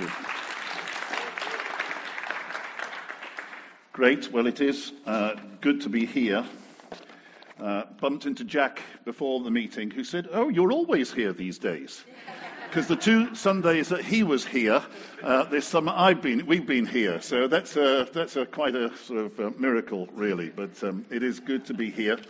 you. 0.00 0.10
Great. 3.92 4.32
Well, 4.32 4.46
it 4.46 4.60
is 4.60 4.92
uh, 5.06 5.34
good 5.60 5.80
to 5.82 5.88
be 5.88 6.06
here. 6.06 6.44
Uh, 7.60 7.82
bumped 8.00 8.24
into 8.24 8.44
Jack 8.44 8.80
before 9.04 9.40
the 9.40 9.50
meeting, 9.50 9.90
who 9.90 10.04
said, 10.04 10.28
"Oh, 10.32 10.48
you're 10.48 10.72
always 10.72 11.12
here 11.12 11.32
these 11.32 11.58
days." 11.58 12.04
Because 12.70 12.86
the 12.86 12.94
two 12.94 13.34
Sundays 13.34 13.88
that 13.88 14.04
he 14.04 14.22
was 14.22 14.46
here 14.46 14.80
uh, 15.24 15.42
this 15.46 15.66
summer, 15.66 15.92
I've 15.92 16.22
been, 16.22 16.46
we've 16.46 16.64
been 16.64 16.86
here. 16.86 17.20
So 17.20 17.48
that's 17.48 17.74
a, 17.74 18.08
that's 18.12 18.36
a 18.36 18.46
quite 18.46 18.76
a 18.76 18.96
sort 18.96 19.24
of 19.24 19.40
uh, 19.40 19.50
miracle, 19.58 20.08
really. 20.12 20.50
But 20.50 20.80
um, 20.84 21.04
it 21.10 21.24
is 21.24 21.40
good 21.40 21.64
to 21.64 21.74
be 21.74 21.90
here. 21.90 22.20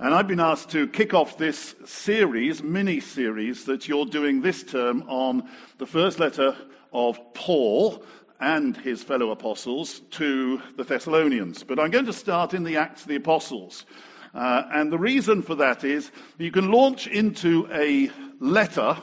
And 0.00 0.14
I've 0.14 0.26
been 0.26 0.40
asked 0.40 0.70
to 0.70 0.88
kick 0.88 1.14
off 1.14 1.38
this 1.38 1.76
series, 1.84 2.60
mini 2.60 2.98
series, 2.98 3.66
that 3.66 3.86
you're 3.86 4.06
doing 4.06 4.42
this 4.42 4.64
term 4.64 5.04
on 5.06 5.48
the 5.78 5.86
first 5.86 6.18
letter 6.18 6.56
of 6.98 7.32
Paul 7.32 8.02
and 8.40 8.76
his 8.76 9.04
fellow 9.04 9.30
apostles 9.30 10.00
to 10.10 10.60
the 10.76 10.82
Thessalonians. 10.82 11.62
But 11.62 11.78
I'm 11.78 11.92
going 11.92 12.06
to 12.06 12.12
start 12.12 12.54
in 12.54 12.64
the 12.64 12.76
Acts 12.76 13.02
of 13.02 13.08
the 13.08 13.14
Apostles. 13.14 13.86
Uh, 14.34 14.64
and 14.72 14.92
the 14.92 14.98
reason 14.98 15.42
for 15.42 15.54
that 15.54 15.84
is 15.84 16.10
you 16.38 16.50
can 16.50 16.72
launch 16.72 17.06
into 17.06 17.68
a 17.72 18.10
letter 18.40 19.00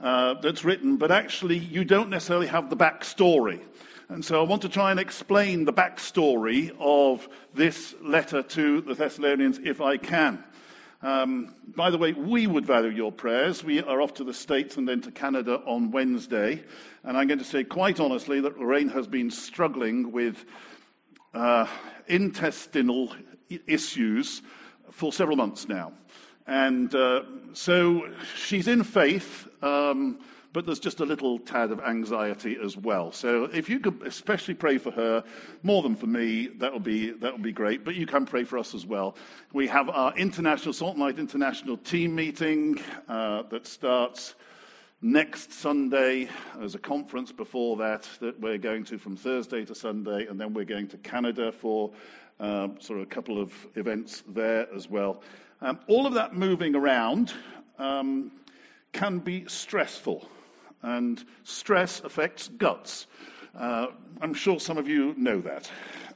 uh, 0.00 0.34
that's 0.40 0.64
written, 0.64 0.96
but 0.96 1.10
actually 1.10 1.58
you 1.58 1.84
don't 1.84 2.08
necessarily 2.08 2.46
have 2.46 2.70
the 2.70 2.76
backstory. 2.76 3.60
And 4.08 4.24
so 4.24 4.40
I 4.40 4.44
want 4.44 4.62
to 4.62 4.68
try 4.70 4.90
and 4.90 4.98
explain 4.98 5.66
the 5.66 5.72
backstory 5.74 6.74
of 6.78 7.28
this 7.54 7.94
letter 8.00 8.42
to 8.42 8.80
the 8.80 8.94
Thessalonians 8.94 9.60
if 9.62 9.82
I 9.82 9.98
can. 9.98 10.42
Um, 11.06 11.54
by 11.76 11.90
the 11.90 11.98
way, 11.98 12.14
we 12.14 12.48
would 12.48 12.66
value 12.66 12.90
your 12.90 13.12
prayers. 13.12 13.62
We 13.62 13.80
are 13.80 14.00
off 14.00 14.14
to 14.14 14.24
the 14.24 14.34
States 14.34 14.76
and 14.76 14.88
then 14.88 15.00
to 15.02 15.12
Canada 15.12 15.62
on 15.64 15.92
Wednesday. 15.92 16.64
And 17.04 17.16
I'm 17.16 17.28
going 17.28 17.38
to 17.38 17.44
say 17.44 17.62
quite 17.62 18.00
honestly 18.00 18.40
that 18.40 18.58
Lorraine 18.58 18.88
has 18.88 19.06
been 19.06 19.30
struggling 19.30 20.10
with 20.10 20.44
uh, 21.32 21.68
intestinal 22.08 23.14
issues 23.68 24.42
for 24.90 25.12
several 25.12 25.36
months 25.36 25.68
now. 25.68 25.92
And 26.48 26.92
uh, 26.92 27.22
so 27.52 28.08
she's 28.34 28.66
in 28.66 28.82
faith, 28.82 29.46
um, 29.62 30.18
but 30.56 30.64
there's 30.64 30.80
just 30.80 31.00
a 31.00 31.04
little 31.04 31.38
tad 31.38 31.70
of 31.70 31.80
anxiety 31.80 32.56
as 32.64 32.78
well. 32.78 33.12
So 33.12 33.44
if 33.52 33.68
you 33.68 33.78
could 33.78 34.00
especially 34.06 34.54
pray 34.54 34.78
for 34.78 34.90
her, 34.90 35.22
more 35.62 35.82
than 35.82 35.94
for 35.94 36.06
me, 36.06 36.46
that 36.46 36.72
would 36.72 36.82
be, 36.82 37.10
that 37.10 37.30
would 37.30 37.42
be 37.42 37.52
great. 37.52 37.84
But 37.84 37.94
you 37.94 38.06
can 38.06 38.24
pray 38.24 38.42
for 38.42 38.56
us 38.56 38.74
as 38.74 38.86
well. 38.86 39.18
We 39.52 39.66
have 39.66 39.90
our 39.90 40.16
international, 40.16 40.72
Salt 40.72 40.92
and 40.92 41.02
Light 41.02 41.18
International 41.18 41.76
team 41.76 42.14
meeting 42.14 42.80
uh, 43.06 43.42
that 43.50 43.66
starts 43.66 44.34
next 45.02 45.52
Sunday. 45.52 46.30
There's 46.56 46.74
a 46.74 46.78
conference 46.78 47.32
before 47.32 47.76
that 47.76 48.08
that 48.20 48.40
we're 48.40 48.56
going 48.56 48.84
to 48.84 48.96
from 48.96 49.14
Thursday 49.14 49.62
to 49.66 49.74
Sunday, 49.74 50.26
and 50.26 50.40
then 50.40 50.54
we're 50.54 50.64
going 50.64 50.88
to 50.88 50.96
Canada 50.96 51.52
for 51.52 51.92
uh, 52.40 52.68
sort 52.78 53.00
of 53.00 53.02
a 53.02 53.10
couple 53.10 53.38
of 53.38 53.52
events 53.74 54.24
there 54.26 54.66
as 54.74 54.88
well. 54.88 55.20
Um, 55.60 55.80
all 55.86 56.06
of 56.06 56.14
that 56.14 56.34
moving 56.34 56.74
around 56.74 57.34
um, 57.78 58.32
can 58.94 59.18
be 59.18 59.44
stressful, 59.48 60.26
and 60.86 61.24
stress 61.42 62.00
affects 62.00 62.48
guts. 62.48 63.08
Uh, 63.58 63.88
I'm 64.20 64.34
sure 64.34 64.60
some 64.60 64.78
of 64.78 64.88
you 64.88 65.14
know 65.16 65.40
that. 65.40 65.70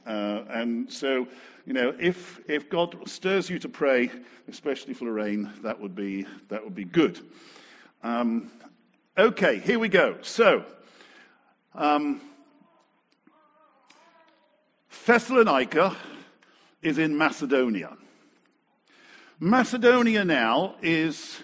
Uh, 0.07 0.43
and 0.49 0.91
so, 0.91 1.27
you 1.65 1.73
know, 1.73 1.93
if, 1.99 2.39
if 2.47 2.69
God 2.69 2.97
stirs 3.05 3.49
you 3.49 3.59
to 3.59 3.69
pray, 3.69 4.09
especially 4.47 4.93
for 4.93 5.05
Lorraine, 5.05 5.51
that 5.61 5.79
would 5.79 5.93
be, 5.93 6.25
that 6.47 6.63
would 6.63 6.73
be 6.73 6.85
good. 6.85 7.19
Um, 8.01 8.49
okay, 9.17 9.59
here 9.59 9.77
we 9.77 9.89
go. 9.89 10.17
So, 10.21 10.63
um, 11.75 12.21
Thessalonica 15.05 15.97
is 16.81 16.97
in 16.97 17.17
Macedonia. 17.17 17.97
Macedonia 19.37 20.23
now 20.23 20.75
is 20.81 21.43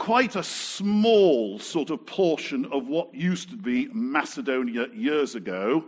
quite 0.00 0.34
a 0.34 0.42
small 0.42 1.58
sort 1.58 1.90
of 1.90 2.06
portion 2.06 2.64
of 2.72 2.88
what 2.88 3.14
used 3.14 3.50
to 3.50 3.56
be 3.56 3.86
Macedonia 3.92 4.86
years 4.94 5.34
ago, 5.34 5.84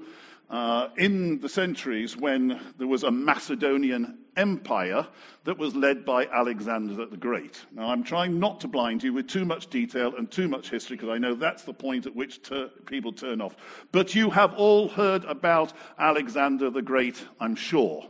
uh, 0.51 0.89
in 0.99 1.41
the 1.41 1.49
centuries 1.49 2.15
when 2.15 2.61
there 2.77 2.87
was 2.87 3.05
a 3.05 3.11
Macedonian 3.11 4.19
empire 4.37 5.07
that 5.45 5.57
was 5.57 5.75
led 5.75 6.05
by 6.05 6.27
Alexander 6.27 7.07
the 7.07 7.17
Great. 7.17 7.65
Now, 7.73 7.89
I'm 7.89 8.05
trying 8.05 8.39
not 8.39 8.61
to 8.61 8.69
blind 8.69 9.03
you 9.03 9.15
with 9.15 9.29
too 9.29 9.47
much 9.47 9.69
detail 9.69 10.15
and 10.19 10.31
too 10.31 10.47
much 10.47 10.69
history 10.69 10.99
because 10.99 11.09
I 11.09 11.17
know 11.17 11.35
that's 11.35 11.63
the 11.63 11.73
point 11.73 12.05
at 12.05 12.15
which 12.15 12.43
ter- 12.43 12.69
people 12.85 13.15
turn 13.15 13.41
off. 13.41 13.57
But 13.93 14.15
you 14.15 14.29
have 14.29 14.53
all 14.55 14.91
heard 14.91 15.25
about 15.25 15.73
Alexander 15.99 16.69
the 16.69 16.83
Great, 16.83 17.25
I'm 17.41 17.55
sure 17.55 18.07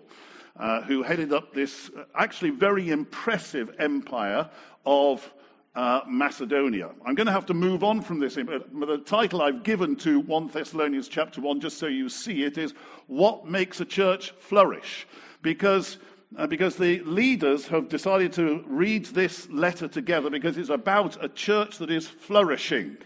uh, 0.56 0.82
who 0.82 1.04
headed 1.04 1.32
up 1.32 1.54
this 1.54 1.90
uh, 1.96 2.04
actually 2.16 2.50
very 2.50 2.90
impressive 2.90 3.70
empire 3.78 4.50
of 4.84 5.32
uh, 5.75 6.00
Macedonia. 6.06 6.91
I'm 7.05 7.15
going 7.15 7.27
to 7.27 7.33
have 7.33 7.47
to 7.47 7.55
move 7.55 7.83
on 7.83 8.03
from 8.03 8.19
this. 8.19 8.34
The 8.34 9.03
title 9.06 9.43
I've 9.43 9.62
given 9.62 9.97
to 9.97 10.21
1 10.21 10.49
Thessalonians 10.49 11.09
chapter 11.09 11.41
1, 11.41 11.60
just 11.60 11.78
so 11.78 11.87
you 11.87 12.09
see 12.09 12.44
it, 12.44 12.59
is 12.59 12.75
What 13.06 13.47
Makes 13.47 13.81
a 13.81 13.84
Church 13.84 14.32
Flourish? 14.38 15.06
Because, 15.41 15.99
uh, 16.37 16.47
because 16.47 16.77
the 16.77 17.00
leaders 17.00 17.66
have 17.69 17.88
decided 17.88 18.32
to 18.34 18.65
read 18.66 19.06
this 19.06 19.49
letter 19.49 19.88
together 19.88 20.28
because 20.28 20.59
it's 20.59 20.69
about 20.69 21.22
a 21.25 21.28
church 21.28 21.78
that 21.78 21.91
is 21.91 22.06
flourishing 22.06 22.99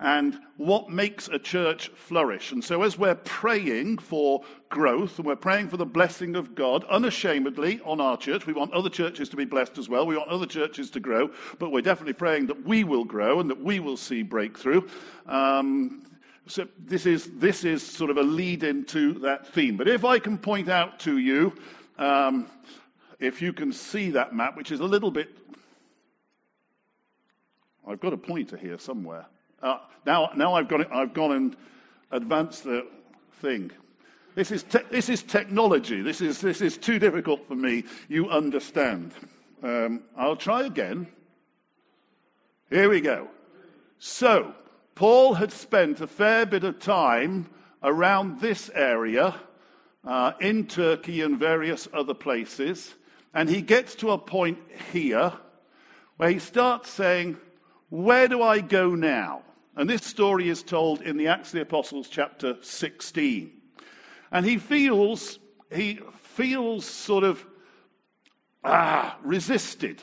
and 0.00 0.40
what 0.56 0.88
makes 0.88 1.28
a 1.28 1.38
church 1.38 1.88
flourish. 1.94 2.52
And 2.52 2.64
so, 2.64 2.82
as 2.82 2.98
we're 2.98 3.14
praying 3.14 3.98
for 3.98 4.42
growth 4.70 5.18
and 5.18 5.26
we're 5.26 5.36
praying 5.36 5.68
for 5.68 5.76
the 5.76 5.84
blessing 5.86 6.36
of 6.36 6.54
God 6.54 6.84
unashamedly 6.84 7.80
on 7.84 8.00
our 8.00 8.16
church, 8.16 8.46
we 8.46 8.54
want 8.54 8.72
other 8.72 8.88
churches 8.88 9.28
to 9.28 9.36
be 9.36 9.44
blessed 9.44 9.76
as 9.76 9.88
well. 9.88 10.06
We 10.06 10.16
want 10.16 10.30
other 10.30 10.46
churches 10.46 10.90
to 10.92 11.00
grow, 11.00 11.30
but 11.58 11.70
we're 11.70 11.82
definitely 11.82 12.14
praying 12.14 12.46
that 12.46 12.64
we 12.64 12.82
will 12.82 13.04
grow 13.04 13.40
and 13.40 13.50
that 13.50 13.62
we 13.62 13.78
will 13.78 13.98
see 13.98 14.22
breakthrough. 14.22 14.88
Um, 15.26 16.04
so 16.46 16.66
this 16.78 17.04
is, 17.04 17.30
this 17.38 17.64
is 17.64 17.86
sort 17.86 18.10
of 18.10 18.16
a 18.16 18.22
lead 18.22 18.64
into 18.64 19.18
that 19.20 19.46
theme. 19.48 19.76
But 19.76 19.86
if 19.86 20.04
I 20.04 20.18
can 20.18 20.38
point 20.38 20.70
out 20.70 20.98
to 21.00 21.18
you, 21.18 21.54
um, 21.98 22.46
if 23.18 23.42
you 23.42 23.52
can 23.52 23.70
see 23.72 24.10
that 24.12 24.34
map, 24.34 24.56
which 24.56 24.72
is 24.72 24.80
a 24.80 24.84
little 24.84 25.10
bit. 25.10 25.28
I've 27.86 28.00
got 28.00 28.12
a 28.12 28.16
pointer 28.16 28.56
here 28.56 28.78
somewhere. 28.78 29.26
Uh, 29.62 29.78
now, 30.06 30.30
now 30.34 30.54
I've, 30.54 30.72
I've 30.90 31.12
gone 31.12 31.32
and 31.32 31.56
advanced 32.10 32.64
the 32.64 32.86
thing. 33.40 33.70
This 34.34 34.50
is, 34.50 34.62
te- 34.62 34.78
this 34.90 35.08
is 35.08 35.22
technology. 35.22 36.02
This 36.02 36.20
is, 36.20 36.40
this 36.40 36.60
is 36.60 36.78
too 36.78 36.98
difficult 36.98 37.46
for 37.46 37.54
me. 37.54 37.84
You 38.08 38.30
understand. 38.30 39.12
Um, 39.62 40.02
I'll 40.16 40.36
try 40.36 40.64
again. 40.64 41.08
Here 42.70 42.88
we 42.88 43.00
go. 43.00 43.28
So, 43.98 44.54
Paul 44.94 45.34
had 45.34 45.52
spent 45.52 46.00
a 46.00 46.06
fair 46.06 46.46
bit 46.46 46.64
of 46.64 46.78
time 46.78 47.50
around 47.82 48.40
this 48.40 48.70
area 48.74 49.34
uh, 50.04 50.32
in 50.40 50.66
Turkey 50.66 51.20
and 51.22 51.38
various 51.38 51.88
other 51.92 52.14
places. 52.14 52.94
And 53.34 53.48
he 53.48 53.62
gets 53.62 53.94
to 53.96 54.10
a 54.10 54.18
point 54.18 54.58
here 54.92 55.32
where 56.16 56.30
he 56.30 56.38
starts 56.38 56.90
saying, 56.90 57.36
Where 57.88 58.28
do 58.28 58.42
I 58.42 58.60
go 58.60 58.94
now? 58.94 59.42
And 59.80 59.88
this 59.88 60.04
story 60.04 60.50
is 60.50 60.62
told 60.62 61.00
in 61.00 61.16
the 61.16 61.28
Acts 61.28 61.48
of 61.48 61.52
the 61.52 61.62
Apostles, 61.62 62.06
chapter 62.06 62.58
16. 62.60 63.50
And 64.30 64.44
he 64.44 64.58
feels, 64.58 65.38
he 65.72 66.00
feels 66.18 66.84
sort 66.84 67.24
of 67.24 67.46
ah, 68.62 69.16
resisted. 69.22 70.02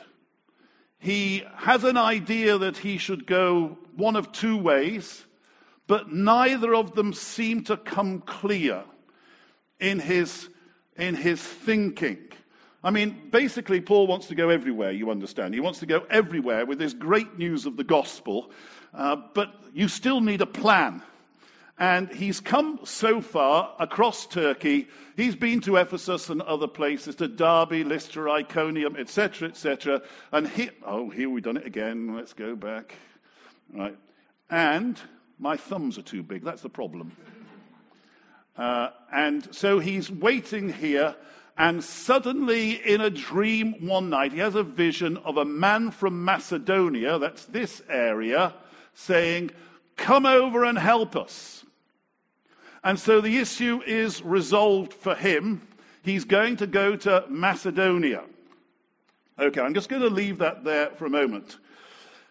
He 0.98 1.44
has 1.54 1.84
an 1.84 1.96
idea 1.96 2.58
that 2.58 2.78
he 2.78 2.98
should 2.98 3.24
go 3.24 3.78
one 3.94 4.16
of 4.16 4.32
two 4.32 4.56
ways, 4.56 5.24
but 5.86 6.10
neither 6.10 6.74
of 6.74 6.96
them 6.96 7.12
seem 7.12 7.62
to 7.62 7.76
come 7.76 8.20
clear 8.22 8.82
in 9.78 10.00
his, 10.00 10.48
in 10.96 11.14
his 11.14 11.40
thinking. 11.40 12.32
I 12.82 12.90
mean, 12.90 13.28
basically, 13.30 13.80
Paul 13.80 14.06
wants 14.06 14.28
to 14.28 14.36
go 14.36 14.50
everywhere, 14.50 14.92
you 14.92 15.10
understand. 15.10 15.52
He 15.52 15.60
wants 15.60 15.80
to 15.80 15.86
go 15.86 16.06
everywhere 16.10 16.64
with 16.64 16.78
this 16.78 16.94
great 16.94 17.36
news 17.36 17.66
of 17.66 17.76
the 17.76 17.84
gospel, 17.84 18.50
uh, 18.94 19.16
but 19.34 19.52
you 19.74 19.88
still 19.88 20.20
need 20.20 20.40
a 20.40 20.46
plan. 20.46 21.02
And 21.80 22.08
he's 22.08 22.40
come 22.40 22.80
so 22.84 23.20
far 23.20 23.74
across 23.78 24.26
Turkey. 24.26 24.88
He's 25.16 25.36
been 25.36 25.60
to 25.60 25.76
Ephesus 25.76 26.28
and 26.28 26.42
other 26.42 26.66
places, 26.66 27.14
to 27.16 27.28
Derbe, 27.28 27.86
Lystra, 27.86 28.32
Iconium, 28.32 28.96
etc., 28.96 29.48
etc. 29.48 30.02
And 30.32 30.48
he, 30.48 30.70
oh, 30.84 31.08
here 31.08 31.30
we've 31.30 31.44
done 31.44 31.56
it 31.56 31.66
again. 31.66 32.16
Let's 32.16 32.32
go 32.32 32.56
back. 32.56 32.94
Right. 33.72 33.96
And 34.50 35.00
my 35.38 35.56
thumbs 35.56 35.98
are 35.98 36.02
too 36.02 36.22
big. 36.22 36.42
That's 36.42 36.62
the 36.62 36.68
problem. 36.68 37.12
Uh, 38.56 38.90
and 39.12 39.54
so 39.54 39.78
he's 39.78 40.10
waiting 40.10 40.72
here. 40.72 41.14
And 41.58 41.82
suddenly, 41.82 42.74
in 42.74 43.00
a 43.00 43.10
dream 43.10 43.74
one 43.84 44.10
night, 44.10 44.32
he 44.32 44.38
has 44.38 44.54
a 44.54 44.62
vision 44.62 45.16
of 45.18 45.36
a 45.36 45.44
man 45.44 45.90
from 45.90 46.24
Macedonia, 46.24 47.18
that's 47.18 47.46
this 47.46 47.82
area, 47.88 48.54
saying, 48.94 49.50
come 49.96 50.24
over 50.24 50.64
and 50.64 50.78
help 50.78 51.16
us. 51.16 51.64
And 52.84 52.98
so 52.98 53.20
the 53.20 53.38
issue 53.38 53.82
is 53.84 54.22
resolved 54.22 54.94
for 54.94 55.16
him. 55.16 55.66
He's 56.04 56.24
going 56.24 56.56
to 56.58 56.66
go 56.68 56.94
to 56.94 57.24
Macedonia. 57.28 58.22
Okay, 59.36 59.60
I'm 59.60 59.74
just 59.74 59.88
going 59.88 60.02
to 60.02 60.10
leave 60.10 60.38
that 60.38 60.62
there 60.62 60.90
for 60.90 61.06
a 61.06 61.10
moment. 61.10 61.58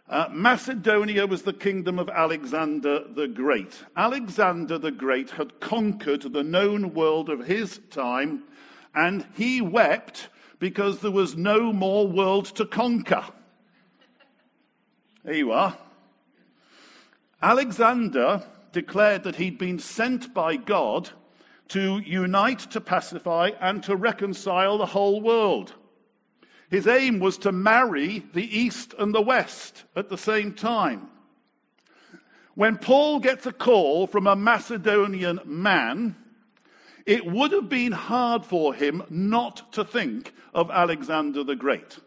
Uh, 0.09 0.29
Macedonia 0.31 1.27
was 1.27 1.41
the 1.41 1.51
kingdom 1.51 1.99
of 1.99 2.07
Alexander 2.07 3.03
the 3.13 3.27
Great. 3.27 3.83
Alexander 3.97 4.77
the 4.77 4.91
Great 4.91 5.31
had 5.31 5.59
conquered 5.59 6.21
the 6.21 6.43
known 6.43 6.93
world 6.93 7.29
of 7.29 7.45
his 7.45 7.81
time, 7.89 8.43
and 8.97 9.27
he 9.35 9.61
wept 9.61 10.27
because 10.57 10.99
there 10.99 11.11
was 11.11 11.37
no 11.37 11.71
more 11.71 12.07
world 12.07 12.45
to 12.45 12.65
conquer. 12.65 13.23
There 15.23 15.35
you 15.35 15.51
are. 15.51 15.77
Alexander 17.39 18.43
declared 18.71 19.23
that 19.23 19.35
he'd 19.35 19.59
been 19.59 19.77
sent 19.77 20.33
by 20.33 20.55
God 20.55 21.11
to 21.67 21.99
unite, 21.99 22.59
to 22.71 22.81
pacify, 22.81 23.51
and 23.61 23.83
to 23.83 23.95
reconcile 23.95 24.79
the 24.79 24.87
whole 24.87 25.21
world. 25.21 25.75
His 26.71 26.87
aim 26.87 27.19
was 27.19 27.37
to 27.39 27.51
marry 27.51 28.25
the 28.33 28.57
East 28.57 28.95
and 28.97 29.13
the 29.13 29.21
West 29.21 29.83
at 29.95 30.09
the 30.09 30.17
same 30.17 30.53
time. 30.53 31.07
When 32.55 32.77
Paul 32.77 33.19
gets 33.19 33.45
a 33.45 33.53
call 33.53 34.07
from 34.07 34.25
a 34.25 34.35
Macedonian 34.35 35.39
man, 35.45 36.15
it 37.07 37.25
would 37.25 37.53
have 37.53 37.69
been 37.69 37.93
hard 37.93 38.45
for 38.45 38.73
him 38.73 39.01
not 39.09 39.71
to 39.71 39.83
think 39.85 40.33
of 40.53 40.69
Alexander 40.69 41.41
the 41.41 41.55
Great. 41.55 41.97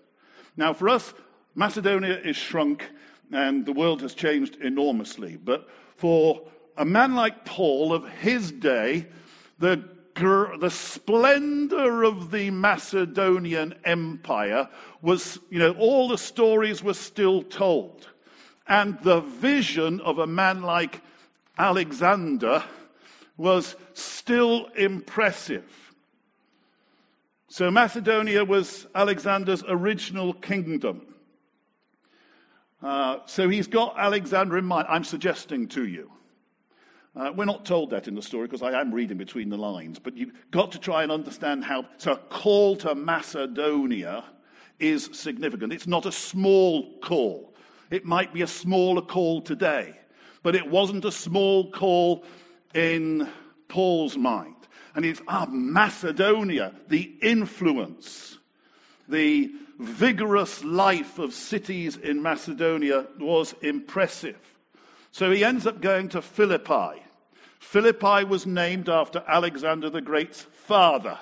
Now, 0.59 0.75
for 0.75 0.91
us, 0.91 1.15
Macedonia 1.55 2.19
is 2.19 2.37
shrunk 2.37 2.89
and 3.33 3.65
the 3.65 3.73
world 3.73 4.03
has 4.03 4.15
changed 4.15 4.57
enormously. 4.57 5.39
But 5.39 5.69
for 5.97 6.43
a 6.77 6.85
man 6.85 7.15
like 7.15 7.47
Paul 7.47 7.95
of 7.95 8.07
his 8.09 8.53
day, 8.53 9.07
the, 9.59 9.83
the 10.15 10.71
splendor 10.71 12.03
of 12.03 12.31
the 12.31 12.51
Macedonian 12.51 13.77
Empire 13.85 14.69
was, 15.01 15.39
you 15.49 15.59
know, 15.59 15.73
all 15.79 16.09
the 16.09 16.19
stories 16.19 16.83
were 16.83 16.95
still 16.95 17.43
told. 17.43 18.07
And 18.69 19.01
the 19.01 19.21
vision 19.21 20.01
of 20.03 20.19
a 20.19 20.27
man 20.27 20.61
like 20.61 21.01
Alexander 21.57 22.63
was 23.41 23.75
still 23.95 24.67
impressive. 24.77 25.65
So 27.49 27.71
Macedonia 27.71 28.45
was 28.45 28.87
Alexander's 28.95 29.65
original 29.67 30.35
kingdom. 30.35 31.07
Uh, 32.83 33.21
so 33.25 33.49
he's 33.49 33.67
got 33.67 33.99
Alexander 33.99 34.59
in 34.59 34.67
mind. 34.67 34.89
I'm 34.91 35.05
suggesting 35.05 35.69
to 35.69 35.87
you. 35.87 36.11
Uh, 37.17 37.33
we're 37.35 37.47
not 37.47 37.65
told 37.65 37.89
that 37.91 38.09
in 38.09 38.15
the 38.15 38.21
story 38.21 38.47
because 38.47 38.63
I 38.63 38.79
am 38.79 38.93
reading 38.93 39.17
between 39.17 39.49
the 39.49 39.57
lines, 39.57 39.99
but 39.99 40.19
you've 40.19 40.33
got 40.51 40.71
to 40.73 40.79
try 40.79 41.03
and 41.03 41.11
understand 41.11 41.65
how. 41.65 41.87
So, 41.97 42.13
a 42.13 42.17
call 42.17 42.77
to 42.77 42.95
Macedonia 42.95 44.23
is 44.79 45.09
significant. 45.15 45.73
It's 45.73 45.87
not 45.87 46.05
a 46.05 46.13
small 46.13 46.99
call. 46.99 47.55
It 47.91 48.05
might 48.05 48.35
be 48.35 48.43
a 48.43 48.47
smaller 48.47 49.03
call 49.03 49.41
today, 49.41 49.99
but 50.43 50.55
it 50.55 50.71
wasn't 50.71 51.07
a 51.07 51.11
small 51.11 51.71
call 51.71 52.25
in 52.75 53.29
Paul's 53.69 54.17
mind. 54.17 54.55
And 54.95 55.05
it's 55.05 55.23
ah, 55.29 55.47
Macedonia, 55.49 56.75
the 56.89 57.03
influence, 57.23 58.39
the 59.09 59.51
vigorous 59.79 60.63
life 60.63 61.19
of 61.19 61.33
cities 61.33 61.97
in 61.97 62.23
Macedonia 62.23 63.07
was 63.19 63.55
impressive. 63.63 64.39
So 65.13 65.31
he 65.31 65.45
ends 65.45 65.67
up 65.67 65.81
going 65.81 66.09
to 66.11 66.23
Philippi. 66.23 67.03
Philippi 67.59 68.25
was 68.25 68.47
named 68.47 68.89
after 68.89 69.23
Alexander 69.27 69.91
the 69.91 70.01
Great's 70.01 70.43
father. 70.43 71.19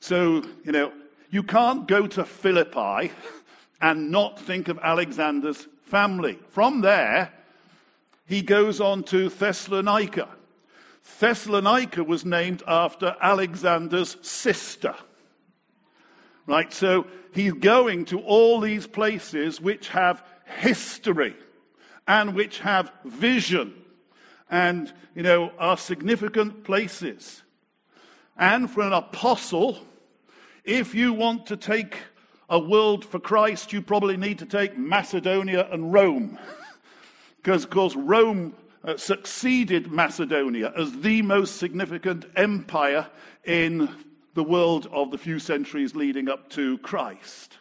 So, 0.00 0.44
you 0.64 0.72
know, 0.72 0.92
you 1.30 1.42
can't 1.42 1.86
go 1.88 2.06
to 2.06 2.24
Philippi 2.24 3.12
and 3.80 4.10
not 4.10 4.38
think 4.38 4.68
of 4.68 4.78
Alexander's 4.78 5.66
family. 5.82 6.38
From 6.48 6.80
there, 6.80 7.32
he 8.26 8.42
goes 8.42 8.80
on 8.80 9.04
to 9.04 9.28
Thessalonica. 9.28 10.28
Thessalonica 11.20 12.02
was 12.02 12.24
named 12.24 12.62
after 12.66 13.16
Alexander's 13.20 14.16
sister. 14.22 14.94
Right? 16.46 16.72
So 16.72 17.06
he's 17.32 17.52
going 17.52 18.04
to 18.06 18.20
all 18.20 18.60
these 18.60 18.86
places 18.86 19.60
which 19.60 19.88
have 19.88 20.24
history 20.44 21.36
and 22.06 22.34
which 22.34 22.60
have 22.60 22.92
vision 23.04 23.74
and, 24.50 24.92
you 25.14 25.22
know, 25.22 25.52
are 25.58 25.76
significant 25.76 26.64
places. 26.64 27.42
And 28.36 28.70
for 28.70 28.82
an 28.82 28.92
apostle, 28.92 29.78
if 30.64 30.94
you 30.94 31.12
want 31.12 31.46
to 31.46 31.56
take 31.56 31.96
a 32.48 32.58
world 32.58 33.04
for 33.04 33.18
Christ, 33.18 33.72
you 33.72 33.82
probably 33.82 34.16
need 34.16 34.38
to 34.38 34.46
take 34.46 34.76
Macedonia 34.76 35.68
and 35.70 35.92
Rome. 35.92 36.38
because, 37.46 37.62
of 37.62 37.70
course, 37.70 37.94
Rome 37.94 38.56
uh, 38.82 38.96
succeeded 38.96 39.92
Macedonia 39.92 40.72
as 40.76 40.90
the 40.98 41.22
most 41.22 41.58
significant 41.58 42.24
empire 42.34 43.06
in 43.44 43.88
the 44.34 44.42
world 44.42 44.88
of 44.90 45.12
the 45.12 45.16
few 45.16 45.38
centuries 45.38 45.94
leading 45.94 46.28
up 46.28 46.50
to 46.50 46.76
Christ. 46.78 47.58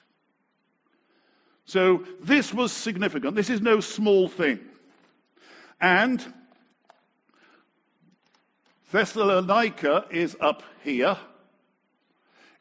So 1.65 2.03
this 2.19 2.51
was 2.51 2.71
significant. 2.71 3.35
This 3.35 3.51
is 3.51 3.61
no 3.61 3.79
small 3.79 4.27
thing. 4.27 4.59
And 5.79 6.33
Thessalonica 8.91 10.07
is 10.09 10.35
up 10.41 10.63
here. 10.83 11.15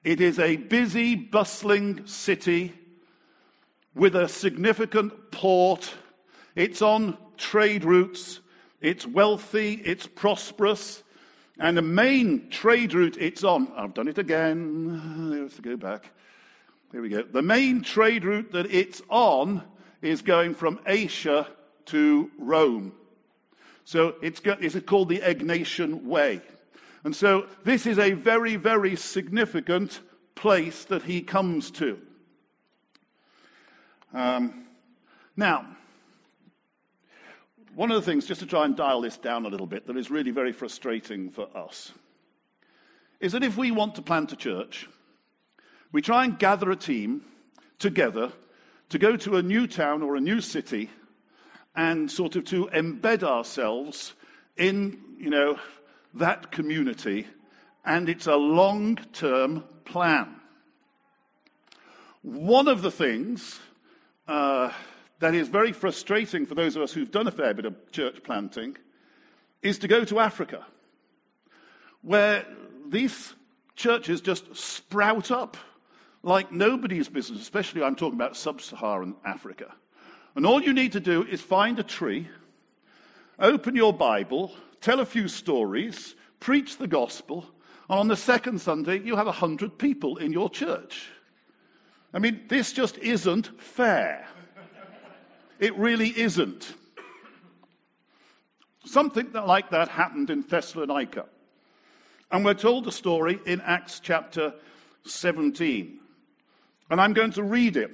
It 0.03 0.21
is 0.21 0.39
a 0.39 0.57
busy, 0.57 1.15
bustling 1.15 2.07
city 2.07 2.75
with 3.95 4.15
a 4.15 4.29
significant 4.29 5.31
port. 5.31 5.95
It's 6.55 6.83
on 6.83 7.19
trade 7.37 7.85
routes. 7.85 8.41
It's 8.81 9.07
wealthy. 9.07 9.75
It's 9.85 10.07
prosperous. 10.07 11.03
And 11.59 11.77
the 11.77 11.83
main 11.83 12.51
trade 12.51 12.95
route 12.95 13.17
it's 13.19 13.45
on, 13.45 13.73
I've 13.77 13.95
done 13.95 14.09
it 14.09 14.19
again. 14.19 15.31
Let's 15.43 15.61
go 15.61 15.77
back. 15.77 16.11
Here 16.91 17.01
we 17.01 17.09
go. 17.09 17.23
The 17.23 17.43
main 17.43 17.83
trade 17.83 18.25
route 18.25 18.53
that 18.53 18.73
it's 18.73 19.03
on 19.09 19.63
is 20.03 20.23
going 20.23 20.55
from 20.55 20.81
Asia 20.87 21.47
to 21.87 22.31
Rome. 22.39 22.93
So 23.85 24.17
it's, 24.23 24.41
it's 24.45 24.79
called 24.87 25.09
the 25.09 25.21
Egnatian 25.21 26.05
Way. 26.05 26.41
And 27.05 27.15
so 27.15 27.47
this 27.65 27.87
is 27.87 27.99
a 27.99 28.13
very, 28.13 28.57
very 28.57 28.97
significant 28.97 30.01
place 30.35 30.85
that 30.87 31.03
he 31.03 31.21
comes 31.21 31.71
to. 31.73 32.01
Um, 34.13 34.67
now, 35.37 35.67
one 37.75 37.91
of 37.91 37.97
the 37.97 38.11
things, 38.11 38.27
just 38.27 38.41
to 38.41 38.47
try 38.47 38.65
and 38.65 38.77
dial 38.77 39.01
this 39.01 39.17
down 39.17 39.47
a 39.47 39.49
little 39.49 39.67
bit, 39.67 39.87
that 39.87 39.97
is 39.97 40.11
really 40.11 40.31
very 40.31 40.53
frustrating 40.53 41.31
for 41.31 41.49
us 41.57 41.93
is 43.25 43.33
that 43.33 43.43
if 43.43 43.57
we 43.57 43.71
want 43.71 43.95
to 43.95 44.03
plant 44.03 44.33
a 44.33 44.37
church, 44.37 44.87
we 45.93 46.03
try 46.03 46.25
and 46.25 46.39
gather 46.39 46.71
a 46.71 46.77
team 46.77 47.23
together 47.79 48.31
to 48.91 48.99
go 48.99 49.17
to 49.17 49.37
a 49.37 49.43
new 49.43 49.67
town 49.67 50.03
or 50.03 50.15
a 50.15 50.21
new 50.21 50.43
city 50.43 50.91
and 51.75 52.11
sort 52.11 52.37
of 52.37 52.45
to 52.45 52.67
embed 52.67 53.23
ourselves 53.23 54.13
in, 54.59 55.01
you 55.19 55.31
know, 55.31 55.59
that 56.13 56.53
community. 56.53 57.27
And 57.83 58.11
it's 58.11 58.27
a 58.27 58.37
long 58.37 58.97
term 59.15 59.65
plan. 59.87 60.37
One 62.21 62.69
of 62.69 62.83
the 62.83 62.91
things 62.91 63.59
uh, 64.29 64.71
that 65.21 65.35
is 65.35 65.49
very 65.49 65.73
frustrating 65.73 66.47
for 66.47 66.55
those 66.55 66.77
of 66.77 66.83
us 66.83 66.93
who've 66.93 67.11
done 67.11 67.27
a 67.27 67.33
fair 67.33 67.55
bit 67.55 67.65
of 67.65 67.91
church 67.93 68.23
planting 68.23 68.77
is 69.63 69.79
to 69.79 69.89
go 69.89 70.05
to 70.05 70.19
Africa, 70.21 70.65
where 72.03 72.45
these 72.89 73.35
churches 73.77 74.21
just 74.21 74.55
sprout 74.55 75.31
up 75.31 75.57
like 76.23 76.53
nobody's 76.53 77.09
business, 77.09 77.41
especially 77.41 77.83
I'm 77.83 77.97
talking 77.97 78.19
about 78.19 78.37
sub 78.37 78.61
Saharan 78.61 79.15
Africa. 79.25 79.75
And 80.35 80.47
all 80.47 80.63
you 80.63 80.73
need 80.73 80.93
to 80.93 81.01
do 81.01 81.25
is 81.25 81.41
find 81.41 81.79
a 81.79 81.83
tree, 81.83 82.29
open 83.39 83.77
your 83.77 83.93
Bible, 83.93 84.53
tell 84.81 85.01
a 85.01 85.07
few 85.07 85.29
stories, 85.29 86.15
preach 86.41 86.77
the 86.77 86.89
gospel, 86.89 87.47
and 87.89 87.99
on 87.99 88.09
the 88.09 88.17
second 88.17 88.61
Sunday, 88.61 88.99
you 89.01 89.17
have 89.17 89.27
a 89.27 89.33
hundred 89.33 89.79
people 89.79 90.17
in 90.17 90.33
your 90.33 90.49
church. 90.49 91.09
I 92.13 92.19
mean, 92.19 92.43
this 92.49 92.73
just 92.73 92.97
isn't 92.99 93.61
fair. 93.61 94.27
It 95.59 95.77
really 95.77 96.09
isn't. 96.19 96.75
Something 98.85 99.33
like 99.33 99.71
that 99.71 99.89
happened 99.89 100.31
in 100.31 100.43
Thessalonica. 100.43 101.27
And 102.31 102.45
we're 102.45 102.55
told 102.55 102.85
the 102.85 102.93
story 102.93 103.41
in 103.47 103.61
Acts 103.61 104.01
chapter 104.01 104.55
17. 105.07 105.99
And 106.91 107.01
I'm 107.01 107.13
going 107.13 107.33
to 107.33 107.43
read 107.43 107.77
it 107.77 107.91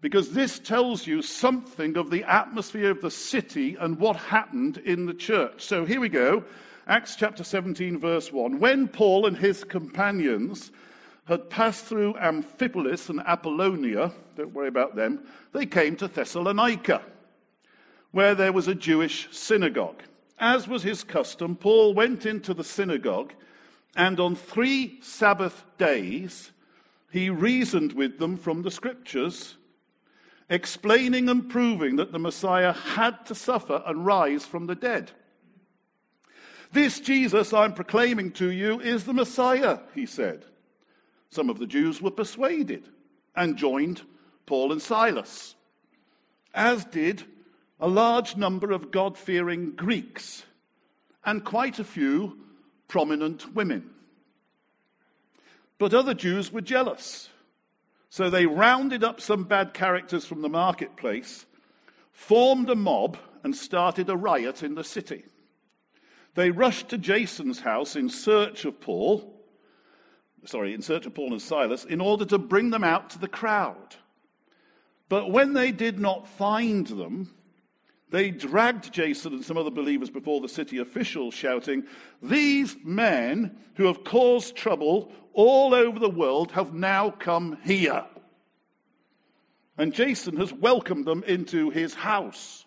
because 0.00 0.32
this 0.32 0.58
tells 0.58 1.06
you 1.06 1.22
something 1.22 1.96
of 1.96 2.10
the 2.10 2.24
atmosphere 2.24 2.90
of 2.90 3.00
the 3.00 3.10
city 3.10 3.76
and 3.78 3.98
what 3.98 4.16
happened 4.16 4.78
in 4.78 5.06
the 5.06 5.14
church. 5.14 5.62
So 5.62 5.84
here 5.84 6.00
we 6.00 6.08
go. 6.08 6.44
Acts 6.86 7.16
chapter 7.16 7.44
17, 7.44 7.98
verse 7.98 8.32
1. 8.32 8.58
When 8.58 8.88
Paul 8.88 9.26
and 9.26 9.36
his 9.36 9.64
companions 9.64 10.72
had 11.30 11.48
passed 11.48 11.84
through 11.84 12.14
Amphipolis 12.14 13.08
and 13.08 13.20
Apollonia, 13.20 14.10
don't 14.36 14.52
worry 14.52 14.66
about 14.66 14.96
them, 14.96 15.24
they 15.52 15.64
came 15.64 15.94
to 15.94 16.08
Thessalonica, 16.08 17.02
where 18.10 18.34
there 18.34 18.52
was 18.52 18.66
a 18.66 18.74
Jewish 18.74 19.28
synagogue. 19.30 20.02
As 20.40 20.66
was 20.66 20.82
his 20.82 21.04
custom, 21.04 21.54
Paul 21.54 21.94
went 21.94 22.26
into 22.26 22.52
the 22.52 22.64
synagogue, 22.64 23.32
and 23.94 24.18
on 24.18 24.34
three 24.34 24.98
Sabbath 25.02 25.64
days 25.78 26.50
he 27.12 27.30
reasoned 27.30 27.92
with 27.92 28.18
them 28.18 28.36
from 28.36 28.62
the 28.62 28.70
scriptures 28.70 29.56
explaining 30.48 31.28
and 31.28 31.48
proving 31.48 31.94
that 31.94 32.10
the 32.10 32.18
Messiah 32.18 32.72
had 32.72 33.24
to 33.26 33.36
suffer 33.36 33.84
and 33.86 34.04
rise 34.04 34.44
from 34.44 34.66
the 34.66 34.74
dead. 34.74 35.12
This 36.72 36.98
Jesus 36.98 37.52
I'm 37.52 37.72
proclaiming 37.72 38.32
to 38.32 38.50
you 38.50 38.80
is 38.80 39.04
the 39.04 39.12
Messiah, 39.12 39.78
he 39.94 40.06
said. 40.06 40.44
Some 41.30 41.50
of 41.50 41.58
the 41.58 41.66
Jews 41.66 42.00
were 42.00 42.10
persuaded 42.10 42.88
and 43.34 43.56
joined 43.56 44.02
Paul 44.46 44.72
and 44.72 44.82
Silas, 44.82 45.54
as 46.52 46.84
did 46.84 47.24
a 47.78 47.88
large 47.88 48.36
number 48.36 48.72
of 48.72 48.90
God 48.90 49.16
fearing 49.16 49.72
Greeks 49.72 50.44
and 51.24 51.44
quite 51.44 51.78
a 51.78 51.84
few 51.84 52.38
prominent 52.88 53.54
women. 53.54 53.90
But 55.78 55.94
other 55.94 56.14
Jews 56.14 56.52
were 56.52 56.60
jealous 56.60 57.30
so 58.10 58.28
they 58.28 58.44
rounded 58.44 59.04
up 59.04 59.20
some 59.20 59.44
bad 59.44 59.72
characters 59.72 60.26
from 60.26 60.42
the 60.42 60.48
marketplace, 60.48 61.46
formed 62.10 62.68
a 62.68 62.74
mob, 62.74 63.16
and 63.44 63.54
started 63.56 64.10
a 64.10 64.16
riot 64.16 64.62
in 64.64 64.74
the 64.74 64.84
city. 64.84 65.24
They 66.34 66.50
rushed 66.50 66.88
to 66.88 66.98
Jason's 66.98 67.60
house 67.60 67.96
in 67.96 68.10
search 68.10 68.64
of 68.64 68.80
Paul, 68.80 69.39
sorry, 70.44 70.74
in 70.74 70.82
search 70.82 71.06
of 71.06 71.14
Paul 71.14 71.32
and 71.32 71.42
Silas, 71.42 71.84
in 71.84 72.00
order 72.00 72.24
to 72.26 72.38
bring 72.38 72.70
them 72.70 72.84
out 72.84 73.10
to 73.10 73.18
the 73.18 73.28
crowd. 73.28 73.96
But 75.08 75.30
when 75.30 75.54
they 75.54 75.72
did 75.72 75.98
not 75.98 76.28
find 76.28 76.86
them, 76.86 77.34
they 78.10 78.30
dragged 78.30 78.92
Jason 78.92 79.34
and 79.34 79.44
some 79.44 79.56
other 79.56 79.70
believers 79.70 80.10
before 80.10 80.40
the 80.40 80.48
city 80.48 80.78
officials, 80.78 81.34
shouting, 81.34 81.84
These 82.22 82.76
men 82.84 83.56
who 83.74 83.86
have 83.86 84.04
caused 84.04 84.56
trouble 84.56 85.12
all 85.32 85.74
over 85.74 85.98
the 85.98 86.10
world 86.10 86.52
have 86.52 86.74
now 86.74 87.10
come 87.10 87.58
here. 87.64 88.04
And 89.78 89.94
Jason 89.94 90.36
has 90.36 90.52
welcomed 90.52 91.06
them 91.06 91.22
into 91.26 91.70
his 91.70 91.94
house. 91.94 92.66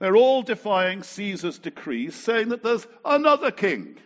They're 0.00 0.16
all 0.16 0.42
defying 0.42 1.02
Caesar's 1.02 1.58
decrees, 1.58 2.14
saying 2.14 2.50
that 2.50 2.62
there's 2.62 2.86
another 3.04 3.50
king, 3.50 3.96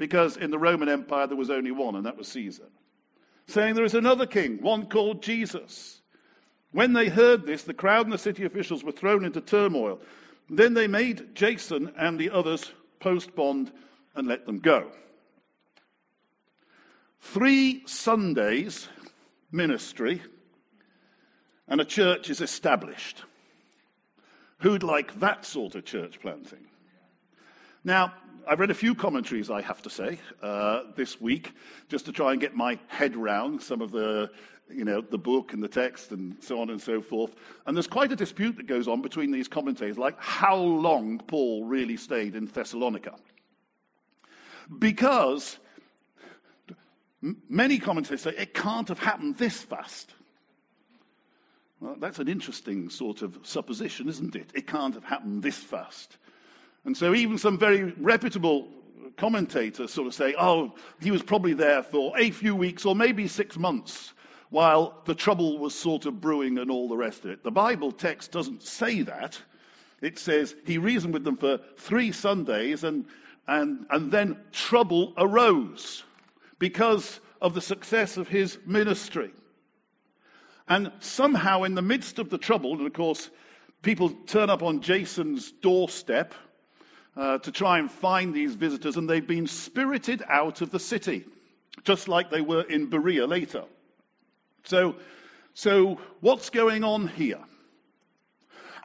because 0.00 0.38
in 0.38 0.50
the 0.50 0.58
Roman 0.58 0.88
Empire 0.88 1.26
there 1.26 1.36
was 1.36 1.50
only 1.50 1.70
one, 1.70 1.94
and 1.94 2.06
that 2.06 2.16
was 2.16 2.26
Caesar. 2.28 2.64
Saying 3.46 3.74
there 3.74 3.84
is 3.84 3.94
another 3.94 4.24
king, 4.24 4.62
one 4.62 4.86
called 4.86 5.22
Jesus. 5.22 6.00
When 6.72 6.94
they 6.94 7.10
heard 7.10 7.44
this, 7.44 7.64
the 7.64 7.74
crowd 7.74 8.06
and 8.06 8.12
the 8.12 8.18
city 8.18 8.46
officials 8.46 8.82
were 8.82 8.92
thrown 8.92 9.26
into 9.26 9.42
turmoil. 9.42 10.00
Then 10.48 10.72
they 10.72 10.86
made 10.86 11.34
Jason 11.34 11.92
and 11.98 12.18
the 12.18 12.30
others 12.30 12.72
post 12.98 13.34
bond 13.36 13.72
and 14.14 14.26
let 14.26 14.46
them 14.46 14.60
go. 14.60 14.90
Three 17.20 17.82
Sundays 17.86 18.88
ministry, 19.52 20.22
and 21.68 21.78
a 21.78 21.84
church 21.84 22.30
is 22.30 22.40
established. 22.40 23.24
Who'd 24.60 24.82
like 24.82 25.20
that 25.20 25.44
sort 25.44 25.74
of 25.74 25.84
church 25.84 26.20
planting? 26.20 26.68
Now, 27.84 28.12
I've 28.46 28.60
read 28.60 28.70
a 28.70 28.74
few 28.74 28.94
commentaries, 28.94 29.50
I 29.50 29.62
have 29.62 29.80
to 29.82 29.90
say, 29.90 30.18
uh, 30.42 30.82
this 30.96 31.18
week, 31.20 31.52
just 31.88 32.04
to 32.06 32.12
try 32.12 32.32
and 32.32 32.40
get 32.40 32.54
my 32.54 32.78
head 32.88 33.16
round 33.16 33.62
some 33.62 33.80
of 33.80 33.90
the, 33.90 34.30
you 34.68 34.84
know, 34.84 35.00
the 35.00 35.16
book 35.16 35.54
and 35.54 35.62
the 35.62 35.68
text 35.68 36.10
and 36.10 36.36
so 36.42 36.60
on 36.60 36.68
and 36.68 36.80
so 36.80 37.00
forth. 37.00 37.34
And 37.66 37.74
there's 37.74 37.86
quite 37.86 38.12
a 38.12 38.16
dispute 38.16 38.56
that 38.56 38.66
goes 38.66 38.86
on 38.86 39.00
between 39.00 39.30
these 39.30 39.48
commentators, 39.48 39.96
like 39.96 40.16
how 40.18 40.56
long 40.56 41.20
Paul 41.20 41.64
really 41.64 41.96
stayed 41.96 42.34
in 42.34 42.46
Thessalonica. 42.46 43.14
Because 44.78 45.58
many 47.48 47.78
commentators 47.78 48.22
say 48.22 48.34
it 48.36 48.52
can't 48.52 48.88
have 48.88 48.98
happened 48.98 49.38
this 49.38 49.62
fast. 49.62 50.12
Well, 51.80 51.96
that's 51.98 52.18
an 52.18 52.28
interesting 52.28 52.90
sort 52.90 53.22
of 53.22 53.38
supposition, 53.42 54.06
isn't 54.10 54.36
it? 54.36 54.50
It 54.54 54.66
can't 54.66 54.92
have 54.94 55.04
happened 55.04 55.42
this 55.42 55.56
fast. 55.56 56.18
And 56.84 56.96
so 56.96 57.14
even 57.14 57.38
some 57.38 57.58
very 57.58 57.92
reputable 57.98 58.68
commentators 59.16 59.92
sort 59.92 60.06
of 60.06 60.14
say, 60.14 60.34
oh, 60.38 60.74
he 61.00 61.10
was 61.10 61.22
probably 61.22 61.52
there 61.52 61.82
for 61.82 62.18
a 62.18 62.30
few 62.30 62.56
weeks 62.56 62.84
or 62.84 62.96
maybe 62.96 63.28
six 63.28 63.58
months 63.58 64.14
while 64.48 65.02
the 65.04 65.14
trouble 65.14 65.58
was 65.58 65.74
sort 65.74 66.06
of 66.06 66.20
brewing 66.20 66.58
and 66.58 66.70
all 66.70 66.88
the 66.88 66.96
rest 66.96 67.24
of 67.24 67.30
it. 67.30 67.44
The 67.44 67.50
Bible 67.50 67.92
text 67.92 68.32
doesn't 68.32 68.62
say 68.62 69.02
that. 69.02 69.38
It 70.00 70.18
says 70.18 70.56
he 70.64 70.78
reasoned 70.78 71.12
with 71.12 71.24
them 71.24 71.36
for 71.36 71.60
three 71.76 72.12
Sundays 72.12 72.82
and, 72.84 73.04
and, 73.46 73.86
and 73.90 74.10
then 74.10 74.38
trouble 74.50 75.12
arose 75.18 76.02
because 76.58 77.20
of 77.40 77.54
the 77.54 77.60
success 77.60 78.16
of 78.16 78.28
his 78.28 78.58
ministry. 78.66 79.30
And 80.68 80.92
somehow, 81.00 81.64
in 81.64 81.74
the 81.74 81.82
midst 81.82 82.18
of 82.18 82.30
the 82.30 82.38
trouble, 82.38 82.72
and 82.74 82.86
of 82.86 82.92
course, 82.92 83.30
people 83.82 84.10
turn 84.26 84.50
up 84.50 84.62
on 84.62 84.80
Jason's 84.80 85.52
doorstep 85.52 86.32
uh, 87.20 87.36
to 87.36 87.52
try 87.52 87.78
and 87.78 87.90
find 87.90 88.32
these 88.32 88.54
visitors, 88.54 88.96
and 88.96 89.08
they've 89.08 89.26
been 89.26 89.46
spirited 89.46 90.22
out 90.26 90.62
of 90.62 90.70
the 90.70 90.80
city, 90.80 91.26
just 91.84 92.08
like 92.08 92.30
they 92.30 92.40
were 92.40 92.62
in 92.62 92.86
Berea 92.86 93.26
later. 93.26 93.64
So, 94.64 94.96
so 95.52 96.00
what's 96.20 96.48
going 96.48 96.82
on 96.82 97.08
here? 97.08 97.40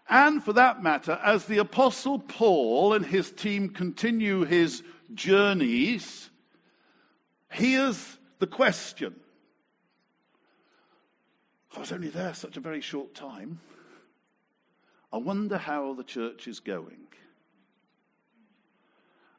And 0.09 0.43
for 0.43 0.51
that 0.51 0.83
matter, 0.83 1.17
as 1.23 1.45
the 1.45 1.59
Apostle 1.59 2.19
Paul 2.19 2.91
and 2.93 3.05
his 3.05 3.31
team 3.31 3.69
continue 3.69 4.43
his 4.43 4.83
journeys, 5.13 6.29
here's 7.49 8.17
the 8.39 8.47
question. 8.47 9.15
I 11.73 11.79
was 11.79 11.93
only 11.93 12.09
there 12.09 12.33
such 12.33 12.57
a 12.57 12.61
very 12.61 12.81
short 12.81 13.15
time. 13.15 13.61
I 15.13 15.17
wonder 15.17 15.57
how 15.57 15.93
the 15.93 16.03
church 16.03 16.49
is 16.49 16.59
going. 16.59 16.97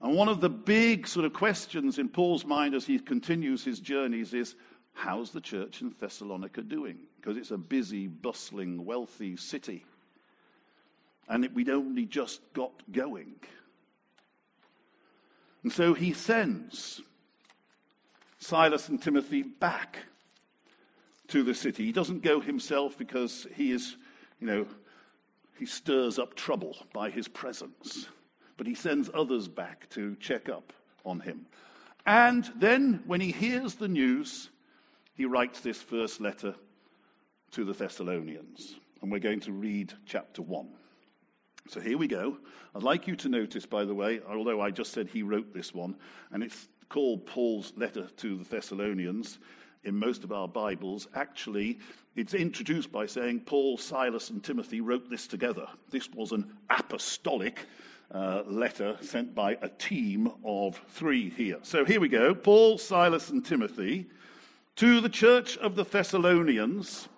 And 0.01 0.15
one 0.15 0.29
of 0.29 0.41
the 0.41 0.51
big 0.51 1.07
sort 1.07 1.25
of 1.25 1.33
questions 1.33 1.99
in 1.99 2.09
Paul's 2.09 2.45
mind 2.45 2.75
as 2.75 2.87
he 2.87 2.99
continues 2.99 3.65
his 3.65 3.81
journeys 3.81 4.35
is 4.35 4.55
how's 4.93 5.31
the 5.31 5.41
church 5.41 5.81
in 5.81 5.95
Thessalonica 5.99 6.63
doing? 6.63 6.99
Because 7.17 7.37
it's 7.37 7.51
a 7.51 7.59
busy, 7.59 8.07
bustling, 8.07 8.85
wealthy 8.85 9.37
city. 9.37 9.85
And 11.29 11.49
we'd 11.55 11.71
only 11.71 12.05
just 12.05 12.41
got 12.53 12.73
going. 12.93 13.37
And 15.63 15.73
so 15.73 15.95
he 15.95 16.13
sends 16.13 17.01
Silas 18.39 18.89
and 18.89 19.03
Timothy 19.03 19.43
back 19.43 19.99
to 21.29 21.43
the 21.43 21.55
city. 21.55 21.85
He 21.85 21.93
doesn't 21.93 22.23
go 22.23 22.41
himself 22.41 22.97
because 22.97 23.47
he 23.55 23.73
is, 23.73 23.97
you 24.41 24.47
know, 24.47 24.67
he 25.59 25.67
stirs 25.67 26.19
up 26.19 26.35
trouble 26.35 26.77
by 26.93 27.11
his 27.11 27.27
presence. 27.27 28.07
But 28.57 28.67
he 28.67 28.75
sends 28.75 29.11
others 29.13 29.49
back 29.49 29.89
to 29.91 30.17
check 30.17 30.49
up 30.49 30.73
on 31.05 31.21
him. 31.21 31.47
And 32.07 32.51
then, 32.57 33.03
when 33.07 33.21
he 33.21 33.33
hears 33.33 33.75
the 33.75 33.89
news, 33.89 34.51
he 35.15 35.25
writes 35.25 35.61
this 35.61 35.83
first 35.83 36.21
letter 36.21 36.55
to 37.53 37.65
the 37.65 37.73
Thessalonians. 37.73 38.77
And 39.03 39.11
we're 39.11 39.19
going 39.19 39.41
to 39.41 39.53
read 39.53 39.93
chapter 40.07 40.43
1. 40.43 40.69
So 41.69 41.81
here 41.81 41.99
we 41.99 42.07
go. 42.07 42.39
I'd 42.75 42.83
like 42.83 43.09
you 43.09 43.17
to 43.17 43.29
notice, 43.29 43.67
by 43.67 43.85
the 43.85 43.95
way, 43.95 44.21
although 44.29 44.61
I 44.61 44.71
just 44.71 44.93
said 44.93 45.09
he 45.09 45.23
wrote 45.23 45.53
this 45.53 45.75
one, 45.75 45.97
and 46.31 46.43
it's 46.43 46.69
called 46.89 47.27
Paul's 47.27 47.73
letter 47.77 48.07
to 48.19 48.37
the 48.37 48.45
Thessalonians 48.45 49.39
in 49.83 49.97
most 49.97 50.23
of 50.23 50.33
our 50.33 50.47
Bibles, 50.47 51.09
actually, 51.15 51.79
it's 52.15 52.35
introduced 52.35 52.93
by 52.93 53.07
saying 53.07 53.41
Paul, 53.41 53.79
Silas, 53.79 54.31
and 54.31 54.43
Timothy 54.43 54.81
wrote 54.81 55.11
this 55.11 55.27
together. 55.27 55.67
This 55.91 56.09
was 56.13 56.33
an 56.33 56.53
apostolic 56.71 57.67
uh, 58.13 58.43
letter 58.47 58.97
sent 59.01 59.35
by 59.35 59.59
a 59.61 59.69
team 59.69 60.31
of 60.45 60.81
three 60.89 61.31
here. 61.31 61.59
So 61.63 61.85
here 61.85 62.01
we 62.01 62.09
go 62.09 62.35
Paul, 62.35 62.79
Silas, 62.79 63.31
and 63.31 63.45
Timothy 63.45 64.07
to 64.77 65.01
the 65.01 65.09
church 65.09 65.57
of 65.59 65.75
the 65.75 65.85
Thessalonians 65.85 67.09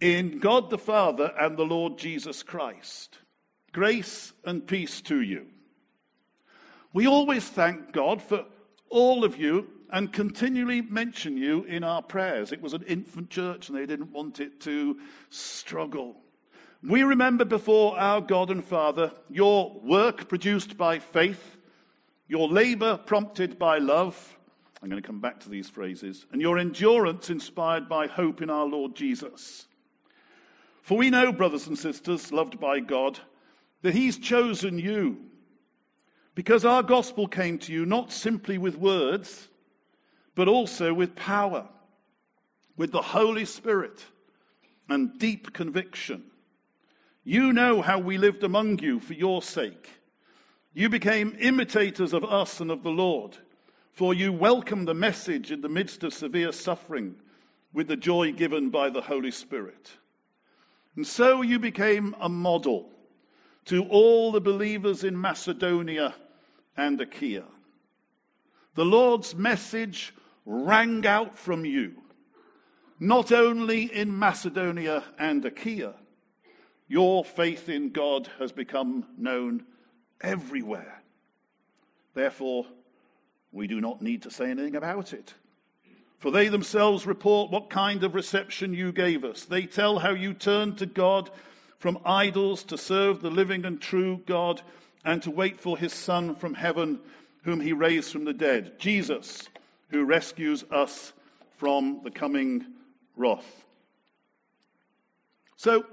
in 0.00 0.38
God 0.38 0.70
the 0.70 0.78
Father 0.78 1.32
and 1.38 1.56
the 1.56 1.64
Lord 1.64 1.98
Jesus 1.98 2.42
Christ. 2.42 3.18
Grace 3.72 4.32
and 4.44 4.66
peace 4.66 5.00
to 5.02 5.20
you. 5.20 5.46
We 6.92 7.06
always 7.06 7.48
thank 7.48 7.92
God 7.92 8.22
for 8.22 8.44
all 8.88 9.24
of 9.24 9.36
you 9.36 9.68
and 9.90 10.12
continually 10.12 10.82
mention 10.82 11.36
you 11.36 11.64
in 11.64 11.84
our 11.84 12.02
prayers. 12.02 12.52
It 12.52 12.60
was 12.60 12.72
an 12.72 12.82
infant 12.82 13.30
church 13.30 13.68
and 13.68 13.78
they 13.78 13.86
didn't 13.86 14.12
want 14.12 14.40
it 14.40 14.60
to 14.60 14.98
struggle. 15.30 16.16
We 16.86 17.02
remember 17.02 17.46
before 17.46 17.98
our 17.98 18.20
God 18.20 18.50
and 18.50 18.62
Father 18.62 19.10
your 19.30 19.80
work 19.82 20.28
produced 20.28 20.76
by 20.76 20.98
faith, 20.98 21.56
your 22.28 22.46
labor 22.46 22.98
prompted 22.98 23.58
by 23.58 23.78
love. 23.78 24.36
I'm 24.82 24.90
going 24.90 25.00
to 25.00 25.06
come 25.06 25.20
back 25.20 25.40
to 25.40 25.48
these 25.48 25.70
phrases, 25.70 26.26
and 26.30 26.42
your 26.42 26.58
endurance 26.58 27.30
inspired 27.30 27.88
by 27.88 28.06
hope 28.06 28.42
in 28.42 28.50
our 28.50 28.66
Lord 28.66 28.94
Jesus. 28.94 29.66
For 30.82 30.98
we 30.98 31.08
know, 31.08 31.32
brothers 31.32 31.66
and 31.66 31.78
sisters, 31.78 32.32
loved 32.32 32.60
by 32.60 32.80
God, 32.80 33.18
that 33.80 33.94
He's 33.94 34.18
chosen 34.18 34.78
you 34.78 35.22
because 36.34 36.66
our 36.66 36.82
gospel 36.82 37.26
came 37.26 37.56
to 37.60 37.72
you 37.72 37.86
not 37.86 38.12
simply 38.12 38.58
with 38.58 38.76
words, 38.76 39.48
but 40.34 40.48
also 40.48 40.92
with 40.92 41.16
power, 41.16 41.66
with 42.76 42.92
the 42.92 43.00
Holy 43.00 43.46
Spirit 43.46 44.04
and 44.90 45.18
deep 45.18 45.54
conviction. 45.54 46.24
You 47.26 47.54
know 47.54 47.80
how 47.80 47.98
we 47.98 48.18
lived 48.18 48.44
among 48.44 48.80
you 48.80 49.00
for 49.00 49.14
your 49.14 49.40
sake. 49.40 49.88
You 50.74 50.90
became 50.90 51.36
imitators 51.40 52.12
of 52.12 52.22
us 52.22 52.60
and 52.60 52.70
of 52.70 52.82
the 52.82 52.90
Lord, 52.90 53.38
for 53.92 54.12
you 54.12 54.30
welcomed 54.30 54.86
the 54.86 54.94
message 54.94 55.50
in 55.50 55.62
the 55.62 55.68
midst 55.70 56.02
of 56.04 56.12
severe 56.12 56.52
suffering 56.52 57.14
with 57.72 57.88
the 57.88 57.96
joy 57.96 58.32
given 58.32 58.68
by 58.68 58.90
the 58.90 59.00
Holy 59.00 59.30
Spirit. 59.30 59.92
And 60.96 61.06
so 61.06 61.40
you 61.40 61.58
became 61.58 62.14
a 62.20 62.28
model 62.28 62.90
to 63.64 63.84
all 63.84 64.30
the 64.30 64.40
believers 64.40 65.02
in 65.02 65.18
Macedonia 65.18 66.14
and 66.76 67.00
Achaia. 67.00 67.44
The 68.74 68.84
Lord's 68.84 69.34
message 69.34 70.12
rang 70.44 71.06
out 71.06 71.38
from 71.38 71.64
you, 71.64 71.94
not 73.00 73.32
only 73.32 73.84
in 73.84 74.18
Macedonia 74.18 75.04
and 75.18 75.42
Achaia. 75.42 75.94
Your 76.94 77.24
faith 77.24 77.68
in 77.68 77.90
God 77.90 78.28
has 78.38 78.52
become 78.52 79.04
known 79.18 79.64
everywhere. 80.20 81.02
Therefore, 82.14 82.66
we 83.50 83.66
do 83.66 83.80
not 83.80 84.00
need 84.00 84.22
to 84.22 84.30
say 84.30 84.48
anything 84.48 84.76
about 84.76 85.12
it. 85.12 85.34
For 86.20 86.30
they 86.30 86.46
themselves 86.46 87.04
report 87.04 87.50
what 87.50 87.68
kind 87.68 88.04
of 88.04 88.14
reception 88.14 88.74
you 88.74 88.92
gave 88.92 89.24
us. 89.24 89.44
They 89.44 89.66
tell 89.66 89.98
how 89.98 90.10
you 90.10 90.34
turned 90.34 90.78
to 90.78 90.86
God 90.86 91.30
from 91.80 91.98
idols 92.04 92.62
to 92.62 92.78
serve 92.78 93.22
the 93.22 93.28
living 93.28 93.64
and 93.64 93.80
true 93.80 94.22
God 94.24 94.62
and 95.04 95.20
to 95.24 95.32
wait 95.32 95.58
for 95.60 95.76
his 95.76 95.92
Son 95.92 96.36
from 96.36 96.54
heaven, 96.54 97.00
whom 97.42 97.60
he 97.60 97.72
raised 97.72 98.12
from 98.12 98.24
the 98.24 98.32
dead, 98.32 98.78
Jesus, 98.78 99.48
who 99.88 100.04
rescues 100.04 100.62
us 100.70 101.12
from 101.56 102.02
the 102.04 102.12
coming 102.12 102.64
wrath. 103.16 103.64
So, 105.56 105.86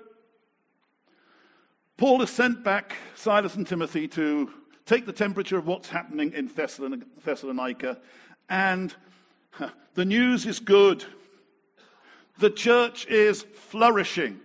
Paul 2.02 2.22
has 2.22 2.32
sent 2.32 2.64
back 2.64 2.96
Silas 3.14 3.54
and 3.54 3.68
Timothy 3.68 4.08
to 4.08 4.52
take 4.88 5.06
the 5.06 5.14
temperature 5.14 5.60
of 5.60 5.68
what's 5.68 5.88
happening 5.90 6.34
in 6.34 6.48
Thessalonica, 6.48 8.00
and 8.50 8.96
the 9.94 10.04
news 10.04 10.48
is 10.48 10.60
good. 10.60 11.06
The 12.40 12.50
church 12.50 13.06
is 13.06 13.44
flourishing. 13.44 14.40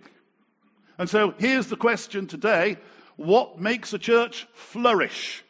And 0.99 1.09
so 1.09 1.33
here's 1.39 1.65
the 1.65 1.75
question 1.75 2.27
today 2.27 2.77
what 3.15 3.59
makes 3.59 3.91
a 3.91 3.97
church 3.97 4.45
flourish? 4.53 5.43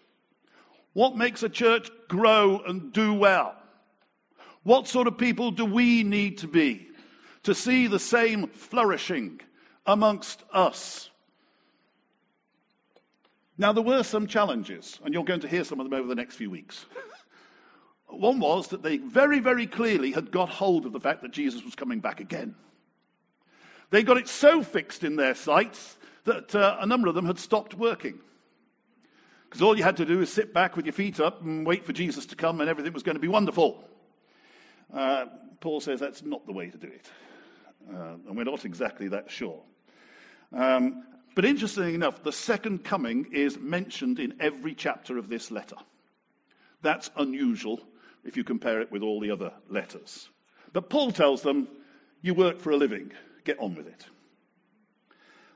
What 0.94 1.18
makes 1.18 1.44
a 1.44 1.50
church 1.50 1.92
grow 2.08 2.62
and 2.66 2.94
do 2.94 3.16
well? 3.16 3.54
What 4.64 4.88
sort 4.88 5.08
of 5.08 5.18
people 5.18 5.52
do 5.52 5.66
we 5.66 6.04
need 6.04 6.38
to 6.38 6.48
be 6.48 6.88
to 7.44 7.54
see 7.54 7.88
the 7.88 8.00
same 8.00 8.48
flourishing 8.48 9.42
amongst 9.86 10.42
us? 10.54 11.10
Now, 13.58 13.74
there 13.74 13.84
were 13.84 14.04
some 14.04 14.28
challenges, 14.28 15.00
and 15.04 15.14
you're 15.14 15.24
going 15.24 15.40
to 15.40 15.48
hear 15.48 15.64
some 15.64 15.80
of 15.80 15.90
them 15.90 16.00
over 16.00 16.08
the 16.08 16.16
next 16.16 16.36
few 16.36 16.50
weeks. 16.50 16.86
One 18.08 18.40
was 18.40 18.68
that 18.70 18.84
they 18.84 18.98
very, 18.98 19.40
very 19.40 19.66
clearly 19.66 20.12
had 20.12 20.32
got 20.32 20.50
hold 20.50 20.86
of 20.86 20.94
the 20.94 21.00
fact 21.00 21.24
that 21.24 21.32
Jesus 21.32 21.64
was 21.64 21.76
coming 21.76 22.00
back 22.00 22.20
again. 22.20 22.56
They 23.90 24.04
got 24.04 24.18
it 24.18 24.28
so 24.28 24.64
fixed 24.64 25.04
in 25.04 25.16
their 25.16 25.34
sights 25.34 25.98
that 26.26 26.54
uh, 26.54 26.78
a 26.80 26.86
number 26.86 27.08
of 27.08 27.16
them 27.16 27.26
had 27.26 27.40
stopped 27.40 27.74
working. 27.74 28.20
Because 29.46 29.62
all 29.62 29.78
you 29.78 29.84
had 29.84 29.98
to 29.98 30.06
do 30.06 30.22
is 30.22 30.32
sit 30.32 30.54
back 30.54 30.76
with 30.76 30.86
your 30.86 30.94
feet 30.94 31.20
up 31.20 31.42
and 31.42 31.66
wait 31.66 31.86
for 31.86 31.94
Jesus 31.94 32.26
to 32.28 32.36
come, 32.36 32.62
and 32.62 32.70
everything 32.70 32.94
was 32.94 33.04
going 33.04 33.16
to 33.16 33.22
be 33.22 33.28
wonderful. 33.28 33.84
Uh, 34.94 35.26
Paul 35.62 35.80
says 35.80 36.00
that's 36.00 36.22
not 36.22 36.46
the 36.46 36.54
way 36.54 36.70
to 36.70 36.78
do 36.78 36.88
it. 36.88 37.10
Uh, 37.90 38.16
and 38.28 38.38
we're 38.38 38.44
not 38.44 38.66
exactly 38.66 39.08
that 39.08 39.32
sure. 39.32 39.62
Um, 40.54 41.04
but 41.38 41.46
interestingly 41.46 41.94
enough, 41.94 42.24
the 42.24 42.32
second 42.32 42.84
coming 42.84 43.28
is 43.32 43.60
mentioned 43.60 44.18
in 44.18 44.34
every 44.40 44.74
chapter 44.74 45.20
of 45.20 45.30
this 45.30 45.52
letter. 45.52 45.76
That's 46.82 47.12
unusual 47.16 47.80
if 48.26 48.36
you 48.36 48.44
compare 48.44 48.82
it 48.82 48.92
with 48.92 49.04
all 49.04 49.20
the 49.20 49.30
other 49.30 49.54
letters. 49.70 50.30
But 50.74 50.90
Paul 50.90 51.12
tells 51.12 51.44
them, 51.44 51.68
You 52.24 52.34
work 52.34 52.58
for 52.58 52.72
a 52.72 52.76
living, 52.76 53.12
get 53.44 53.60
on 53.60 53.76
with 53.76 53.86
it. 53.86 54.08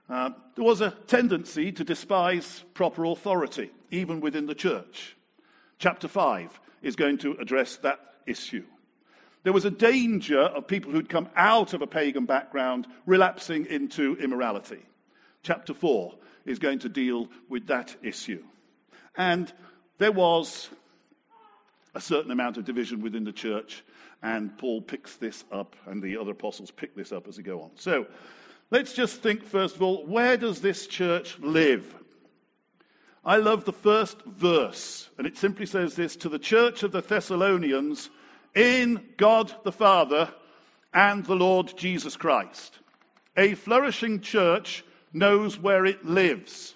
Uh, 0.07 0.29
there 0.53 0.63
was 0.63 0.81
a 0.81 0.91
tendency 1.07 1.71
to 1.71 1.83
despise 1.83 2.63
proper 2.75 3.03
authority, 3.05 3.71
even 3.89 4.19
within 4.19 4.45
the 4.45 4.53
church. 4.53 5.17
Chapter 5.79 6.07
5 6.07 6.59
is 6.83 6.95
going 6.95 7.17
to 7.17 7.31
address 7.41 7.77
that 7.77 7.99
issue. 8.27 8.65
There 9.41 9.51
was 9.51 9.65
a 9.65 9.71
danger 9.71 10.41
of 10.41 10.67
people 10.67 10.91
who'd 10.91 11.09
come 11.09 11.29
out 11.35 11.73
of 11.73 11.81
a 11.81 11.87
pagan 11.87 12.27
background 12.27 12.85
relapsing 13.07 13.65
into 13.65 14.15
immorality. 14.17 14.83
Chapter 15.43 15.73
4 15.73 16.13
is 16.45 16.59
going 16.59 16.79
to 16.79 16.89
deal 16.89 17.29
with 17.49 17.67
that 17.67 17.95
issue. 18.01 18.43
And 19.15 19.51
there 19.97 20.11
was 20.11 20.69
a 21.93 22.01
certain 22.01 22.31
amount 22.31 22.57
of 22.57 22.65
division 22.65 23.01
within 23.01 23.23
the 23.23 23.31
church, 23.33 23.83
and 24.23 24.57
Paul 24.57 24.81
picks 24.81 25.15
this 25.17 25.43
up, 25.51 25.75
and 25.85 26.01
the 26.01 26.17
other 26.17 26.31
apostles 26.31 26.71
pick 26.71 26.95
this 26.95 27.11
up 27.11 27.27
as 27.27 27.35
they 27.35 27.43
go 27.43 27.61
on. 27.61 27.71
So, 27.75 28.07
Let's 28.71 28.93
just 28.93 29.21
think, 29.21 29.43
first 29.43 29.75
of 29.75 29.81
all, 29.81 30.05
where 30.05 30.37
does 30.37 30.61
this 30.61 30.87
church 30.87 31.37
live? 31.39 31.93
I 33.25 33.35
love 33.35 33.65
the 33.65 33.73
first 33.73 34.23
verse, 34.23 35.09
and 35.17 35.27
it 35.27 35.37
simply 35.37 35.65
says 35.65 35.95
this 35.95 36.15
to 36.15 36.29
the 36.29 36.39
church 36.39 36.81
of 36.81 36.93
the 36.93 37.01
Thessalonians 37.01 38.09
in 38.55 39.09
God 39.17 39.53
the 39.65 39.73
Father 39.73 40.33
and 40.93 41.25
the 41.25 41.35
Lord 41.35 41.73
Jesus 41.75 42.15
Christ. 42.15 42.79
A 43.35 43.55
flourishing 43.55 44.21
church 44.21 44.85
knows 45.13 45.59
where 45.59 45.85
it 45.85 46.05
lives, 46.05 46.75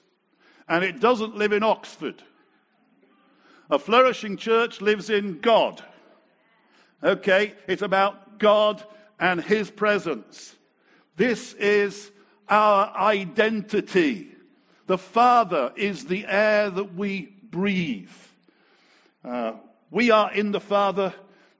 and 0.67 0.83
it 0.83 0.99
doesn't 0.99 1.35
live 1.35 1.51
in 1.51 1.63
Oxford. 1.63 2.23
A 3.69 3.79
flourishing 3.79 4.37
church 4.37 4.81
lives 4.81 5.09
in 5.09 5.39
God. 5.39 5.83
Okay, 7.03 7.53
it's 7.67 7.81
about 7.81 8.39
God 8.39 8.83
and 9.19 9.41
His 9.41 9.71
presence. 9.71 10.55
This 11.15 11.53
is 11.53 12.11
our 12.47 12.95
identity. 12.95 14.31
The 14.87 14.97
Father 14.97 15.71
is 15.75 16.05
the 16.05 16.25
air 16.27 16.69
that 16.69 16.95
we 16.95 17.33
breathe. 17.49 18.09
Uh, 19.23 19.53
we 19.89 20.11
are 20.11 20.31
in 20.31 20.51
the 20.51 20.59
Father, 20.59 21.13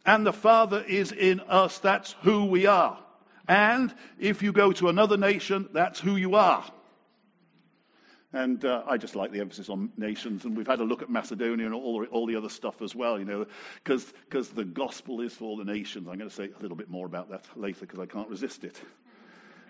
and 0.06 0.26
the 0.26 0.34
Father 0.34 0.84
is 0.88 1.12
in 1.12 1.40
us. 1.42 1.80
That's 1.80 2.16
who 2.22 2.46
we 2.46 2.66
are. 2.66 3.00
And 3.48 3.94
if 4.20 4.42
you 4.42 4.52
go 4.52 4.72
to 4.74 4.90
another 4.90 5.18
nation, 5.18 5.70
that's 5.72 6.00
who 6.00 6.16
you 6.16 6.36
are. 6.36 6.64
And 8.34 8.66
uh, 8.66 8.84
I 8.86 8.98
just 8.98 9.16
like 9.16 9.32
the 9.32 9.40
emphasis 9.40 9.70
on 9.70 9.94
nations. 9.98 10.44
And 10.44 10.58
we've 10.58 10.68
had 10.68 10.82
a 10.82 10.84
look 10.84 11.02
at 11.02 11.10
Macedonia 11.10 11.66
and 11.66 11.74
all, 11.74 12.06
all 12.12 12.26
the 12.26 12.36
other 12.36 12.50
stuff 12.50 12.82
as 12.82 12.94
well, 12.94 13.18
you 13.18 13.24
know, 13.24 13.46
because 13.84 14.50
the 14.50 14.66
gospel 14.66 15.22
is 15.22 15.34
for 15.34 15.46
all 15.46 15.58
the 15.58 15.64
nations. 15.64 16.08
I'm 16.10 16.18
going 16.18 16.30
to 16.30 16.36
say 16.36 16.50
a 16.58 16.62
little 16.62 16.76
bit 16.76 16.90
more 16.90 17.06
about 17.06 17.30
that 17.30 17.46
later 17.56 17.82
because 17.82 18.00
I 18.00 18.06
can't 18.06 18.28
resist 18.28 18.66
it. 18.66 18.82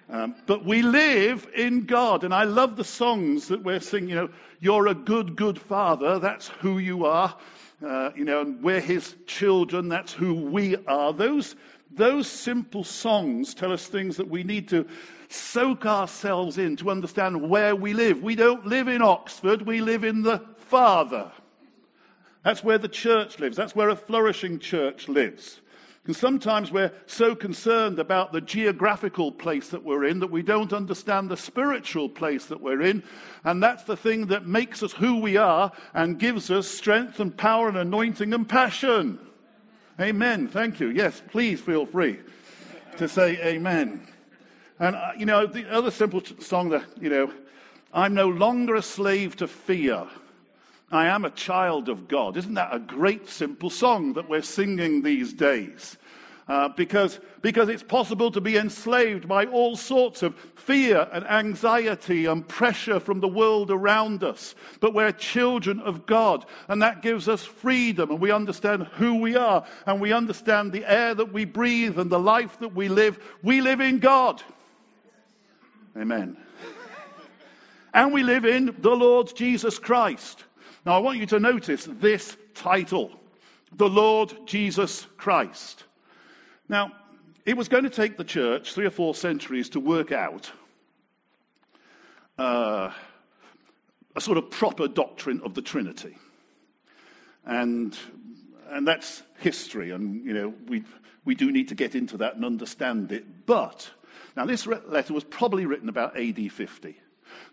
Um, 0.09 0.35
but 0.45 0.65
we 0.65 0.81
live 0.81 1.47
in 1.55 1.85
God. 1.85 2.23
And 2.23 2.33
I 2.33 2.43
love 2.43 2.75
the 2.75 2.83
songs 2.83 3.47
that 3.49 3.63
we're 3.63 3.79
singing. 3.79 4.09
You 4.09 4.15
know, 4.15 4.29
you're 4.59 4.87
a 4.87 4.95
good, 4.95 5.35
good 5.35 5.59
father. 5.59 6.17
That's 6.17 6.47
who 6.47 6.79
you 6.79 7.05
are. 7.05 7.37
Uh, 7.85 8.11
you 8.15 8.23
know, 8.23 8.41
and 8.41 8.63
we're 8.63 8.79
his 8.79 9.15
children. 9.27 9.89
That's 9.89 10.13
who 10.13 10.33
we 10.33 10.75
are. 10.87 11.13
Those, 11.13 11.55
those 11.95 12.27
simple 12.27 12.83
songs 12.83 13.53
tell 13.53 13.71
us 13.71 13.87
things 13.87 14.17
that 14.17 14.29
we 14.29 14.43
need 14.43 14.67
to 14.69 14.87
soak 15.29 15.85
ourselves 15.85 16.57
in 16.57 16.75
to 16.77 16.89
understand 16.89 17.49
where 17.49 17.75
we 17.75 17.93
live. 17.93 18.21
We 18.21 18.35
don't 18.35 18.65
live 18.65 18.87
in 18.87 19.01
Oxford, 19.01 19.63
we 19.63 19.81
live 19.81 20.03
in 20.03 20.21
the 20.21 20.41
Father. 20.57 21.31
That's 22.43 22.63
where 22.63 22.77
the 22.77 22.87
church 22.87 23.39
lives. 23.39 23.57
That's 23.57 23.75
where 23.75 23.89
a 23.89 23.95
flourishing 23.95 24.59
church 24.59 25.07
lives. 25.07 25.61
And 26.05 26.15
sometimes 26.15 26.71
we're 26.71 26.91
so 27.07 27.33
concerned 27.33 27.97
about 27.97 28.31
the 28.31 28.41
geographical 28.41 29.31
place 29.31 29.69
that 29.69 29.83
we're 29.83 30.05
in 30.05 30.19
that 30.19 30.29
we 30.29 30.43
don't 30.43 30.71
understand 30.71 31.29
the 31.29 31.37
spiritual 31.37 32.07
place 32.07 32.45
that 32.45 32.61
we're 32.61 32.83
in. 32.83 33.01
And 33.43 33.63
that's 33.63 33.83
the 33.83 33.97
thing 33.97 34.27
that 34.27 34.45
makes 34.45 34.83
us 34.83 34.93
who 34.93 35.19
we 35.19 35.37
are 35.37 35.71
and 35.95 36.19
gives 36.19 36.51
us 36.51 36.67
strength 36.67 37.19
and 37.19 37.35
power 37.35 37.67
and 37.67 37.77
anointing 37.77 38.33
and 38.35 38.47
passion. 38.47 39.17
Amen. 39.99 40.49
Thank 40.49 40.81
you. 40.81 40.89
Yes, 40.89 41.21
please 41.29 41.61
feel 41.61 41.85
free 41.85 42.19
to 42.97 43.07
say 43.07 43.37
amen. 43.41 44.05
And, 44.77 44.93
uh, 44.93 45.11
you 45.17 45.25
know, 45.25 45.45
the 45.47 45.71
other 45.71 45.89
simple 45.89 46.21
song 46.39 46.67
that, 46.69 46.83
you 46.99 47.09
know, 47.09 47.31
I'm 47.93 48.13
no 48.13 48.27
longer 48.27 48.75
a 48.75 48.81
slave 48.81 49.37
to 49.37 49.47
fear. 49.47 50.05
I 50.91 51.07
am 51.07 51.23
a 51.23 51.29
child 51.29 51.87
of 51.87 52.09
God. 52.09 52.35
Isn't 52.35 52.55
that 52.55 52.75
a 52.75 52.79
great, 52.79 53.29
simple 53.29 53.69
song 53.69 54.13
that 54.13 54.27
we're 54.27 54.41
singing 54.41 55.01
these 55.01 55.31
days? 55.31 55.95
Uh, 56.47 56.69
because, 56.69 57.19
because 57.41 57.69
it's 57.69 57.81
possible 57.81 58.29
to 58.29 58.39
be 58.39 58.55
enslaved 58.55 59.27
by 59.27 59.45
all 59.45 59.75
sorts 59.75 60.21
of 60.21 60.35
fear 60.53 61.09
and 61.11 61.25
anxiety 61.25 62.27
and 62.27 62.47
pressure 62.47 62.99
from 62.99 63.19
the 63.19 63.27
world 63.27 63.71
around 63.71 64.23
us. 64.23 64.53
But 64.79 64.93
we're 64.93 65.11
children 65.11 65.79
of 65.79 66.05
God, 66.05 66.45
and 66.67 66.83
that 66.83 67.01
gives 67.01 67.27
us 67.27 67.43
freedom, 67.43 68.11
and 68.11 68.19
we 68.19 68.29
understand 68.29 68.83
who 68.93 69.19
we 69.19 69.35
are, 69.35 69.65
and 69.87 69.99
we 69.99 70.13
understand 70.13 70.71
the 70.71 70.85
air 70.85 71.15
that 71.15 71.33
we 71.33 71.45
breathe 71.45 71.97
and 71.97 72.11
the 72.11 72.19
life 72.19 72.59
that 72.59 72.75
we 72.75 72.89
live. 72.89 73.19
We 73.41 73.61
live 73.61 73.81
in 73.81 73.97
God. 73.97 74.43
Amen. 75.97 76.37
and 77.95 78.13
we 78.13 78.21
live 78.21 78.45
in 78.45 78.75
the 78.79 78.95
Lord 78.95 79.35
Jesus 79.35 79.79
Christ. 79.79 80.43
Now, 80.85 80.93
I 80.93 80.99
want 80.99 81.17
you 81.17 81.25
to 81.27 81.39
notice 81.39 81.87
this 81.89 82.37
title 82.53 83.11
the 83.77 83.89
Lord 83.89 84.31
Jesus 84.45 85.07
Christ. 85.17 85.84
Now, 86.67 86.91
it 87.45 87.55
was 87.55 87.67
going 87.67 87.83
to 87.83 87.89
take 87.89 88.17
the 88.17 88.23
church 88.23 88.73
three 88.73 88.85
or 88.85 88.91
four 88.91 89.13
centuries 89.13 89.69
to 89.69 89.79
work 89.79 90.11
out 90.11 90.51
uh, 92.37 92.91
a 94.15 94.21
sort 94.21 94.37
of 94.37 94.49
proper 94.49 94.87
doctrine 94.87 95.41
of 95.43 95.53
the 95.53 95.61
Trinity. 95.61 96.17
And, 97.45 97.97
and 98.69 98.87
that's 98.87 99.21
history, 99.39 99.91
and 99.91 100.25
you 100.25 100.33
know, 100.33 100.53
we, 100.67 100.83
we 101.23 101.35
do 101.35 101.51
need 101.51 101.67
to 101.69 101.75
get 101.75 101.93
into 101.93 102.17
that 102.17 102.35
and 102.35 102.43
understand 102.43 103.11
it. 103.11 103.45
But, 103.45 103.89
now 104.35 104.45
this 104.45 104.65
letter 104.65 105.13
was 105.13 105.23
probably 105.23 105.65
written 105.65 105.89
about 105.89 106.17
AD 106.17 106.51
50. 106.51 106.97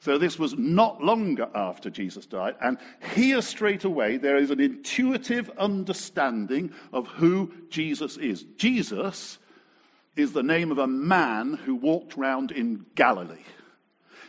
So 0.01 0.18
this 0.18 0.38
was 0.38 0.55
not 0.57 1.03
longer 1.03 1.49
after 1.55 1.90
Jesus 1.90 2.27
died. 2.27 2.57
And 2.61 2.79
here, 3.14 3.42
straight 3.42 3.85
away, 3.85 4.16
there 4.16 4.37
is 4.37 4.51
an 4.51 4.61
intuitive 4.61 5.51
understanding 5.59 6.73
of 6.92 7.07
who 7.09 7.53
Jesus 7.68 8.16
is. 8.16 8.45
Jesus 8.57 9.38
is 10.16 10.33
the 10.33 10.42
name 10.42 10.71
of 10.71 10.79
a 10.79 10.87
man 10.87 11.55
who 11.55 11.75
walked 11.75 12.18
around 12.18 12.51
in 12.53 12.85
Galilee. 12.95 13.45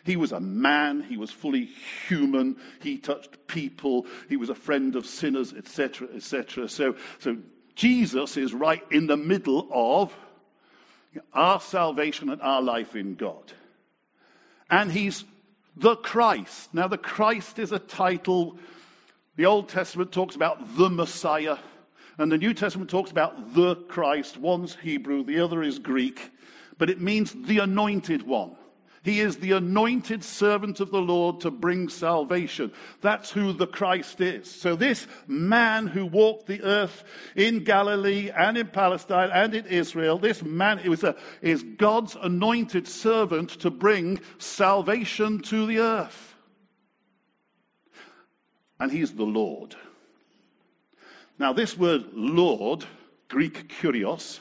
He 0.06 0.18
was 0.18 0.34
a 0.34 0.39
man, 0.39 1.02
he 1.02 1.16
was 1.16 1.32
fully 1.32 1.70
human, 2.08 2.58
he 2.82 2.98
touched 2.98 3.48
people, 3.48 4.06
he 4.28 4.36
was 4.36 4.50
a 4.50 4.56
friend 4.56 4.96
of 4.96 5.06
sinners, 5.06 5.54
etc., 5.54 6.10
etc. 6.13 6.68
So, 6.68 6.96
so 7.20 7.38
Jesus 7.76 8.36
is 8.36 8.54
right 8.54 8.84
in 8.92 9.08
the 9.08 9.18
middle 9.18 9.68
of 9.72 10.13
our 11.34 11.60
salvation 11.62 12.30
and 12.30 12.42
our 12.42 12.62
life 12.62 12.96
in 12.96 13.16
God. 13.16 13.54
And 14.70 14.92
he's 14.92 15.24
the 15.76 15.96
Christ. 15.96 16.74
Now, 16.74 16.88
the 16.88 16.98
Christ 16.98 17.60
is 17.60 17.72
a 17.72 17.80
title. 17.80 18.58
The 19.36 19.46
Old 19.46 19.70
Testament 19.70 20.12
talks 20.12 20.36
about 20.36 20.78
the 20.78 20.90
Messiah, 20.90 21.58
and 22.18 22.32
the 22.32 22.38
New 22.38 22.54
Testament 22.54 22.90
talks 22.90 23.12
about 23.12 23.54
the 23.54 23.76
Christ. 23.76 24.38
One's 24.38 24.76
Hebrew, 24.76 25.24
the 25.24 25.40
other 25.40 25.64
is 25.64 25.80
Greek, 25.80 26.32
but 26.78 26.90
it 26.90 27.02
means 27.02 27.34
the 27.34 27.60
anointed 27.60 28.24
one. 28.24 28.56
He 29.04 29.20
is 29.20 29.36
the 29.36 29.52
anointed 29.52 30.24
servant 30.24 30.80
of 30.80 30.89
the 30.89 31.02
Lord 31.02 31.42
to 31.42 31.52
bring 31.52 31.89
salvation. 31.89 32.72
That's 33.02 33.30
who 33.30 33.52
the 33.52 33.68
Christ 33.68 34.22
is. 34.22 34.50
So, 34.50 34.78
this 34.78 35.08
man 35.28 35.88
who 35.88 36.06
walked 36.06 36.48
the 36.48 36.63
earth 36.63 37.04
in 37.36 37.66
Galilee 37.66 38.32
and 38.34 38.58
in 38.58 38.68
Palestine 38.68 39.30
and 39.34 39.54
in 39.54 39.66
Israel, 39.66 40.18
this 40.18 40.42
man 40.42 40.80
is, 40.80 41.04
a, 41.04 41.18
is 41.42 41.63
God's 41.63 42.16
anointed 42.22 42.88
servant 42.88 43.50
to 43.60 43.70
bring 43.70 44.22
salvation 44.38 45.42
to 45.44 45.68
the 45.68 45.80
earth. 45.80 46.36
And 48.80 48.89
he's 48.89 49.13
the 49.13 49.26
Lord. 49.26 49.76
Now, 51.38 51.52
this 51.52 51.78
word 51.78 52.06
Lord, 52.13 52.86
Greek 53.28 53.74
kurios, 53.82 54.39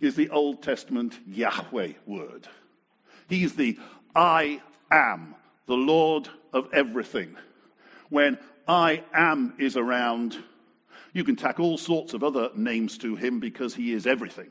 is 0.00 0.16
the 0.16 0.30
Old 0.30 0.64
Testament 0.64 1.20
Yahweh 1.28 1.92
word. 2.06 2.48
He's 3.28 3.54
the 3.54 3.78
I 4.14 4.60
am, 4.90 5.34
the 5.66 5.76
Lord 5.76 6.28
of 6.52 6.68
everything. 6.72 7.36
When 8.08 8.38
I 8.68 9.02
am 9.14 9.54
is 9.58 9.76
around, 9.76 10.36
you 11.12 11.24
can 11.24 11.36
tack 11.36 11.60
all 11.60 11.78
sorts 11.78 12.14
of 12.14 12.22
other 12.22 12.50
names 12.54 12.98
to 12.98 13.16
him 13.16 13.40
because 13.40 13.74
he 13.74 13.92
is 13.92 14.06
everything. 14.06 14.50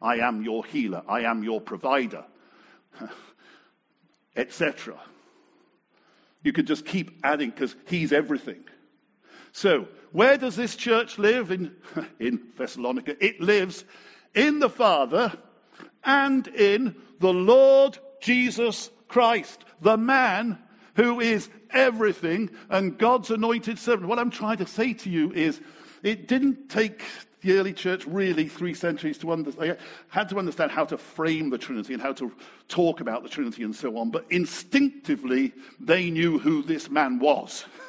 I 0.00 0.16
am 0.16 0.42
your 0.42 0.64
healer. 0.64 1.02
I 1.08 1.20
am 1.22 1.42
your 1.42 1.60
provider, 1.60 2.24
etc. 4.36 4.98
You 6.42 6.52
could 6.52 6.66
just 6.66 6.84
keep 6.84 7.18
adding 7.24 7.50
because 7.50 7.76
he's 7.86 8.12
everything. 8.12 8.64
So, 9.52 9.88
where 10.12 10.36
does 10.36 10.54
this 10.54 10.76
church 10.76 11.18
live 11.18 11.50
in, 11.50 11.74
in 12.18 12.40
Thessalonica? 12.56 13.22
It 13.24 13.40
lives 13.40 13.84
in 14.34 14.58
the 14.58 14.68
Father 14.68 15.32
and 16.04 16.46
in 16.48 16.94
the 17.20 17.32
Lord 17.32 17.98
Jesus 18.20 18.90
Christ, 19.08 19.64
the 19.80 19.96
man 19.96 20.58
who 20.94 21.20
is 21.20 21.48
everything 21.70 22.50
and 22.70 22.98
God's 22.98 23.30
anointed 23.30 23.78
servant. 23.78 24.08
What 24.08 24.18
I'm 24.18 24.30
trying 24.30 24.58
to 24.58 24.66
say 24.66 24.94
to 24.94 25.10
you 25.10 25.32
is 25.32 25.60
it 26.02 26.26
didn't 26.28 26.68
take 26.68 27.02
the 27.42 27.58
early 27.58 27.72
church 27.72 28.06
really 28.06 28.48
three 28.48 28.74
centuries 28.74 29.18
to 29.18 29.30
understand. 29.30 29.78
Had 30.08 30.28
to 30.30 30.38
understand 30.38 30.72
how 30.72 30.84
to 30.86 30.98
frame 30.98 31.50
the 31.50 31.58
Trinity 31.58 31.92
and 31.92 32.02
how 32.02 32.12
to 32.14 32.32
talk 32.68 33.00
about 33.00 33.22
the 33.22 33.28
Trinity 33.28 33.62
and 33.62 33.74
so 33.74 33.96
on. 33.98 34.10
But 34.10 34.26
instinctively, 34.30 35.52
they 35.78 36.10
knew 36.10 36.38
who 36.38 36.62
this 36.62 36.90
man 36.90 37.18
was. 37.18 37.64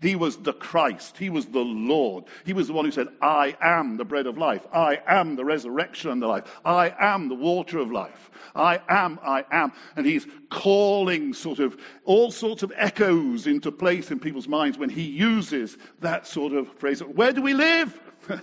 He 0.00 0.16
was 0.16 0.38
the 0.38 0.54
Christ. 0.54 1.18
He 1.18 1.28
was 1.28 1.46
the 1.46 1.60
Lord. 1.60 2.24
He 2.44 2.54
was 2.54 2.68
the 2.68 2.72
one 2.72 2.86
who 2.86 2.90
said, 2.90 3.08
I 3.20 3.56
am 3.60 3.98
the 3.98 4.04
bread 4.04 4.26
of 4.26 4.38
life. 4.38 4.66
I 4.72 5.00
am 5.06 5.36
the 5.36 5.44
resurrection 5.44 6.10
and 6.10 6.22
the 6.22 6.26
life. 6.26 6.60
I 6.64 6.94
am 6.98 7.28
the 7.28 7.34
water 7.34 7.78
of 7.78 7.92
life. 7.92 8.30
I 8.54 8.80
am, 8.88 9.18
I 9.22 9.44
am. 9.50 9.72
And 9.96 10.06
he's 10.06 10.26
calling 10.48 11.34
sort 11.34 11.58
of 11.58 11.78
all 12.04 12.30
sorts 12.30 12.62
of 12.62 12.72
echoes 12.76 13.46
into 13.46 13.70
place 13.70 14.10
in 14.10 14.18
people's 14.20 14.48
minds 14.48 14.78
when 14.78 14.88
he 14.88 15.02
uses 15.02 15.76
that 16.00 16.26
sort 16.26 16.54
of 16.54 16.72
phrase. 16.78 17.00
Where 17.00 17.32
do 17.32 17.42
we 17.42 17.52
live? 17.52 18.00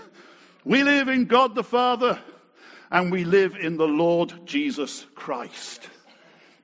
we 0.63 0.83
live 0.83 1.07
in 1.07 1.25
God 1.25 1.55
the 1.55 1.63
Father 1.63 2.19
and 2.91 3.11
we 3.11 3.23
live 3.23 3.55
in 3.55 3.77
the 3.77 3.87
Lord 3.87 4.45
Jesus 4.45 5.07
Christ. 5.15 5.89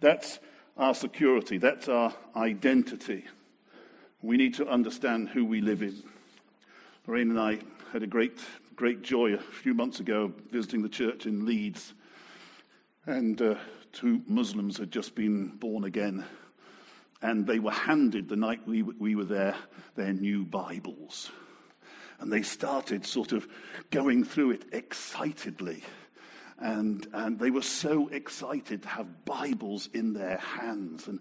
That's 0.01 0.39
our 0.77 0.93
security. 0.93 1.58
That's 1.58 1.89
our 1.89 2.13
identity. 2.36 3.25
We 4.23 4.38
need 4.38 4.53
to 4.53 4.67
understand 4.69 5.27
who 5.27 5.43
we 5.43 5.59
live 5.59 5.81
in. 5.81 6.01
Lorraine 7.05 7.31
and 7.31 7.39
I 7.39 7.59
had 7.91 8.03
a 8.03 8.07
great, 8.07 8.39
great 8.73 9.01
joy 9.01 9.33
a 9.33 9.38
few 9.38 9.73
months 9.73 9.99
ago 9.99 10.31
visiting 10.49 10.81
the 10.81 10.88
church 10.88 11.25
in 11.25 11.45
Leeds. 11.45 11.93
And 13.05 13.41
uh, 13.41 13.55
two 13.91 14.21
Muslims 14.25 14.77
had 14.77 14.91
just 14.91 15.13
been 15.13 15.47
born 15.47 15.83
again. 15.83 16.23
And 17.21 17.45
they 17.45 17.59
were 17.59 17.73
handed 17.73 18.29
the 18.29 18.38
night 18.38 18.65
we, 18.65 18.81
we 18.81 19.17
were 19.17 19.25
there 19.25 19.57
their 19.95 20.13
new 20.13 20.45
Bibles. 20.45 21.29
And 22.21 22.31
they 22.31 22.43
started 22.43 23.05
sort 23.05 23.33
of 23.33 23.45
going 23.91 24.23
through 24.23 24.51
it 24.51 24.63
excitedly. 24.71 25.83
And, 26.59 27.05
and 27.12 27.38
they 27.38 27.51
were 27.51 27.62
so 27.62 28.07
excited 28.07 28.83
to 28.83 28.88
have 28.88 29.25
Bibles 29.25 29.89
in 29.93 30.13
their 30.13 30.38
hands. 30.38 31.09
And, 31.09 31.19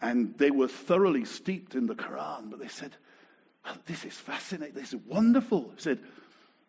and 0.00 0.36
they 0.38 0.50
were 0.50 0.68
thoroughly 0.68 1.24
steeped 1.24 1.74
in 1.74 1.86
the 1.86 1.94
Quran, 1.94 2.50
but 2.50 2.60
they 2.60 2.68
said, 2.68 2.96
oh, 3.66 3.74
This 3.86 4.04
is 4.04 4.14
fascinating. 4.14 4.74
This 4.74 4.92
is 4.92 5.00
wonderful. 5.06 5.72
They 5.74 5.82
said, 5.82 5.98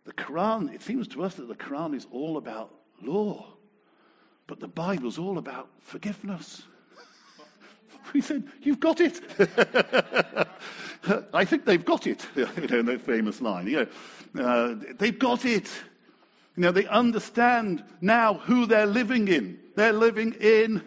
The 0.06 0.14
Quran, 0.14 0.74
it 0.74 0.82
seems 0.82 1.08
to 1.10 1.24
us 1.24 1.36
that 1.36 1.48
the 1.48 1.56
Quran 1.56 1.96
is 1.96 2.08
all 2.12 2.38
about 2.38 2.74
law, 3.02 3.54
but 4.48 4.60
the 4.60 4.68
Bible's 4.68 5.20
all 5.20 5.38
about 5.38 5.70
forgiveness. 5.80 6.64
We 8.14 8.22
said, 8.22 8.44
You've 8.62 8.80
got 8.80 9.00
it. 9.02 9.22
I 11.34 11.46
think 11.46 11.66
they've 11.66 11.86
got 11.86 12.08
it, 12.08 12.26
you 12.36 12.46
know, 12.46 12.82
that 12.82 13.02
famous 13.02 13.42
line. 13.42 13.68
You 13.68 13.88
know, 14.34 14.44
uh, 14.44 14.76
they've 14.98 15.18
got 15.18 15.46
it. 15.46 15.70
You 16.60 16.64
know, 16.64 16.72
they 16.74 16.88
understand 16.88 17.86
now 18.02 18.34
who 18.34 18.66
they're 18.66 18.86
living 18.86 19.30
in. 19.30 19.62
They're 19.78 19.94
living 19.94 20.34
in 20.42 20.84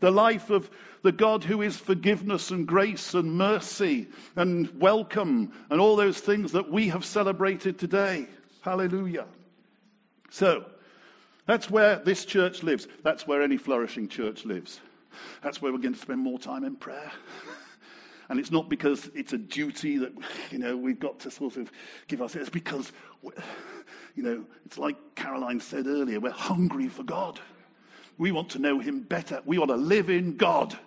the 0.00 0.10
life 0.10 0.50
of 0.50 0.68
the 1.00 1.12
God 1.12 1.44
who 1.44 1.62
is 1.62 1.78
forgiveness 1.78 2.50
and 2.50 2.66
grace 2.66 3.14
and 3.14 3.32
mercy 3.32 4.08
and 4.36 4.68
welcome 4.78 5.50
and 5.70 5.80
all 5.80 5.96
those 5.96 6.20
things 6.20 6.52
that 6.52 6.70
we 6.70 6.88
have 6.88 7.06
celebrated 7.06 7.78
today. 7.78 8.26
Hallelujah. 8.60 9.24
So, 10.28 10.66
that's 11.46 11.70
where 11.70 11.96
this 11.96 12.26
church 12.26 12.62
lives. 12.62 12.86
That's 13.02 13.26
where 13.26 13.40
any 13.40 13.56
flourishing 13.56 14.08
church 14.08 14.44
lives. 14.44 14.82
That's 15.42 15.62
where 15.62 15.72
we're 15.72 15.78
going 15.78 15.94
to 15.94 16.00
spend 16.00 16.20
more 16.20 16.38
time 16.38 16.64
in 16.64 16.76
prayer. 16.76 17.12
And 18.30 18.40
it's 18.40 18.50
not 18.50 18.70
because 18.70 19.10
it's 19.14 19.34
a 19.34 19.38
duty 19.38 19.98
that, 19.98 20.12
you 20.50 20.56
know, 20.56 20.78
we've 20.78 20.98
got 20.98 21.20
to 21.20 21.30
sort 21.30 21.58
of 21.58 21.70
give 22.08 22.22
ourselves, 22.22 22.48
it's 22.48 22.54
because 22.54 22.90
You 24.14 24.22
know, 24.22 24.44
it's 24.64 24.78
like 24.78 24.96
Caroline 25.14 25.60
said 25.60 25.86
earlier, 25.86 26.20
we're 26.20 26.30
hungry 26.30 26.88
for 26.88 27.02
God. 27.02 27.40
We 28.16 28.30
want 28.30 28.50
to 28.50 28.58
know 28.58 28.78
Him 28.78 29.00
better. 29.00 29.42
We 29.44 29.58
want 29.58 29.70
to 29.70 29.76
live 29.76 30.08
in 30.08 30.36
God 30.36 30.78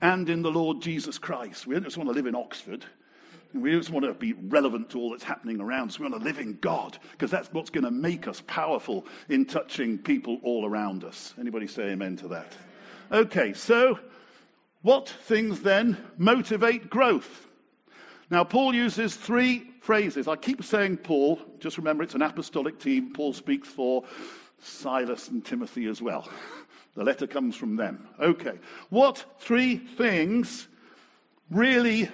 and 0.00 0.28
in 0.28 0.42
the 0.42 0.50
Lord 0.50 0.82
Jesus 0.82 1.16
Christ. 1.16 1.66
We 1.66 1.74
don't 1.74 1.84
just 1.84 1.96
want 1.96 2.08
to 2.08 2.14
live 2.14 2.26
in 2.26 2.34
Oxford. 2.34 2.84
We 3.54 3.70
just 3.72 3.90
want 3.90 4.06
to 4.06 4.14
be 4.14 4.32
relevant 4.32 4.90
to 4.90 4.98
all 4.98 5.10
that's 5.10 5.22
happening 5.22 5.60
around 5.60 5.90
us. 5.90 5.98
We 5.98 6.08
want 6.08 6.20
to 6.20 6.24
live 6.24 6.38
in 6.38 6.58
God 6.60 6.98
because 7.12 7.30
that's 7.30 7.52
what's 7.52 7.70
going 7.70 7.84
to 7.84 7.90
make 7.90 8.26
us 8.26 8.42
powerful 8.46 9.06
in 9.28 9.44
touching 9.44 9.98
people 9.98 10.40
all 10.42 10.66
around 10.66 11.04
us. 11.04 11.34
Anybody 11.38 11.66
say 11.66 11.90
amen 11.90 12.16
to 12.16 12.28
that? 12.28 12.54
Okay, 13.12 13.52
so 13.52 13.98
what 14.80 15.08
things 15.08 15.60
then 15.60 15.98
motivate 16.16 16.88
growth? 16.88 17.46
Now, 18.30 18.42
Paul 18.42 18.74
uses 18.74 19.14
three 19.14 19.71
phrases. 19.82 20.28
I 20.28 20.36
keep 20.36 20.62
saying 20.62 20.98
Paul, 20.98 21.40
just 21.58 21.76
remember 21.76 22.04
it's 22.04 22.14
an 22.14 22.22
apostolic 22.22 22.78
team. 22.78 23.12
Paul 23.12 23.32
speaks 23.32 23.68
for 23.68 24.04
Silas 24.60 25.28
and 25.28 25.44
Timothy 25.44 25.86
as 25.86 26.00
well. 26.00 26.28
The 26.94 27.04
letter 27.04 27.26
comes 27.26 27.56
from 27.56 27.76
them. 27.76 28.06
Okay. 28.20 28.58
What 28.90 29.24
three 29.38 29.78
things 29.78 30.68
really 31.50 32.10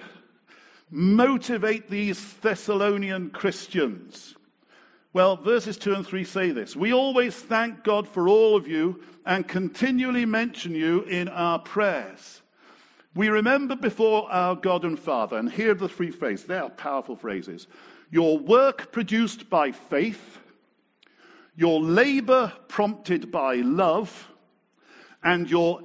motivate 0.89 1.89
these 1.89 2.35
Thessalonian 2.35 3.31
Christians? 3.31 4.37
Well, 5.11 5.35
verses 5.35 5.77
2 5.77 5.95
and 5.95 6.07
3 6.07 6.23
say 6.23 6.51
this 6.51 6.77
We 6.77 6.93
always 6.93 7.35
thank 7.35 7.83
God 7.83 8.07
for 8.07 8.29
all 8.29 8.55
of 8.55 8.69
you 8.69 9.03
and 9.25 9.45
continually 9.45 10.25
mention 10.25 10.73
you 10.73 11.01
in 11.01 11.27
our 11.27 11.59
prayers. 11.59 12.41
We 13.19 13.27
remember 13.27 13.75
before 13.75 14.31
our 14.31 14.55
God 14.55 14.85
and 14.85 14.97
Father, 14.97 15.35
and 15.35 15.51
here 15.51 15.71
are 15.71 15.73
the 15.73 15.89
three 15.89 16.09
phrases. 16.09 16.45
They 16.45 16.57
are 16.57 16.69
powerful 16.69 17.17
phrases. 17.17 17.67
Your 18.09 18.39
work 18.39 18.93
produced 18.93 19.49
by 19.49 19.73
faith, 19.73 20.37
your 21.53 21.81
labor 21.81 22.53
prompted 22.69 23.29
by 23.29 23.55
love, 23.55 24.31
and 25.21 25.49
your 25.49 25.81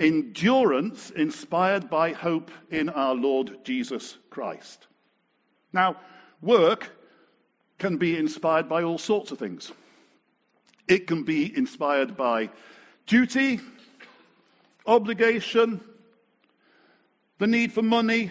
endurance 0.00 1.10
inspired 1.10 1.88
by 1.88 2.14
hope 2.14 2.50
in 2.68 2.88
our 2.88 3.14
Lord 3.14 3.64
Jesus 3.64 4.18
Christ. 4.28 4.88
Now, 5.72 6.00
work 6.40 6.90
can 7.78 7.96
be 7.96 8.18
inspired 8.18 8.68
by 8.68 8.82
all 8.82 8.98
sorts 8.98 9.30
of 9.30 9.38
things. 9.38 9.70
It 10.88 11.06
can 11.06 11.22
be 11.22 11.56
inspired 11.56 12.16
by 12.16 12.50
duty, 13.06 13.60
obligation, 14.84 15.80
the 17.38 17.46
need 17.46 17.72
for 17.72 17.82
money, 17.82 18.30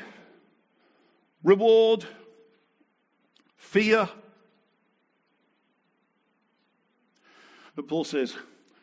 reward, 1.44 2.06
fear. 3.56 4.08
But 7.76 7.88
Paul 7.88 8.04
says, 8.04 8.36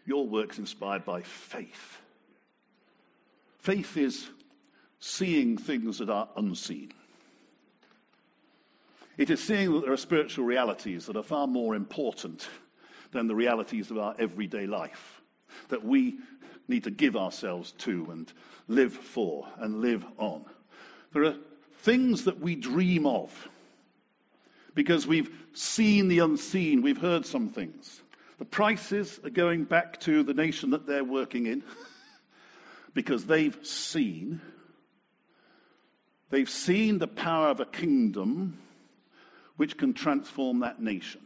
Your 0.07 0.26
work's 0.26 0.59
inspired 0.59 1.04
by 1.04 1.22
faith. 1.22 1.98
Faith 3.59 3.96
is 3.96 4.31
seeing 5.00 5.59
things 5.59 5.98
that 5.98 6.11
are 6.11 6.28
unseen. 6.37 6.92
It 9.16 9.31
is 9.31 9.42
seeing 9.42 9.72
that 9.72 9.83
there 9.83 9.92
are 9.92 9.96
spiritual 9.96 10.44
realities 10.44 11.07
that 11.07 11.16
are 11.16 11.22
far 11.22 11.46
more 11.46 11.74
important 11.74 12.48
than 13.11 13.26
the 13.26 13.35
realities 13.35 13.90
of 13.90 13.98
our 13.98 14.14
everyday 14.18 14.66
life, 14.66 15.20
that 15.68 15.85
we 15.85 16.18
need 16.68 16.85
to 16.85 16.90
give 16.90 17.16
ourselves 17.16 17.72
to 17.72 18.09
and 18.11 18.33
live 18.68 18.92
for 18.92 19.48
and 19.59 19.81
live 19.81 20.04
on. 20.18 20.44
There 21.12 21.24
are 21.24 21.37
things 21.81 22.24
that 22.24 22.40
we 22.40 22.54
dream 22.54 23.07
of 23.07 23.48
because 24.74 25.07
we've 25.07 25.31
seen 25.54 26.09
the 26.09 26.20
unseen, 26.20 26.83
we've 26.83 27.00
heard 27.00 27.26
some 27.26 27.48
things. 27.48 28.02
The 28.38 28.44
Prices 28.44 29.18
are 29.24 29.31
going 29.31 29.64
back 29.64 29.98
to 30.00 30.22
the 30.22 30.35
nation 30.35 30.70
that 30.70 30.87
they're 30.87 31.02
working 31.02 31.46
in 31.46 31.64
because 32.94 33.26
they've 33.26 33.59
seen 33.66 34.40
they've 36.31 36.50
seen 36.50 36.98
the 36.98 37.09
power 37.09 37.48
of 37.48 37.59
a 37.59 37.64
kingdom 37.64 38.59
which 39.57 39.76
can 39.76 39.94
transform 39.94 40.61
that 40.61 40.81
nation. 40.81 41.22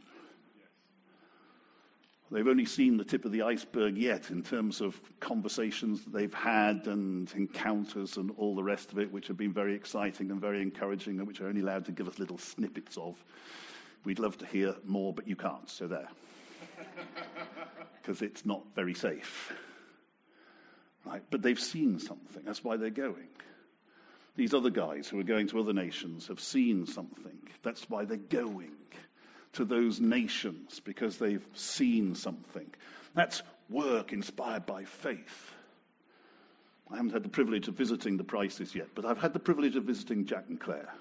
They've 2.32 2.48
only 2.48 2.64
seen 2.64 2.96
the 2.96 3.04
tip 3.04 3.26
of 3.26 3.32
the 3.32 3.42
iceberg 3.42 3.98
yet 3.98 4.30
in 4.30 4.42
terms 4.42 4.80
of 4.80 4.98
conversations 5.20 6.02
that 6.04 6.14
they've 6.14 6.32
had 6.32 6.86
and 6.86 7.30
encounters 7.36 8.16
and 8.16 8.32
all 8.38 8.54
the 8.54 8.62
rest 8.62 8.90
of 8.90 8.98
it, 8.98 9.12
which 9.12 9.28
have 9.28 9.36
been 9.36 9.52
very 9.52 9.74
exciting 9.74 10.30
and 10.30 10.40
very 10.40 10.62
encouraging 10.62 11.18
and 11.18 11.28
which 11.28 11.42
are 11.42 11.48
only 11.48 11.60
allowed 11.60 11.84
to 11.84 11.92
give 11.92 12.08
us 12.08 12.18
little 12.18 12.38
snippets 12.38 12.96
of. 12.96 13.22
We'd 14.04 14.18
love 14.18 14.38
to 14.38 14.46
hear 14.46 14.74
more, 14.82 15.12
but 15.12 15.28
you 15.28 15.36
can't, 15.36 15.68
so 15.68 15.86
there. 15.86 16.08
Because 18.00 18.20
it's 18.20 18.44
not 18.44 18.64
very 18.74 18.94
safe. 18.94 19.52
Right? 21.06 21.22
But 21.30 21.42
they've 21.42 21.60
seen 21.60 22.00
something. 22.00 22.42
That's 22.44 22.64
why 22.64 22.76
they're 22.76 22.90
going. 22.90 23.28
These 24.34 24.54
other 24.54 24.70
guys 24.70 25.06
who 25.06 25.20
are 25.20 25.24
going 25.24 25.46
to 25.48 25.60
other 25.60 25.72
nations 25.72 26.26
have 26.26 26.40
seen 26.40 26.84
something. 26.84 27.38
That's 27.62 27.88
why 27.88 28.04
they're 28.04 28.16
going 28.16 28.72
to 29.52 29.64
those 29.64 30.00
nations 30.00 30.80
because 30.80 31.18
they've 31.18 31.46
seen 31.54 32.14
something. 32.14 32.70
That's 33.14 33.42
work 33.68 34.12
inspired 34.12 34.66
by 34.66 34.84
faith. 34.84 35.52
I 36.90 36.96
haven't 36.96 37.12
had 37.12 37.22
the 37.22 37.28
privilege 37.28 37.68
of 37.68 37.74
visiting 37.74 38.16
the 38.16 38.24
Prices 38.24 38.74
yet, 38.74 38.88
but 38.94 39.04
I've 39.04 39.18
had 39.18 39.32
the 39.32 39.38
privilege 39.38 39.76
of 39.76 39.84
visiting 39.84 40.26
Jack 40.26 40.44
and 40.48 40.60
Claire. 40.60 40.92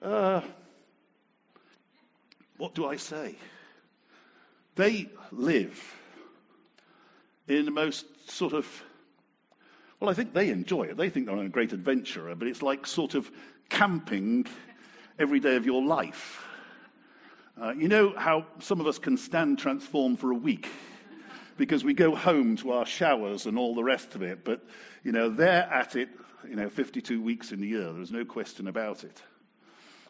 Uh, 0.00 0.40
what 2.56 2.74
do 2.74 2.86
I 2.86 2.96
say? 2.96 3.36
They 4.76 5.08
live 5.30 5.94
in 7.48 7.64
the 7.64 7.70
most 7.70 8.30
sort 8.30 8.52
of, 8.52 8.84
well, 10.00 10.08
I 10.08 10.14
think 10.14 10.32
they 10.32 10.50
enjoy 10.50 10.84
it. 10.84 10.96
They 10.96 11.10
think 11.10 11.26
they're 11.26 11.36
on 11.36 11.46
a 11.46 11.50
great 11.50 11.72
adventurer, 11.72 12.34
but 12.34 12.48
it's 12.48 12.62
like 12.62 12.86
sort 12.86 13.14
of 13.14 13.30
camping 13.68 14.46
every 15.18 15.40
day 15.40 15.56
of 15.56 15.66
your 15.66 15.82
life. 15.82 16.46
Uh, 17.60 17.72
you 17.72 17.86
know 17.86 18.14
how 18.16 18.46
some 18.60 18.80
of 18.80 18.86
us 18.86 18.98
can 18.98 19.16
stand 19.16 19.58
transform 19.58 20.16
for 20.16 20.30
a 20.30 20.34
week 20.34 20.68
because 21.58 21.84
we 21.84 21.92
go 21.92 22.14
home 22.14 22.56
to 22.56 22.72
our 22.72 22.86
showers 22.86 23.46
and 23.46 23.58
all 23.58 23.74
the 23.74 23.84
rest 23.84 24.14
of 24.14 24.22
it, 24.22 24.42
but 24.44 24.64
you 25.04 25.12
know 25.12 25.28
they're 25.28 25.68
at 25.70 25.94
it, 25.94 26.08
you 26.48 26.56
know, 26.56 26.68
52 26.68 27.20
weeks 27.20 27.52
in 27.52 27.60
the 27.60 27.68
year. 27.68 27.92
There's 27.92 28.10
no 28.10 28.24
question 28.24 28.68
about 28.68 29.04
it. 29.04 29.22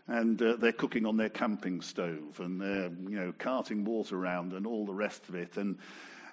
And 0.07 0.41
uh, 0.43 0.57
they're 0.57 0.73
cooking 0.73 1.07
on 1.07 1.17
their 1.17 1.29
camping 1.29 1.81
stove 1.81 2.41
and 2.41 2.61
they're, 2.61 2.91
you 2.91 3.19
know, 3.19 3.33
carting 3.39 3.85
water 3.85 4.17
around 4.17 4.53
and 4.53 4.67
all 4.67 4.85
the 4.85 4.95
rest 4.95 5.29
of 5.29 5.37
it. 5.37 5.57
And, 5.57 5.79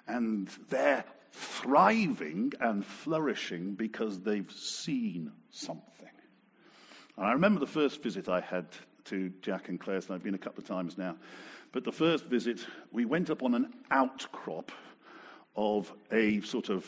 and 0.08 0.48
they're 0.68 1.04
thriving 1.32 2.52
and 2.60 2.84
flourishing 2.84 3.74
because 3.74 4.20
they've 4.20 4.50
seen 4.50 5.30
something. 5.50 6.08
And 7.16 7.26
I 7.26 7.32
remember 7.32 7.60
the 7.60 7.66
first 7.66 8.02
visit 8.02 8.28
I 8.28 8.40
had 8.40 8.66
to 9.06 9.30
Jack 9.42 9.68
and 9.68 9.78
Claire's, 9.80 10.06
and 10.06 10.14
I've 10.14 10.22
been 10.22 10.34
a 10.34 10.38
couple 10.38 10.62
of 10.62 10.68
times 10.68 10.98
now. 10.98 11.16
But 11.72 11.84
the 11.84 11.92
first 11.92 12.24
visit, 12.26 12.66
we 12.92 13.04
went 13.04 13.30
up 13.30 13.42
on 13.42 13.54
an 13.54 13.72
outcrop 13.90 14.72
of 15.56 15.92
a 16.10 16.40
sort 16.42 16.68
of 16.68 16.86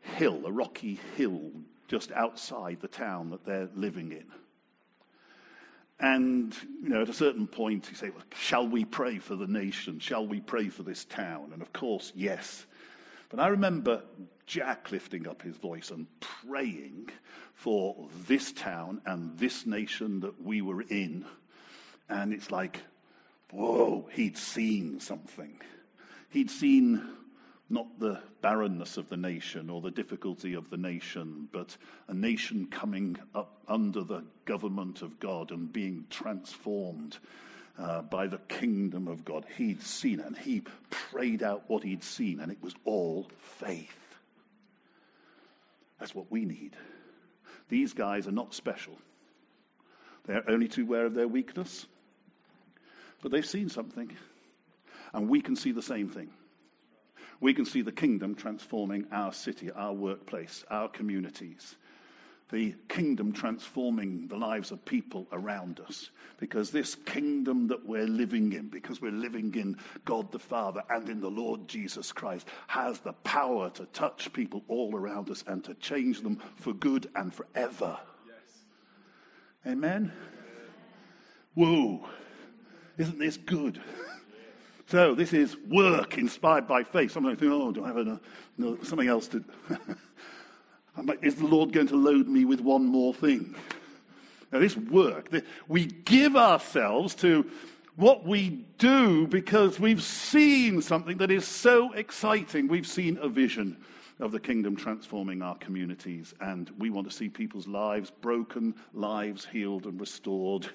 hill, 0.00 0.42
a 0.46 0.52
rocky 0.52 0.98
hill 1.16 1.50
just 1.88 2.10
outside 2.12 2.78
the 2.80 2.88
town 2.88 3.30
that 3.30 3.44
they're 3.44 3.68
living 3.74 4.12
in. 4.12 4.24
And, 6.00 6.52
you 6.82 6.88
know, 6.88 7.02
at 7.02 7.08
a 7.08 7.14
certain 7.14 7.46
point, 7.46 7.86
he 7.86 7.94
said, 7.94 8.12
well, 8.14 8.24
Shall 8.34 8.66
we 8.66 8.84
pray 8.84 9.18
for 9.18 9.36
the 9.36 9.46
nation? 9.46 10.00
Shall 10.00 10.26
we 10.26 10.40
pray 10.40 10.68
for 10.68 10.82
this 10.82 11.04
town? 11.04 11.50
And 11.52 11.62
of 11.62 11.72
course, 11.72 12.12
yes. 12.16 12.66
But 13.32 13.40
I 13.40 13.48
remember 13.48 14.02
Jack 14.46 14.92
lifting 14.92 15.26
up 15.26 15.40
his 15.40 15.56
voice 15.56 15.90
and 15.90 16.06
praying 16.20 17.08
for 17.54 18.08
this 18.28 18.52
town 18.52 19.00
and 19.06 19.38
this 19.38 19.64
nation 19.64 20.20
that 20.20 20.44
we 20.44 20.60
were 20.60 20.82
in. 20.82 21.24
And 22.10 22.34
it's 22.34 22.50
like, 22.50 22.80
whoa, 23.50 24.06
he'd 24.12 24.36
seen 24.36 25.00
something. 25.00 25.58
He'd 26.28 26.50
seen 26.50 27.02
not 27.70 27.98
the 27.98 28.20
barrenness 28.42 28.98
of 28.98 29.08
the 29.08 29.16
nation 29.16 29.70
or 29.70 29.80
the 29.80 29.90
difficulty 29.90 30.52
of 30.52 30.68
the 30.68 30.76
nation, 30.76 31.48
but 31.52 31.78
a 32.08 32.14
nation 32.14 32.66
coming 32.66 33.16
up 33.34 33.62
under 33.66 34.04
the 34.04 34.24
government 34.44 35.00
of 35.00 35.18
God 35.18 35.52
and 35.52 35.72
being 35.72 36.04
transformed 36.10 37.16
uh, 37.78 38.02
by 38.02 38.26
the 38.26 38.38
kingdom 38.48 39.08
of 39.08 39.24
God. 39.24 39.46
He'd 39.56 39.82
seen 39.82 40.20
and 40.20 40.36
he 40.36 40.62
prayed 40.90 41.42
out 41.42 41.64
what 41.68 41.82
he'd 41.82 42.04
seen, 42.04 42.40
and 42.40 42.52
it 42.52 42.62
was 42.62 42.74
all 42.84 43.28
faith. 43.38 44.16
That's 45.98 46.14
what 46.14 46.30
we 46.30 46.44
need. 46.44 46.76
These 47.68 47.92
guys 47.94 48.26
are 48.26 48.32
not 48.32 48.54
special. 48.54 48.98
They're 50.26 50.48
only 50.48 50.68
too 50.68 50.82
aware 50.82 51.06
of 51.06 51.14
their 51.14 51.28
weakness, 51.28 51.86
but 53.22 53.32
they've 53.32 53.46
seen 53.46 53.68
something, 53.68 54.10
and 55.12 55.28
we 55.28 55.40
can 55.40 55.56
see 55.56 55.72
the 55.72 55.82
same 55.82 56.08
thing. 56.08 56.30
We 57.40 57.54
can 57.54 57.64
see 57.64 57.82
the 57.82 57.92
kingdom 57.92 58.34
transforming 58.34 59.06
our 59.10 59.32
city, 59.32 59.70
our 59.72 59.92
workplace, 59.92 60.64
our 60.70 60.88
communities. 60.88 61.76
The 62.50 62.74
kingdom 62.88 63.32
transforming 63.32 64.26
the 64.28 64.36
lives 64.36 64.70
of 64.70 64.84
people 64.84 65.26
around 65.32 65.80
us. 65.80 66.10
Because 66.38 66.70
this 66.70 66.94
kingdom 66.94 67.68
that 67.68 67.86
we're 67.86 68.06
living 68.06 68.52
in, 68.52 68.68
because 68.68 69.00
we're 69.00 69.10
living 69.10 69.54
in 69.54 69.78
God 70.04 70.30
the 70.32 70.38
Father 70.38 70.82
and 70.90 71.08
in 71.08 71.20
the 71.20 71.30
Lord 71.30 71.66
Jesus 71.68 72.12
Christ, 72.12 72.46
has 72.66 73.00
the 73.00 73.12
power 73.12 73.70
to 73.70 73.86
touch 73.86 74.32
people 74.32 74.62
all 74.68 74.94
around 74.94 75.30
us 75.30 75.44
and 75.46 75.64
to 75.64 75.74
change 75.74 76.20
them 76.20 76.40
for 76.56 76.72
good 76.72 77.08
and 77.14 77.32
forever. 77.32 77.98
Yes. 78.26 79.72
Amen? 79.72 80.12
Whoa. 81.54 82.06
Isn't 82.98 83.18
this 83.18 83.36
good? 83.36 83.80
So 84.92 85.14
this 85.14 85.32
is 85.32 85.56
work 85.68 86.18
inspired 86.18 86.68
by 86.68 86.84
faith. 86.84 87.12
Sometimes 87.12 87.38
I 87.38 87.40
think, 87.40 87.52
oh, 87.52 87.72
do 87.72 87.82
I 87.82 87.86
have 87.86 87.96
a, 87.96 88.20
no, 88.58 88.76
something 88.82 89.08
else 89.08 89.26
to... 89.28 89.42
Is 91.22 91.36
the 91.36 91.46
Lord 91.46 91.72
going 91.72 91.88
to 91.88 91.96
load 91.96 92.28
me 92.28 92.44
with 92.44 92.60
one 92.60 92.84
more 92.84 93.14
thing? 93.14 93.54
Now, 94.52 94.58
this 94.58 94.76
work, 94.76 95.30
we 95.66 95.86
give 95.86 96.36
ourselves 96.36 97.14
to 97.16 97.50
what 97.96 98.26
we 98.26 98.64
do 98.78 99.26
because 99.26 99.80
we've 99.80 100.02
seen 100.02 100.82
something 100.82 101.16
that 101.18 101.30
is 101.30 101.46
so 101.46 101.92
exciting. 101.92 102.68
We've 102.68 102.86
seen 102.86 103.18
a 103.18 103.28
vision 103.28 103.78
of 104.20 104.32
the 104.32 104.40
kingdom 104.40 104.76
transforming 104.76 105.40
our 105.40 105.56
communities, 105.56 106.34
and 106.40 106.70
we 106.78 106.90
want 106.90 107.08
to 107.08 107.16
see 107.16 107.28
people's 107.28 107.66
lives 107.66 108.10
broken, 108.10 108.74
lives 108.92 109.46
healed 109.46 109.86
and 109.86 109.98
restored. 109.98 110.68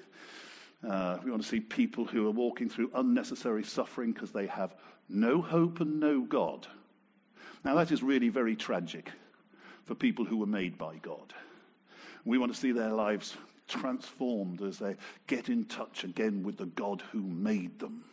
Uh, 0.86 1.18
we 1.24 1.30
want 1.30 1.42
to 1.42 1.48
see 1.48 1.60
people 1.60 2.04
who 2.04 2.26
are 2.26 2.32
walking 2.32 2.68
through 2.68 2.90
unnecessary 2.94 3.64
suffering 3.64 4.12
because 4.12 4.32
they 4.32 4.46
have 4.46 4.74
no 5.08 5.40
hope 5.40 5.80
and 5.80 6.00
no 6.00 6.22
God. 6.22 6.66
Now, 7.64 7.76
that 7.76 7.92
is 7.92 8.02
really 8.02 8.28
very 8.28 8.56
tragic 8.56 9.10
for 9.88 9.94
people 9.94 10.26
who 10.26 10.36
were 10.36 10.44
made 10.44 10.76
by 10.76 10.96
God. 10.96 11.32
We 12.26 12.36
want 12.36 12.52
to 12.52 12.60
see 12.60 12.72
their 12.72 12.90
lives 12.90 13.38
transformed 13.68 14.60
as 14.60 14.78
they 14.78 14.96
get 15.26 15.48
in 15.48 15.64
touch 15.64 16.04
again 16.04 16.42
with 16.42 16.58
the 16.58 16.66
God 16.66 17.02
who 17.10 17.22
made 17.22 17.78
them. 17.78 18.04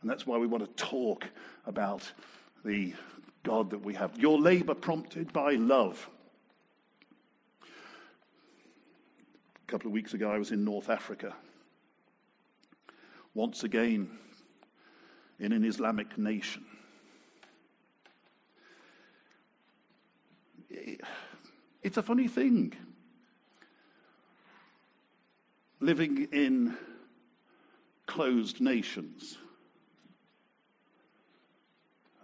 And 0.00 0.10
that's 0.10 0.26
why 0.26 0.38
we 0.38 0.46
want 0.46 0.64
to 0.64 0.70
talk 0.82 1.26
about 1.66 2.10
the 2.64 2.94
God 3.42 3.68
that 3.68 3.84
we 3.84 3.92
have. 3.92 4.18
Your 4.18 4.40
labor 4.40 4.74
prompted 4.74 5.30
by 5.30 5.56
love. 5.56 6.08
A 7.62 7.66
couple 9.70 9.88
of 9.88 9.92
weeks 9.92 10.14
ago, 10.14 10.30
I 10.30 10.38
was 10.38 10.52
in 10.52 10.64
North 10.64 10.88
Africa. 10.88 11.34
Once 13.34 13.62
again, 13.62 14.08
in 15.38 15.52
an 15.52 15.66
Islamic 15.66 16.16
nation. 16.16 16.64
It's 21.84 21.98
a 21.98 22.02
funny 22.02 22.28
thing. 22.28 22.72
Living 25.80 26.28
in 26.32 26.74
closed 28.06 28.58
nations. 28.62 29.36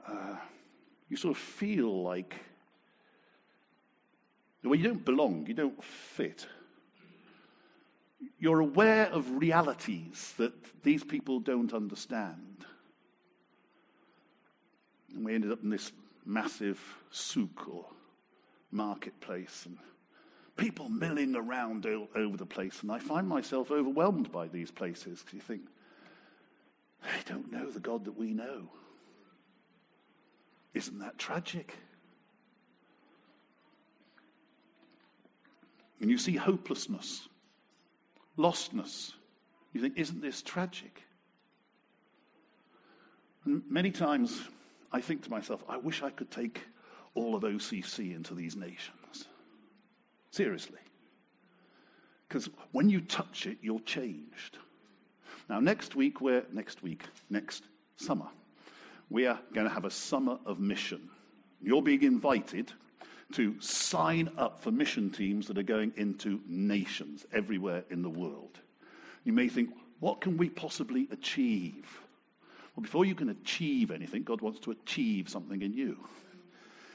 Uh, 0.09 0.37
you 1.11 1.17
sort 1.19 1.37
of 1.37 1.43
feel 1.43 2.03
like, 2.03 2.37
well, 4.65 4.77
you 4.77 4.85
don't 4.85 5.05
belong, 5.05 5.45
you 5.47 5.53
don't 5.53 5.85
fit. 5.85 6.47
You're 8.39 8.61
aware 8.61 9.09
of 9.09 9.31
realities 9.31 10.33
that 10.39 10.55
these 10.83 11.05
people 11.05 11.39
don't 11.39 11.75
understand. 11.75 12.65
And 15.15 15.23
we 15.23 15.35
ended 15.35 15.53
up 15.53 15.63
in 15.63 15.69
this 15.69 15.93
massive 16.25 16.81
souk 17.11 17.69
or 17.69 17.85
marketplace 18.71 19.65
and 19.67 19.79
people 20.57 20.89
milling 20.89 21.35
around 21.35 21.87
all 21.87 22.09
over 22.15 22.37
the 22.37 22.47
place. 22.47 22.83
And 22.83 22.93
I 22.93 22.99
find 22.99 23.27
myself 23.27 23.71
overwhelmed 23.71 24.31
by 24.31 24.49
these 24.49 24.71
places 24.71 25.21
because 25.21 25.35
you 25.35 25.41
think, 25.41 25.63
they 27.03 27.33
don't 27.33 27.51
know 27.51 27.71
the 27.71 27.81
God 27.81 28.05
that 28.05 28.19
we 28.19 28.33
know. 28.33 28.69
Isn't 30.75 30.99
that 30.99 31.19
tragic? 31.19 31.75
And 36.01 36.11
you 36.11 36.19
see 36.19 36.37
hopelessness, 36.37 37.29
lostness. 38.39 39.13
You 39.73 39.81
think, 39.81 39.99
isn't 39.99 40.21
this 40.21 40.43
tragic? 40.43 41.05
And 43.45 43.63
many 43.69 43.91
times 43.91 44.43
I 44.93 45.01
think 45.01 45.23
to 45.25 45.31
myself, 45.31 45.63
I 45.69 45.77
wish 45.77 46.03
I 46.03 46.11
could 46.11 46.31
take 46.31 46.63
all 47.15 47.35
of 47.35 47.43
OCC 47.43 48.15
into 48.15 48.35
these 48.35 48.57
nations. 48.57 49.27
Seriously. 50.31 50.79
Because 52.29 52.49
when 52.73 52.89
you 52.89 53.01
touch 53.01 53.47
it, 53.47 53.59
you're 53.61 53.81
changed. 53.81 54.59
Now, 55.49 55.59
next 55.59 55.97
week, 55.97 56.21
we're, 56.21 56.45
next 56.53 56.83
week, 56.83 57.03
next 57.29 57.65
summer, 57.97 58.29
we 59.09 59.27
are 59.27 59.41
going 59.53 59.67
to 59.67 59.75
have 59.75 59.85
a 59.85 59.91
summer 59.91 60.39
of 60.47 60.61
mission. 60.61 61.11
You're 61.61 61.83
being 61.83 62.05
invited 62.05 62.73
to 63.33 63.61
sign 63.61 64.31
up 64.39 64.61
for 64.61 64.71
mission 64.71 65.11
teams 65.11 65.47
that 65.49 65.59
are 65.59 65.65
going 65.65 65.93
into 65.97 66.41
nations 66.47 67.27
everywhere 67.33 67.85
in 67.91 68.03
the 68.03 68.09
world. 68.09 68.61
You 69.25 69.33
may 69.33 69.49
think, 69.49 69.71
what 69.99 70.21
can 70.21 70.37
we 70.37 70.49
possibly 70.49 71.09
achieve? 71.11 72.01
Well, 72.75 72.83
before 72.83 73.05
you 73.05 73.15
can 73.15 73.31
achieve 73.31 73.91
anything, 73.91 74.23
God 74.23 74.41
wants 74.41 74.61
to 74.61 74.71
achieve 74.71 75.29
something 75.29 75.63
in 75.63 75.75
you. 75.75 75.99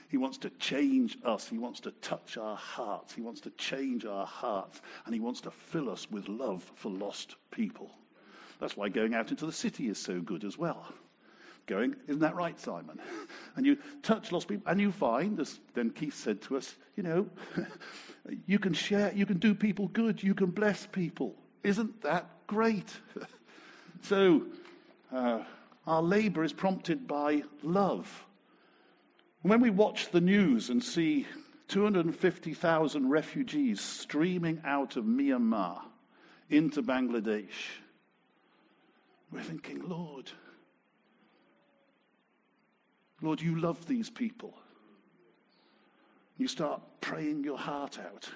He 0.08 0.18
wants 0.18 0.38
to 0.40 0.50
change 0.52 1.18
us. 1.26 1.48
He 1.48 1.58
wants 1.58 1.80
to 1.82 1.92
touch 1.92 2.38
our 2.38 2.56
hearts. 2.56 3.14
He 3.14 3.22
wants 3.22 3.42
to 3.42 3.50
change 3.52 4.06
our 4.06 4.26
hearts. 4.26 4.82
And 5.06 5.14
He 5.14 5.20
wants 5.20 5.42
to 5.42 5.52
fill 5.52 5.90
us 5.90 6.10
with 6.10 6.28
love 6.28 6.70
for 6.76 6.90
lost 6.92 7.36
people. 7.52 7.90
That's 8.60 8.78
why 8.78 8.90
going 8.90 9.14
out 9.14 9.32
into 9.32 9.46
the 9.46 9.52
city 9.52 9.90
is 9.90 9.98
so 9.98 10.22
good 10.22 10.44
as 10.44 10.58
well. 10.58 10.88
Going, 11.68 11.96
isn't 12.08 12.20
that 12.20 12.36
right, 12.36 12.60
Simon? 12.60 13.00
And 13.56 13.66
you 13.66 13.78
touch 14.04 14.32
lost 14.32 14.48
people, 14.48 14.72
and 14.72 14.80
you 14.80 14.92
find, 14.92 15.40
as 15.40 15.60
then 15.74 15.90
Keith 15.90 16.14
said 16.14 16.40
to 16.44 16.58
us, 16.58 16.76
you 16.96 17.02
know, 17.02 17.28
you 18.46 18.60
can 18.60 18.74
share, 18.74 19.12
you 19.14 19.26
can 19.26 19.40
do 19.40 19.56
people 19.56 19.88
good, 19.88 20.22
you 20.22 20.36
can 20.36 20.52
bless 20.52 20.86
people. 20.86 21.36
Isn't 21.64 22.02
that 22.04 22.30
great? 22.46 22.94
so, 24.04 24.44
uh, 25.12 25.40
our 25.88 26.04
labor 26.04 26.44
is 26.44 26.54
prompted 26.54 27.08
by 27.08 27.44
love. 27.64 28.26
When 29.46 29.62
we 29.62 29.70
watch 29.70 30.10
the 30.10 30.22
news 30.22 30.72
and 30.72 30.84
see 30.84 31.28
250,000 31.68 33.08
refugees 33.08 33.80
streaming 33.80 34.60
out 34.66 34.98
of 34.98 35.06
Myanmar 35.06 35.84
into 36.50 36.82
Bangladesh, 36.82 37.78
we're 39.32 39.44
thinking, 39.44 39.88
Lord, 39.88 40.32
Lord, 43.22 43.40
you 43.40 43.60
love 43.60 43.86
these 43.86 44.10
people. 44.10 44.58
You 46.38 46.48
start 46.48 46.82
praying 47.00 47.44
your 47.44 47.60
heart 47.60 48.00
out 48.00 48.28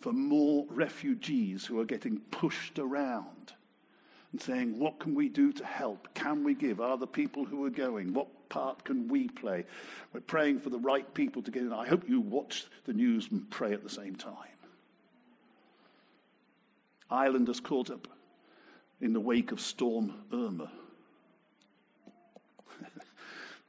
for 0.00 0.14
more 0.14 0.64
refugees 0.70 1.66
who 1.66 1.78
are 1.78 1.84
getting 1.84 2.20
pushed 2.30 2.78
around 2.78 3.52
and 4.32 4.40
saying, 4.40 4.78
What 4.78 4.98
can 4.98 5.14
we 5.14 5.28
do 5.28 5.52
to 5.52 5.66
help? 5.66 6.08
Can 6.14 6.42
we 6.42 6.54
give? 6.54 6.80
Are 6.80 6.96
the 6.96 7.06
people 7.06 7.44
who 7.44 7.66
are 7.66 7.70
going? 7.70 8.14
What 8.14 8.41
part 8.52 8.84
can 8.84 9.08
we 9.08 9.28
play? 9.28 9.64
We're 10.12 10.20
praying 10.20 10.60
for 10.60 10.68
the 10.68 10.78
right 10.78 11.12
people 11.14 11.42
to 11.42 11.50
get 11.50 11.62
in. 11.62 11.72
I 11.72 11.88
hope 11.88 12.06
you 12.06 12.20
watch 12.20 12.66
the 12.84 12.92
news 12.92 13.28
and 13.30 13.50
pray 13.50 13.72
at 13.72 13.82
the 13.82 13.88
same 13.88 14.14
time. 14.14 14.36
Ireland 17.10 17.48
is 17.48 17.60
caught 17.60 17.90
up 17.90 18.06
in 19.00 19.14
the 19.14 19.20
wake 19.20 19.52
of 19.52 19.60
Storm 19.60 20.12
Irma. 20.32 20.70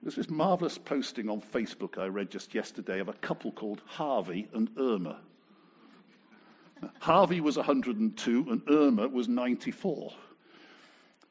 There's 0.01 0.15
this 0.15 0.29
marvelous 0.29 0.77
posting 0.77 1.29
on 1.29 1.41
Facebook 1.41 1.97
I 1.97 2.07
read 2.07 2.29
just 2.29 2.53
yesterday 2.53 2.99
of 2.99 3.07
a 3.07 3.13
couple 3.13 3.53
called 3.53 3.81
Harvey 3.85 4.49
and 4.53 4.69
Irma. 4.77 5.21
Harvey 6.99 7.39
was 7.39 7.55
102 7.55 8.47
and 8.49 8.61
Irma 8.69 9.07
was 9.07 9.29
94. 9.29 10.11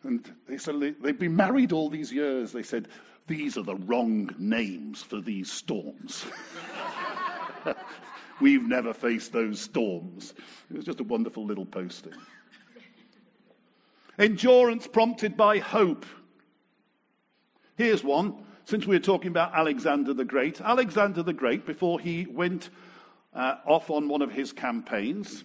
And 0.05 0.33
they 0.49 0.59
said 0.59 0.81
they've 0.81 1.19
been 1.19 1.37
married 1.37 1.73
all 1.73 1.89
these 1.89 2.13
years. 2.13 2.53
They 2.53 2.63
said, 2.63 2.89
these 3.27 3.57
are 3.57 3.63
the 3.63 3.77
wrong 3.77 4.35
names 4.39 5.03
for 5.03 5.21
these 5.21 5.51
storms. 5.51 6.25
We've 8.41 8.67
never 8.67 8.93
faced 8.93 9.33
those 9.33 9.61
storms. 9.61 10.35
It 10.71 10.77
was 10.77 10.85
just 10.85 11.01
a 11.01 11.05
wonderful 11.05 11.45
little 11.45 11.67
posting. 11.67 12.15
Endurance 14.19 14.87
prompted 14.87 15.37
by 15.37 15.59
hope. 15.59 16.05
Here's 17.77 18.03
one, 18.03 18.45
since 18.65 18.87
we 18.87 18.97
are 18.97 19.01
talking 19.01 19.29
about 19.29 19.55
Alexander 19.55 20.13
the 20.13 20.25
Great. 20.25 20.61
Alexander 20.61 21.23
the 21.23 21.33
Great, 21.33 21.65
before 21.65 22.01
he 22.01 22.27
went 22.27 22.71
uh, 23.33 23.57
off 23.65 23.91
on 23.91 24.09
one 24.09 24.23
of 24.23 24.33
his 24.33 24.53
campaigns, 24.53 25.45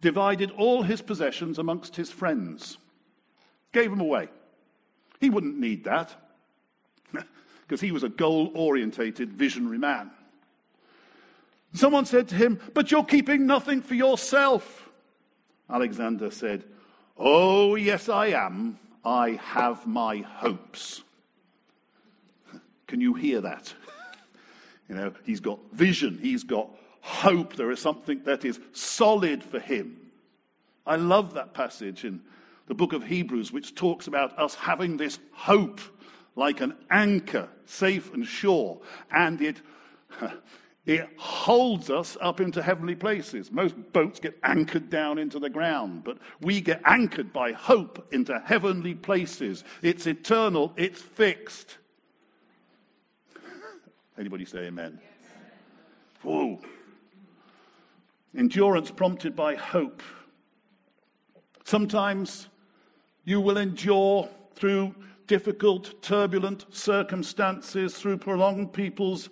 divided 0.00 0.52
all 0.52 0.82
his 0.82 1.02
possessions 1.02 1.58
amongst 1.58 1.96
his 1.96 2.10
friends, 2.10 2.78
gave 3.72 3.90
them 3.90 4.00
away. 4.00 4.28
He 5.20 5.30
wouldn't 5.30 5.58
need 5.58 5.84
that 5.84 6.14
because 7.62 7.80
he 7.80 7.92
was 7.92 8.02
a 8.02 8.08
goal 8.08 8.50
orientated, 8.54 9.32
visionary 9.32 9.78
man. 9.78 10.10
Someone 11.72 12.06
said 12.06 12.28
to 12.28 12.34
him, 12.34 12.60
But 12.74 12.90
you're 12.90 13.04
keeping 13.04 13.46
nothing 13.46 13.82
for 13.82 13.94
yourself. 13.94 14.88
Alexander 15.68 16.30
said, 16.30 16.64
Oh, 17.16 17.74
yes, 17.74 18.08
I 18.08 18.28
am. 18.28 18.78
I 19.04 19.32
have 19.42 19.86
my 19.86 20.18
hopes. 20.18 21.02
Can 22.86 23.00
you 23.00 23.14
hear 23.14 23.40
that? 23.40 23.72
You 24.88 24.94
know, 24.94 25.12
he's 25.24 25.40
got 25.40 25.58
vision, 25.72 26.16
he's 26.22 26.44
got 26.44 26.70
hope. 27.00 27.56
There 27.56 27.72
is 27.72 27.80
something 27.80 28.22
that 28.22 28.44
is 28.44 28.60
solid 28.72 29.42
for 29.42 29.58
him. 29.58 29.96
I 30.86 30.94
love 30.94 31.34
that 31.34 31.54
passage 31.54 32.04
in 32.04 32.20
the 32.66 32.74
book 32.74 32.92
of 32.92 33.04
Hebrews, 33.04 33.52
which 33.52 33.74
talks 33.74 34.06
about 34.06 34.38
us 34.38 34.54
having 34.54 34.96
this 34.96 35.18
hope 35.32 35.80
like 36.34 36.60
an 36.60 36.74
anchor, 36.90 37.48
safe 37.64 38.12
and 38.12 38.26
sure, 38.26 38.78
and 39.10 39.40
it, 39.40 39.62
it 40.86 41.08
holds 41.16 41.88
us 41.88 42.16
up 42.20 42.40
into 42.40 42.62
heavenly 42.62 42.94
places. 42.94 43.50
Most 43.50 43.74
boats 43.92 44.20
get 44.20 44.38
anchored 44.42 44.90
down 44.90 45.18
into 45.18 45.38
the 45.38 45.48
ground, 45.48 46.04
but 46.04 46.18
we 46.40 46.60
get 46.60 46.82
anchored 46.84 47.32
by 47.32 47.52
hope 47.52 48.06
into 48.12 48.38
heavenly 48.40 48.94
places. 48.94 49.64
It's 49.80 50.06
eternal, 50.06 50.74
it's 50.76 51.00
fixed. 51.00 51.78
Anybody 54.18 54.44
say 54.44 54.66
amen? 54.66 55.00
Whoa. 56.22 56.60
Endurance 58.36 58.90
prompted 58.90 59.34
by 59.34 59.54
hope. 59.54 60.02
Sometimes 61.64 62.48
you 63.26 63.40
will 63.40 63.58
endure 63.58 64.26
through 64.54 64.94
difficult, 65.26 66.00
turbulent 66.00 66.64
circumstances, 66.74 67.94
through 67.98 68.16
prolonged 68.16 68.72
people's 68.72 69.28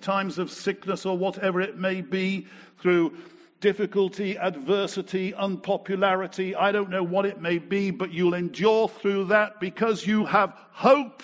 times 0.00 0.38
of 0.38 0.50
sickness 0.50 1.04
or 1.04 1.18
whatever 1.18 1.60
it 1.60 1.76
may 1.76 2.00
be, 2.00 2.46
through 2.78 3.12
difficulty, 3.60 4.38
adversity, 4.38 5.34
unpopularity. 5.34 6.54
I 6.54 6.72
don't 6.72 6.88
know 6.88 7.02
what 7.02 7.26
it 7.26 7.40
may 7.40 7.58
be, 7.58 7.90
but 7.90 8.12
you'll 8.12 8.34
endure 8.34 8.88
through 8.88 9.24
that 9.26 9.58
because 9.60 10.06
you 10.06 10.24
have 10.24 10.56
hope 10.70 11.22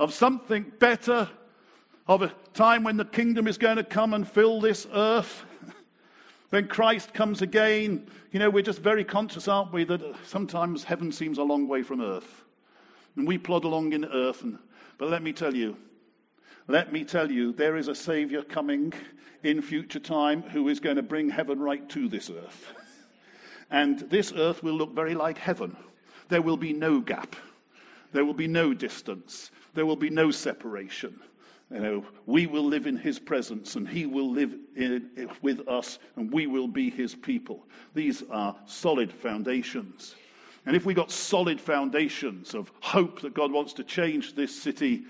of 0.00 0.14
something 0.14 0.72
better, 0.78 1.28
of 2.06 2.22
a 2.22 2.32
time 2.54 2.84
when 2.84 2.96
the 2.96 3.04
kingdom 3.04 3.46
is 3.46 3.58
going 3.58 3.76
to 3.76 3.84
come 3.84 4.14
and 4.14 4.26
fill 4.26 4.60
this 4.60 4.86
earth. 4.94 5.44
When 6.50 6.66
Christ 6.66 7.12
comes 7.12 7.42
again, 7.42 8.06
you 8.32 8.38
know, 8.38 8.48
we're 8.48 8.62
just 8.62 8.80
very 8.80 9.04
conscious, 9.04 9.48
aren't 9.48 9.72
we, 9.72 9.84
that 9.84 10.00
sometimes 10.24 10.84
heaven 10.84 11.12
seems 11.12 11.36
a 11.36 11.42
long 11.42 11.68
way 11.68 11.82
from 11.82 12.00
earth. 12.00 12.44
And 13.16 13.26
we 13.26 13.36
plod 13.36 13.64
along 13.64 13.92
in 13.92 14.06
earth. 14.06 14.42
And, 14.42 14.58
but 14.96 15.10
let 15.10 15.22
me 15.22 15.32
tell 15.32 15.54
you, 15.54 15.76
let 16.66 16.92
me 16.92 17.04
tell 17.04 17.30
you, 17.30 17.52
there 17.52 17.76
is 17.76 17.88
a 17.88 17.94
Savior 17.94 18.42
coming 18.42 18.94
in 19.42 19.60
future 19.60 20.00
time 20.00 20.42
who 20.42 20.68
is 20.68 20.80
going 20.80 20.96
to 20.96 21.02
bring 21.02 21.28
heaven 21.28 21.60
right 21.60 21.86
to 21.90 22.08
this 22.08 22.30
earth. 22.30 22.72
And 23.70 23.98
this 24.10 24.32
earth 24.32 24.62
will 24.62 24.74
look 24.74 24.94
very 24.94 25.14
like 25.14 25.36
heaven. 25.36 25.76
There 26.28 26.42
will 26.42 26.56
be 26.56 26.72
no 26.72 27.00
gap. 27.00 27.36
There 28.12 28.24
will 28.24 28.34
be 28.34 28.48
no 28.48 28.72
distance. 28.72 29.50
There 29.74 29.84
will 29.84 29.96
be 29.96 30.10
no 30.10 30.30
separation. 30.30 31.20
You 31.70 31.80
know, 31.80 32.04
we 32.24 32.46
will 32.46 32.64
live 32.64 32.86
in 32.86 32.96
his 32.96 33.18
presence 33.18 33.76
and 33.76 33.86
he 33.86 34.06
will 34.06 34.30
live 34.30 34.54
in, 34.74 35.28
with 35.42 35.68
us 35.68 35.98
and 36.16 36.32
we 36.32 36.46
will 36.46 36.68
be 36.68 36.88
his 36.88 37.14
people. 37.14 37.66
These 37.94 38.22
are 38.30 38.56
solid 38.64 39.12
foundations. 39.12 40.14
And 40.64 40.74
if 40.74 40.86
we 40.86 40.94
got 40.94 41.10
solid 41.10 41.60
foundations 41.60 42.54
of 42.54 42.72
hope 42.80 43.20
that 43.20 43.34
God 43.34 43.52
wants 43.52 43.74
to 43.74 43.84
change 43.84 44.34
this 44.34 44.54
city 44.54 45.04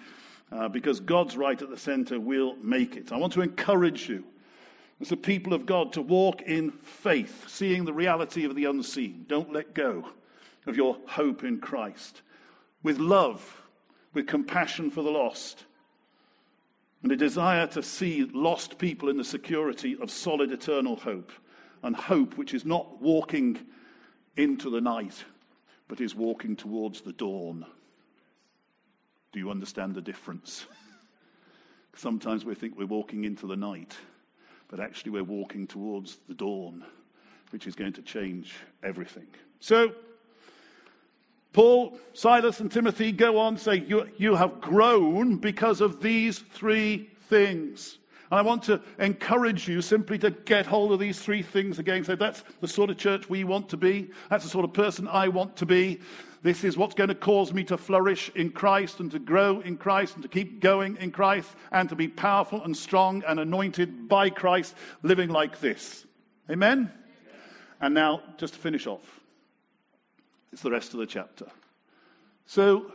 uh, 0.50 0.68
because 0.68 0.98
God's 0.98 1.36
right 1.36 1.60
at 1.60 1.70
the 1.70 1.76
center, 1.76 2.18
we'll 2.18 2.56
make 2.56 2.96
it. 2.96 3.12
I 3.12 3.16
want 3.18 3.34
to 3.34 3.42
encourage 3.42 4.08
you 4.08 4.24
as 5.00 5.12
a 5.12 5.16
people 5.16 5.54
of 5.54 5.64
God 5.64 5.92
to 5.92 6.02
walk 6.02 6.42
in 6.42 6.72
faith, 6.72 7.44
seeing 7.48 7.84
the 7.84 7.92
reality 7.92 8.44
of 8.44 8.56
the 8.56 8.64
unseen. 8.64 9.26
Don't 9.28 9.52
let 9.52 9.74
go 9.74 10.08
of 10.66 10.76
your 10.76 10.96
hope 11.06 11.44
in 11.44 11.60
Christ. 11.60 12.22
With 12.82 12.98
love, 12.98 13.62
with 14.12 14.26
compassion 14.26 14.90
for 14.90 15.02
the 15.02 15.10
lost 15.10 15.64
and 17.02 17.12
a 17.12 17.16
desire 17.16 17.66
to 17.68 17.82
see 17.82 18.24
lost 18.32 18.78
people 18.78 19.08
in 19.08 19.16
the 19.16 19.24
security 19.24 19.96
of 20.00 20.10
solid 20.10 20.50
eternal 20.50 20.96
hope, 20.96 21.32
and 21.82 21.94
hope 21.94 22.36
which 22.36 22.54
is 22.54 22.64
not 22.64 23.00
walking 23.00 23.58
into 24.36 24.70
the 24.70 24.80
night, 24.80 25.24
but 25.86 26.00
is 26.00 26.14
walking 26.14 26.56
towards 26.56 27.00
the 27.00 27.12
dawn. 27.12 27.64
Do 29.32 29.38
you 29.38 29.50
understand 29.50 29.94
the 29.94 30.00
difference? 30.00 30.66
Sometimes 31.94 32.44
we 32.44 32.54
think 32.54 32.76
we're 32.76 32.86
walking 32.86 33.24
into 33.24 33.46
the 33.46 33.56
night, 33.56 33.96
but 34.68 34.80
actually 34.80 35.12
we're 35.12 35.24
walking 35.24 35.66
towards 35.66 36.18
the 36.28 36.34
dawn, 36.34 36.84
which 37.50 37.66
is 37.66 37.74
going 37.74 37.92
to 37.92 38.02
change 38.02 38.54
everything. 38.82 39.26
So, 39.60 39.92
Paul, 41.52 41.98
Silas, 42.12 42.60
and 42.60 42.70
Timothy 42.70 43.12
go 43.12 43.38
on 43.38 43.56
say, 43.56 43.76
you, 43.76 44.08
you 44.16 44.34
have 44.34 44.60
grown 44.60 45.36
because 45.36 45.80
of 45.80 46.00
these 46.00 46.38
three 46.38 47.10
things. 47.28 47.98
And 48.30 48.38
I 48.38 48.42
want 48.42 48.62
to 48.64 48.82
encourage 48.98 49.66
you 49.66 49.80
simply 49.80 50.18
to 50.18 50.30
get 50.30 50.66
hold 50.66 50.92
of 50.92 50.98
these 50.98 51.18
three 51.18 51.42
things 51.42 51.78
again. 51.78 52.04
So 52.04 52.14
that's 52.14 52.44
the 52.60 52.68
sort 52.68 52.90
of 52.90 52.98
church 52.98 53.28
we 53.30 53.44
want 53.44 53.70
to 53.70 53.78
be. 53.78 54.10
That's 54.28 54.44
the 54.44 54.50
sort 54.50 54.66
of 54.66 54.74
person 54.74 55.08
I 55.08 55.28
want 55.28 55.56
to 55.56 55.66
be. 55.66 56.00
This 56.42 56.62
is 56.62 56.76
what's 56.76 56.94
going 56.94 57.08
to 57.08 57.14
cause 57.14 57.52
me 57.52 57.64
to 57.64 57.78
flourish 57.78 58.30
in 58.34 58.50
Christ 58.50 59.00
and 59.00 59.10
to 59.10 59.18
grow 59.18 59.60
in 59.60 59.76
Christ 59.76 60.14
and 60.14 60.22
to 60.22 60.28
keep 60.28 60.60
going 60.60 60.96
in 60.98 61.10
Christ 61.10 61.50
and 61.72 61.88
to 61.88 61.96
be 61.96 62.06
powerful 62.06 62.62
and 62.62 62.76
strong 62.76 63.24
and 63.26 63.40
anointed 63.40 64.08
by 64.08 64.30
Christ, 64.30 64.74
living 65.02 65.30
like 65.30 65.60
this. 65.60 66.06
Amen? 66.50 66.92
And 67.80 67.94
now, 67.94 68.22
just 68.36 68.54
to 68.54 68.60
finish 68.60 68.86
off. 68.86 69.17
It's 70.52 70.62
the 70.62 70.70
rest 70.70 70.94
of 70.94 71.00
the 71.00 71.06
chapter. 71.06 71.46
So, 72.46 72.92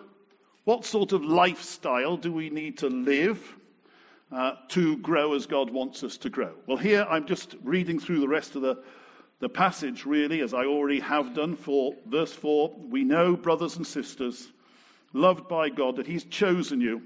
what 0.63 0.85
sort 0.85 1.11
of 1.11 1.23
lifestyle 1.23 2.17
do 2.17 2.31
we 2.31 2.49
need 2.49 2.77
to 2.79 2.89
live 2.89 3.55
uh, 4.31 4.53
to 4.69 4.97
grow 4.97 5.33
as 5.33 5.45
God 5.45 5.69
wants 5.69 6.03
us 6.03 6.17
to 6.17 6.29
grow? 6.29 6.53
Well, 6.65 6.77
here 6.77 7.05
I'm 7.09 7.27
just 7.27 7.55
reading 7.63 7.99
through 7.99 8.19
the 8.19 8.27
rest 8.27 8.55
of 8.55 8.61
the, 8.61 8.81
the 9.39 9.49
passage, 9.49 10.05
really, 10.05 10.41
as 10.41 10.53
I 10.53 10.65
already 10.65 10.99
have 11.01 11.33
done 11.33 11.55
for 11.55 11.95
verse 12.07 12.33
4. 12.33 12.73
We 12.89 13.03
know, 13.03 13.35
brothers 13.35 13.75
and 13.75 13.85
sisters, 13.85 14.49
loved 15.11 15.47
by 15.47 15.69
God, 15.69 15.97
that 15.97 16.07
He's 16.07 16.23
chosen 16.23 16.81
you 16.81 17.03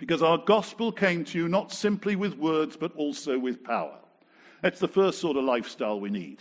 because 0.00 0.22
our 0.22 0.38
gospel 0.38 0.90
came 0.90 1.24
to 1.26 1.38
you 1.38 1.46
not 1.46 1.70
simply 1.70 2.16
with 2.16 2.38
words, 2.38 2.74
but 2.74 2.96
also 2.96 3.38
with 3.38 3.62
power. 3.62 3.98
That's 4.62 4.80
the 4.80 4.88
first 4.88 5.20
sort 5.20 5.36
of 5.36 5.44
lifestyle 5.44 6.00
we 6.00 6.08
need. 6.08 6.38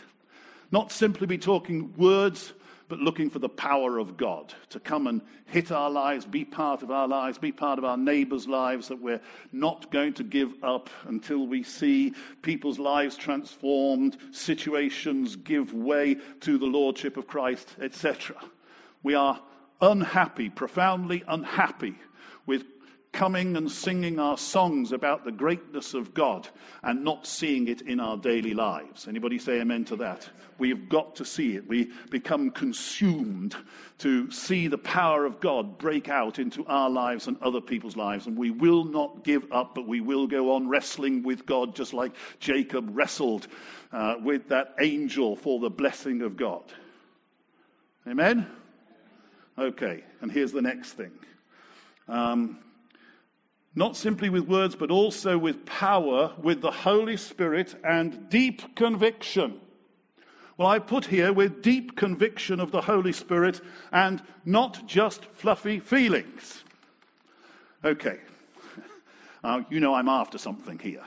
Not 0.72 0.94
simply 0.94 1.28
be 1.28 1.38
talking 1.38 1.94
words, 1.98 2.54
but 2.90 3.00
looking 3.00 3.30
for 3.30 3.38
the 3.38 3.48
power 3.48 4.00
of 4.00 4.18
God 4.18 4.54
to 4.70 4.80
come 4.80 5.06
and 5.06 5.22
hit 5.46 5.72
our 5.72 5.92
lives, 5.92 6.26
be 6.26 6.44
part 6.44 6.82
of 6.82 6.90
our 6.90 7.08
lives, 7.08 7.38
be 7.38 7.52
part 7.52 7.78
of 7.78 7.86
our 7.86 7.96
neighbors' 7.96 8.48
lives, 8.48 8.88
that 8.88 9.00
we're 9.00 9.22
not 9.52 9.92
going 9.92 10.14
to 10.16 10.24
give 10.24 10.52
up 10.64 10.90
until 11.06 11.46
we 11.46 11.62
see 11.62 12.14
people's 12.42 12.80
lives 12.80 13.16
transformed, 13.16 14.18
situations 14.32 15.36
give 15.36 15.72
way 15.72 16.18
to 16.42 16.58
the 16.58 16.66
Lordship 16.66 17.16
of 17.16 17.28
Christ, 17.28 17.76
etc. 17.80 18.36
We 19.04 19.14
are 19.14 19.40
unhappy, 19.80 20.50
profoundly 20.50 21.24
unhappy 21.28 21.96
with 22.48 22.66
coming 23.12 23.58
and 23.58 23.72
singing 23.72 24.20
our 24.20 24.38
songs 24.38 24.92
about 24.92 25.26
the 25.26 25.32
greatness 25.32 25.94
of 25.94 26.14
God 26.14 26.48
and 26.84 27.04
not 27.04 27.26
seeing 27.26 27.68
it 27.68 27.82
in 27.82 28.00
our 28.00 28.18
daily 28.18 28.54
lives. 28.54 29.08
Anybody 29.08 29.40
say 29.40 29.60
amen 29.60 29.86
to 29.86 29.96
that? 29.98 30.30
We've 30.58 30.90
got 30.90 31.16
to 31.16 31.26
see 31.26 31.56
it. 31.56 31.68
We 31.68 31.92
become 32.10 32.52
consumed 32.52 33.56
to 34.00 34.30
see 34.30 34.68
the 34.68 34.78
power 34.78 35.26
of 35.26 35.40
God 35.40 35.78
break 35.78 36.10
out 36.10 36.38
into 36.38 36.66
our 36.68 36.90
lives 36.90 37.28
and 37.28 37.42
other 37.42 37.62
people's 37.62 37.96
lives. 37.96 38.28
And 38.28 38.38
we 38.38 38.52
will 38.52 38.84
not 38.84 39.24
give 39.24 39.52
up, 39.52 39.74
but 39.74 39.88
we 39.88 40.02
will 40.02 40.28
go 40.28 40.54
on 40.54 40.68
wrestling 40.68 41.24
with 41.24 41.46
God 41.46 41.76
just 41.76 41.94
like 41.94 42.12
Jacob 42.40 42.90
wrestled 42.92 43.48
uh, 43.92 44.16
with 44.22 44.50
that 44.50 44.76
angel 44.80 45.36
for 45.36 45.60
the 45.60 45.70
blessing 45.70 46.22
of 46.22 46.38
God. 46.38 46.64
Amen? 48.08 48.48
Okay, 49.58 50.04
and 50.22 50.32
here's 50.32 50.52
the 50.52 50.62
next 50.62 50.94
thing. 50.94 51.12
Um, 52.08 52.60
not 53.80 53.96
simply 53.96 54.28
with 54.28 54.46
words, 54.46 54.76
but 54.76 54.92
also 54.92 55.38
with 55.38 55.66
power, 55.66 56.34
with 56.38 56.60
the 56.60 56.70
Holy 56.70 57.16
Spirit 57.16 57.74
and 57.82 58.30
deep 58.30 58.76
conviction. 58.76 59.58
Well, 60.58 60.68
I 60.68 60.80
put 60.80 61.06
here 61.06 61.32
with 61.32 61.62
deep 61.62 61.96
conviction 61.96 62.60
of 62.60 62.72
the 62.72 62.82
Holy 62.82 63.14
Spirit 63.14 63.62
and 63.94 64.22
not 64.44 64.86
just 64.86 65.24
fluffy 65.32 65.80
feelings. 65.80 66.66
Okay, 67.86 68.20
uh, 69.46 69.62
you 69.70 69.80
know 69.80 69.94
I'm 69.94 70.10
after 70.10 70.38
something 70.38 70.78
here. 70.78 71.06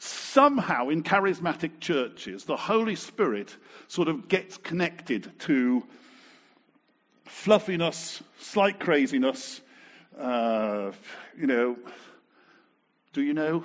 Somehow 0.00 0.88
in 0.88 1.04
charismatic 1.04 1.78
churches, 1.78 2.46
the 2.46 2.56
Holy 2.56 2.96
Spirit 2.96 3.56
sort 3.86 4.08
of 4.08 4.26
gets 4.26 4.56
connected 4.56 5.38
to 5.38 5.86
fluffiness, 7.26 8.24
slight 8.40 8.80
craziness, 8.80 9.60
uh, 10.18 10.92
you 11.38 11.46
know, 11.46 11.76
do 13.12 13.22
you 13.22 13.34
know? 13.34 13.64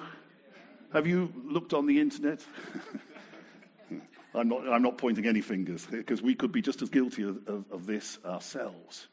have 0.93 1.07
you 1.07 1.31
looked 1.45 1.73
on 1.73 1.85
the 1.85 1.99
internet? 1.99 2.45
I'm 4.33 4.47
not, 4.47 4.67
I'm 4.69 4.81
not 4.81 4.97
pointing 4.97 5.25
any 5.25 5.41
fingers 5.41 5.85
because 5.85 6.21
we 6.21 6.35
could 6.35 6.51
be 6.51 6.61
just 6.61 6.81
as 6.81 6.89
guilty 6.89 7.23
of, 7.23 7.47
of, 7.47 7.65
of 7.71 7.85
this 7.85 8.17
ourselves. 8.25 9.07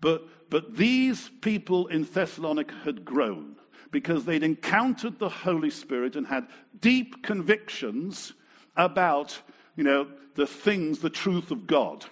But, 0.00 0.50
but 0.50 0.76
these 0.76 1.30
people 1.40 1.88
in 1.88 2.04
Thessalonica 2.04 2.74
had 2.84 3.04
grown 3.04 3.56
because 3.90 4.24
they'd 4.24 4.42
encountered 4.42 5.18
the 5.18 5.28
Holy 5.28 5.70
Spirit 5.70 6.16
and 6.16 6.26
had 6.26 6.46
deep 6.80 7.22
convictions 7.22 8.32
about, 8.76 9.40
you 9.76 9.84
know, 9.84 10.08
the 10.34 10.46
things, 10.46 11.00
the 11.00 11.10
truth 11.10 11.50
of 11.50 11.66
God. 11.66 12.04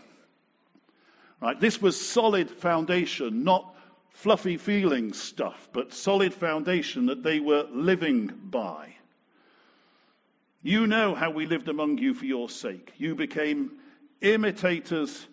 Right? 1.40 1.58
This 1.58 1.80
was 1.80 2.00
solid 2.00 2.50
foundation, 2.50 3.44
not 3.44 3.74
fluffy 4.10 4.56
feeling 4.56 5.12
stuff, 5.12 5.68
but 5.72 5.92
solid 5.92 6.34
foundation 6.34 7.06
that 7.06 7.22
they 7.22 7.40
were 7.40 7.66
living 7.70 8.26
by. 8.44 8.94
You 10.62 10.86
know 10.86 11.14
how 11.14 11.30
we 11.30 11.46
lived 11.46 11.68
among 11.68 11.98
you 11.98 12.12
for 12.12 12.26
your 12.26 12.50
sake. 12.50 12.92
You 12.98 13.14
became 13.14 13.72
imitators 14.20 15.26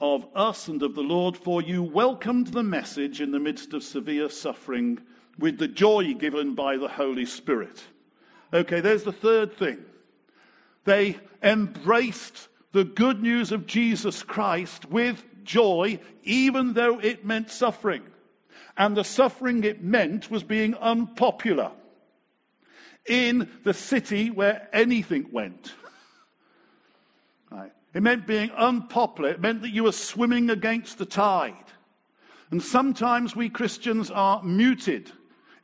of 0.00 0.26
us 0.34 0.68
and 0.68 0.82
of 0.82 0.94
the 0.94 1.02
Lord, 1.02 1.36
for 1.36 1.62
you 1.62 1.82
welcomed 1.82 2.48
the 2.48 2.62
message 2.62 3.20
in 3.20 3.30
the 3.30 3.40
midst 3.40 3.72
of 3.72 3.82
severe 3.82 4.28
suffering 4.28 5.00
with 5.38 5.58
the 5.58 5.68
joy 5.68 6.14
given 6.14 6.54
by 6.54 6.76
the 6.76 6.88
Holy 6.88 7.26
Spirit. 7.26 7.84
Okay, 8.52 8.80
there's 8.80 9.04
the 9.04 9.12
third 9.12 9.56
thing. 9.56 9.84
They 10.84 11.18
embraced 11.42 12.48
the 12.72 12.84
good 12.84 13.22
news 13.22 13.52
of 13.52 13.66
Jesus 13.66 14.22
Christ 14.22 14.86
with 14.86 15.24
joy, 15.48 15.98
even 16.22 16.74
though 16.74 17.00
it 17.00 17.24
meant 17.24 17.50
suffering. 17.50 18.02
And 18.76 18.96
the 18.96 19.02
suffering 19.02 19.64
it 19.64 19.82
meant 19.82 20.30
was 20.30 20.44
being 20.44 20.76
unpopular 20.76 21.72
in 23.06 23.50
the 23.64 23.74
city 23.74 24.30
where 24.30 24.68
anything 24.72 25.30
went. 25.32 25.72
Right. 27.50 27.72
It 27.94 28.02
meant 28.02 28.26
being 28.26 28.50
unpopular. 28.52 29.30
It 29.30 29.40
meant 29.40 29.62
that 29.62 29.70
you 29.70 29.84
were 29.84 29.92
swimming 29.92 30.50
against 30.50 30.98
the 30.98 31.06
tide. 31.06 31.54
And 32.50 32.62
sometimes 32.62 33.34
we 33.34 33.48
Christians 33.48 34.10
are 34.10 34.42
muted 34.42 35.10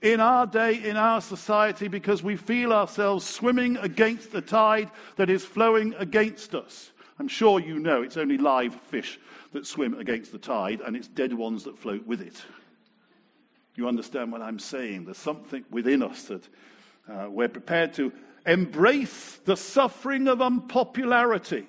in 0.02 0.20
our 0.20 0.46
day, 0.46 0.82
in 0.82 0.96
our 0.96 1.20
society, 1.20 1.88
because 1.88 2.22
we 2.22 2.36
feel 2.36 2.72
ourselves 2.72 3.24
swimming 3.24 3.76
against 3.78 4.32
the 4.32 4.42
tide 4.42 4.90
that 5.16 5.30
is 5.30 5.44
flowing 5.44 5.94
against 5.98 6.54
us. 6.54 6.90
I'm 7.18 7.28
sure 7.28 7.60
you 7.60 7.78
know 7.78 8.02
it's 8.02 8.16
only 8.16 8.38
live 8.38 8.74
fish 8.74 9.20
that 9.52 9.66
swim 9.66 9.94
against 9.94 10.32
the 10.32 10.38
tide, 10.38 10.80
and 10.80 10.96
it's 10.96 11.08
dead 11.08 11.32
ones 11.32 11.64
that 11.64 11.78
float 11.78 12.06
with 12.06 12.20
it. 12.20 12.42
You 13.76 13.88
understand 13.88 14.32
what 14.32 14.42
I'm 14.42 14.58
saying? 14.58 15.04
There's 15.04 15.18
something 15.18 15.64
within 15.70 16.02
us 16.02 16.24
that 16.24 16.48
uh, 17.08 17.26
we're 17.28 17.48
prepared 17.48 17.92
to 17.94 18.12
embrace 18.46 19.40
the 19.44 19.56
suffering 19.56 20.28
of 20.28 20.40
unpopularity 20.40 21.66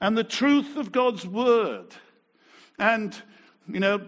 and 0.00 0.16
the 0.16 0.24
truth 0.24 0.76
of 0.76 0.92
God's 0.92 1.26
word 1.26 1.88
and, 2.78 3.16
you 3.68 3.80
know, 3.80 4.00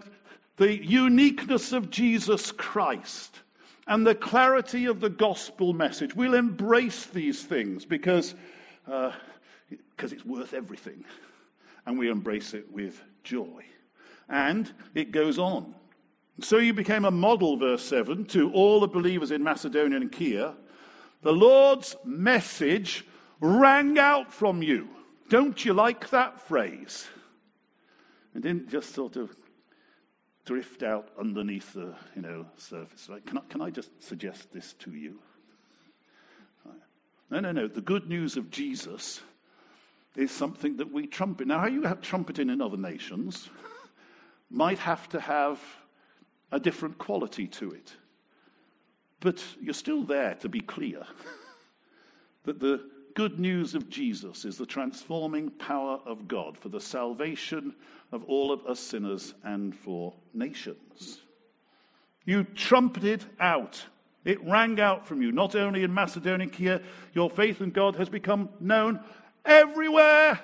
the 0.57 0.85
uniqueness 0.85 1.73
of 1.73 1.91
Jesus 1.91 2.53
Christ 2.53 3.41
and 3.87 4.07
the 4.07 4.15
clarity 4.15 4.85
of 4.85 5.01
the 5.01 5.11
gospel 5.11 5.73
message. 5.73 6.15
We'll 6.15 6.35
embrace 6.35 7.07
these 7.07 7.43
things 7.43 7.85
because, 7.85 8.35
uh, 8.87 9.13
because 9.69 10.13
it's 10.13 10.25
worth 10.25 10.55
everything. 10.55 11.05
And 11.87 11.99
we 11.99 12.11
embrace 12.11 12.55
it 12.55 12.71
with 12.71 13.03
joy. 13.25 13.65
And 14.29 14.73
it 14.95 15.11
goes 15.11 15.39
on. 15.39 15.75
So 16.41 16.59
you 16.59 16.73
became 16.73 17.05
a 17.05 17.11
model, 17.11 17.57
verse 17.57 17.85
7, 17.85 18.25
to 18.27 18.53
all 18.53 18.81
the 18.81 18.89
believers 18.89 19.31
in 19.31 19.43
Macedonia 19.43 19.97
and 19.97 20.13
Achaia. 20.13 20.55
The 21.23 21.33
Lord's 21.33 21.97
message 22.05 23.05
rang 23.41 23.99
out 23.99 24.33
from 24.33 24.63
you. 24.63 24.89
Don't 25.29 25.65
you 25.65 25.75
like 25.75 26.11
that 26.11 26.41
phrase? 26.41 27.07
It 28.35 28.43
didn't 28.43 28.71
just 28.71 28.95
sort 28.95 29.17
of 29.17 29.35
drift 30.45 30.83
out 30.83 31.09
underneath 31.19 31.75
the 31.75 31.95
you 32.15 32.23
know, 32.23 32.47
surface. 32.57 33.09
Like, 33.09 33.27
can, 33.27 33.39
I, 33.39 33.41
can 33.49 33.61
I 33.61 33.71
just 33.71 33.91
suggest 34.03 34.53
this 34.53 34.75
to 34.81 34.93
you? 34.93 35.19
No, 37.31 37.41
no, 37.41 37.53
no. 37.53 37.69
The 37.69 37.83
good 37.83 38.09
news 38.09 38.37
of 38.37 38.51
Jesus 38.51 39.21
is 40.19 40.31
something 40.33 40.77
that 40.77 40.93
we 40.93 41.07
trumpet. 41.07 41.47
Now, 41.47 41.61
how 41.61 41.69
you 41.69 41.83
have 41.83 42.01
trumpeting 42.01 42.51
in 42.51 42.61
other 42.61 42.77
nations 42.77 43.49
might 44.51 44.79
have 44.79 45.09
to 45.11 45.21
have 45.21 45.61
a 46.51 46.59
different 46.59 46.99
quality 46.99 47.47
to 47.47 47.71
it. 47.71 47.93
But 49.21 49.43
you're 49.61 49.75
still 49.75 50.03
there 50.03 50.35
to 50.37 50.49
be 50.49 50.61
clear 50.61 51.03
that 52.45 52.59
the 52.59 52.89
good 53.15 53.39
news 53.39 53.75
of 53.75 53.89
Jesus 53.89 54.45
is 54.45 54.57
the 54.57 54.67
transforming 54.67 55.51
power 55.51 56.01
of 56.05 56.29
God 56.29 56.57
for 56.57 56.69
the 56.69 56.81
salvation 56.81 57.75
of 58.13 58.25
all 58.25 58.53
of 58.53 58.65
us 58.67 58.81
sinners 58.81 59.35
and 59.45 59.75
for 59.75 60.15
nations. 60.35 61.21
You 62.25 62.45
trumpeted 62.45 63.25
out. 63.41 63.85
It 64.25 64.45
rang 64.45 64.81
out 64.81 65.07
from 65.07 65.23
you, 65.23 65.33
not 65.33 65.55
only 65.55 65.85
in 65.85 65.95
Macedonia, 65.95 66.81
your 67.13 67.31
faith 67.31 67.61
in 67.61 67.71
God 67.71 67.97
has 67.97 68.09
become 68.09 68.49
known 68.61 69.01
everywhere. 69.49 70.39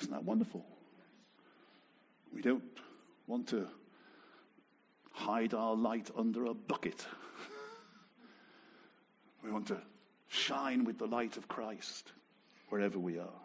Isn't 0.00 0.12
that 0.12 0.24
wonderful? 0.24 0.64
We 2.32 2.42
don't 2.42 2.62
want 3.26 3.48
to 3.48 3.66
hide 5.10 5.54
our 5.54 5.74
light 5.74 6.10
under 6.16 6.44
a 6.44 6.54
bucket. 6.54 7.06
we 9.42 9.50
want 9.50 9.66
to 9.68 9.78
shine 10.28 10.84
with 10.84 10.98
the 10.98 11.06
light 11.06 11.36
of 11.38 11.48
Christ 11.48 12.12
wherever 12.68 12.98
we 12.98 13.18
are. 13.18 13.40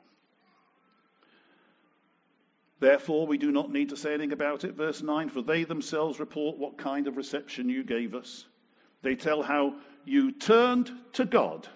Therefore, 2.82 3.28
we 3.28 3.38
do 3.38 3.52
not 3.52 3.72
need 3.72 3.90
to 3.90 3.96
say 3.96 4.16
anything 4.16 4.32
about 4.32 4.64
it. 4.64 4.74
Verse 4.74 5.02
9 5.04 5.30
For 5.30 5.42
they 5.42 5.64
themselves 5.64 6.20
report 6.20 6.58
what 6.58 6.78
kind 6.78 7.08
of 7.08 7.16
reception 7.16 7.70
you 7.70 7.84
gave 7.84 8.16
us. 8.16 8.46
They 9.04 9.16
tell 9.16 9.44
how 9.44 9.76
you 10.06 10.32
turned 10.32 10.92
to 11.14 11.26
God 11.26 11.68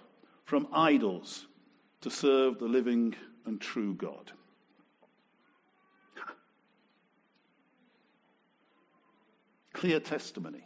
from 0.46 0.68
idols 0.72 1.48
to 2.02 2.10
serve 2.10 2.60
the 2.60 2.66
living 2.66 3.16
and 3.46 3.60
true 3.60 3.94
God. 3.94 4.32
clear 9.76 10.00
testimony 10.00 10.66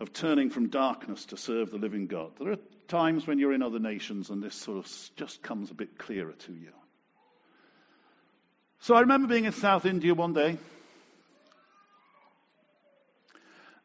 of 0.00 0.12
turning 0.12 0.48
from 0.48 0.68
darkness 0.68 1.26
to 1.26 1.36
serve 1.36 1.70
the 1.70 1.76
living 1.76 2.06
God. 2.06 2.30
There 2.38 2.52
are 2.52 2.58
times 2.86 3.26
when 3.26 3.38
you're 3.38 3.52
in 3.52 3.62
other 3.62 3.80
nations 3.80 4.30
and 4.30 4.42
this 4.42 4.54
sort 4.54 4.78
of 4.78 4.90
just 5.16 5.42
comes 5.42 5.70
a 5.70 5.74
bit 5.74 5.98
clearer 5.98 6.32
to 6.32 6.52
you. 6.52 6.70
So 8.78 8.94
I 8.94 9.00
remember 9.00 9.26
being 9.26 9.44
in 9.44 9.52
South 9.52 9.84
India 9.84 10.14
one 10.14 10.32
day, 10.32 10.56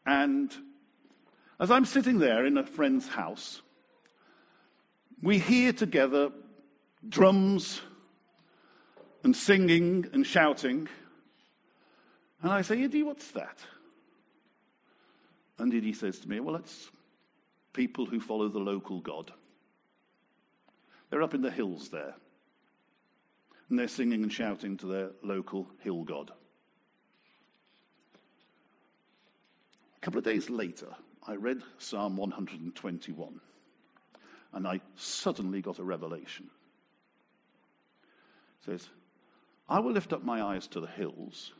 and 0.05 0.53
as 1.63 1.71
I'm 1.71 1.85
sitting 1.85 2.19
there 2.19 2.45
in 2.45 2.57
a 2.57 2.65
friend's 2.65 3.07
house, 3.07 3.61
we 5.21 5.39
hear 5.39 5.71
together 5.71 6.29
drums 7.07 7.79
and 9.23 9.33
singing 9.33 10.05
and 10.11 10.27
shouting. 10.27 10.89
And 12.41 12.51
I 12.51 12.63
say, 12.63 12.83
Eddie, 12.83 13.03
what's 13.03 13.31
that? 13.31 13.59
And 15.57 15.71
he 15.71 15.93
says 15.93 16.19
to 16.19 16.29
me, 16.29 16.41
Well, 16.41 16.57
it's 16.57 16.91
people 17.71 18.07
who 18.07 18.19
follow 18.19 18.49
the 18.49 18.59
local 18.59 18.99
God. 18.99 19.31
They're 21.09 21.23
up 21.23 21.33
in 21.33 21.41
the 21.41 21.49
hills 21.49 21.87
there. 21.87 22.15
And 23.69 23.79
they're 23.79 23.87
singing 23.87 24.23
and 24.23 24.33
shouting 24.33 24.75
to 24.79 24.85
their 24.85 25.11
local 25.23 25.69
hill 25.79 26.03
god. 26.03 26.29
A 29.95 29.99
couple 30.01 30.17
of 30.17 30.25
days 30.25 30.49
later, 30.49 30.89
I 31.25 31.35
read 31.35 31.61
Psalm 31.77 32.17
121. 32.17 33.39
And 34.53 34.67
I 34.67 34.81
suddenly 34.95 35.61
got 35.61 35.79
a 35.79 35.83
revelation. 35.83 36.49
It 38.61 38.65
says, 38.65 38.89
I 39.67 39.79
will 39.79 39.93
lift 39.93 40.13
up 40.13 40.23
my 40.23 40.41
eyes 40.41 40.67
to 40.67 40.79
the 40.79 40.87
hills. 40.87 41.53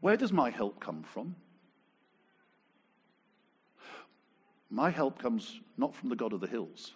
Where 0.00 0.16
does 0.16 0.32
my 0.32 0.50
help 0.50 0.80
come 0.80 1.02
from? 1.02 1.36
My 4.70 4.90
help 4.90 5.18
comes 5.18 5.60
not 5.76 5.94
from 5.94 6.08
the 6.08 6.16
God 6.16 6.32
of 6.32 6.40
the 6.40 6.46
hills, 6.46 6.94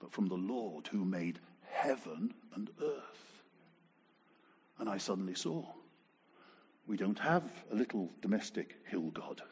but 0.00 0.12
from 0.12 0.26
the 0.28 0.34
Lord 0.34 0.86
who 0.88 1.04
made 1.04 1.40
heaven 1.68 2.32
and 2.54 2.70
earth. 2.80 3.42
And 4.78 4.88
I 4.88 4.98
suddenly 4.98 5.34
saw 5.34 5.64
we 6.86 6.96
don't 6.96 7.18
have 7.18 7.44
a 7.70 7.74
little 7.74 8.10
domestic 8.20 8.76
hill 8.86 9.10
God. 9.10 9.42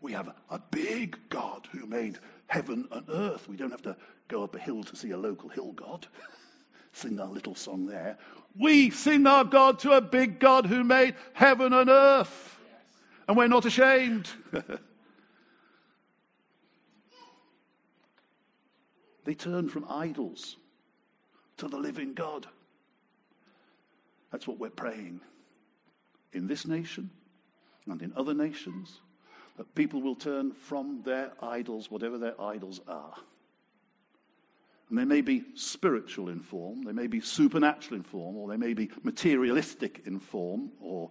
We 0.00 0.12
have 0.12 0.34
a 0.50 0.58
big 0.58 1.18
God 1.28 1.68
who 1.70 1.86
made 1.86 2.18
heaven 2.48 2.88
and 2.90 3.08
earth. 3.08 3.48
We 3.48 3.56
don't 3.56 3.70
have 3.70 3.82
to 3.82 3.96
go 4.28 4.42
up 4.42 4.54
a 4.54 4.58
hill 4.58 4.82
to 4.84 4.96
see 4.96 5.12
a 5.12 5.16
local 5.16 5.48
hill 5.48 5.72
God. 5.72 6.06
sing 6.92 7.18
our 7.18 7.28
little 7.28 7.54
song 7.54 7.86
there. 7.86 8.18
We 8.58 8.90
sing 8.90 9.26
our 9.26 9.44
God 9.44 9.78
to 9.80 9.92
a 9.92 10.00
big 10.02 10.38
God 10.38 10.66
who 10.66 10.84
made 10.84 11.14
heaven 11.32 11.72
and 11.72 11.88
earth. 11.88 12.58
And 13.26 13.36
we're 13.36 13.48
not 13.48 13.64
ashamed. 13.64 14.28
they 19.24 19.34
turn 19.34 19.68
from 19.70 19.86
idols 19.88 20.56
to 21.56 21.68
the 21.68 21.78
living 21.78 22.12
God. 22.12 22.46
That's 24.30 24.46
what 24.46 24.58
we're 24.58 24.68
praying 24.70 25.20
in 26.32 26.46
this 26.46 26.66
nation 26.66 27.10
and 27.86 28.02
in 28.02 28.12
other 28.16 28.34
nations, 28.34 29.00
that 29.56 29.74
people 29.74 30.00
will 30.00 30.14
turn 30.14 30.52
from 30.52 31.02
their 31.04 31.32
idols, 31.42 31.90
whatever 31.90 32.18
their 32.18 32.40
idols 32.40 32.80
are. 32.88 33.14
And 34.88 34.98
they 34.98 35.04
may 35.04 35.22
be 35.22 35.44
spiritual 35.54 36.28
in 36.28 36.40
form, 36.40 36.82
they 36.82 36.92
may 36.92 37.06
be 37.06 37.20
supernatural 37.20 37.96
in 37.96 38.02
form, 38.02 38.36
or 38.36 38.48
they 38.48 38.56
may 38.56 38.74
be 38.74 38.90
materialistic 39.02 40.02
in 40.04 40.18
form, 40.18 40.70
or 40.80 41.10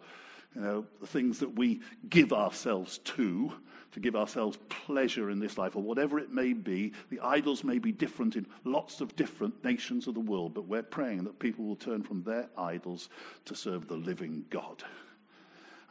you 0.56 0.62
know, 0.62 0.86
the 1.00 1.08
things 1.08 1.40
that 1.40 1.56
we 1.56 1.82
give 2.10 2.34
ourselves 2.34 3.00
to, 3.00 3.52
to 3.94 4.00
give 4.00 4.16
ourselves 4.16 4.58
pleasure 4.70 5.30
in 5.30 5.40
this 5.40 5.58
life, 5.58 5.76
or 5.76 5.82
whatever 5.82 6.20
it 6.20 6.32
may 6.32 6.54
be. 6.54 6.94
The 7.10 7.20
idols 7.22 7.64
may 7.64 7.80
be 7.80 7.92
different 7.92 8.36
in 8.36 8.46
lots 8.64 9.02
of 9.02 9.16
different 9.16 9.64
nations 9.64 10.08
of 10.08 10.14
the 10.14 10.20
world, 10.20 10.54
but 10.54 10.68
we're 10.68 10.84
praying 10.84 11.24
that 11.24 11.40
people 11.40 11.66
will 11.66 11.76
turn 11.76 12.04
from 12.04 12.24
their 12.24 12.50
idols 12.58 13.10
to 13.46 13.56
serve 13.56 13.88
the 13.88 13.96
living 13.96 14.46
God. 14.50 14.84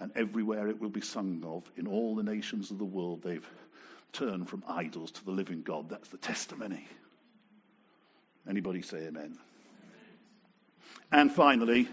And 0.01 0.11
everywhere 0.16 0.68
it 0.68 0.80
will 0.80 0.90
be 0.90 1.03
sung 1.03 1.44
of, 1.46 1.70
in 1.76 1.86
all 1.86 2.14
the 2.14 2.22
nations 2.22 2.70
of 2.70 2.78
the 2.78 2.84
world, 2.84 3.22
they've 3.22 3.48
turned 4.12 4.48
from 4.48 4.64
idols 4.66 5.11
to 5.12 5.24
the 5.24 5.30
living 5.30 5.62
God. 5.62 5.88
That's 5.88 6.09
the 6.09 6.16
testimony. 6.16 6.88
Anybody 8.48 8.82
say 8.82 9.07
amen? 9.07 9.38
And 11.12 11.30
finally, 11.30 11.86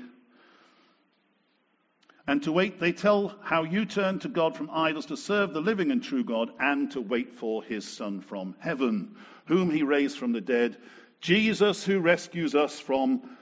and 2.27 2.43
to 2.43 2.51
wait, 2.51 2.79
they 2.79 2.91
tell 2.91 3.35
how 3.41 3.63
you 3.63 3.85
turn 3.85 4.19
to 4.19 4.27
God 4.27 4.55
from 4.55 4.69
idols 4.69 5.05
to 5.07 5.17
serve 5.17 5.53
the 5.53 5.61
living 5.61 5.91
and 5.91 6.03
true 6.03 6.25
God 6.25 6.51
and 6.59 6.91
to 6.91 6.99
wait 6.99 7.33
for 7.33 7.63
his 7.63 7.87
Son 7.87 8.19
from 8.19 8.55
heaven, 8.59 9.15
whom 9.45 9.71
he 9.71 9.81
raised 9.81 10.17
from 10.17 10.33
the 10.33 10.41
dead, 10.41 10.77
Jesus 11.21 11.85
who 11.85 11.99
rescues 11.99 12.53
us 12.53 12.79
from 12.79 13.37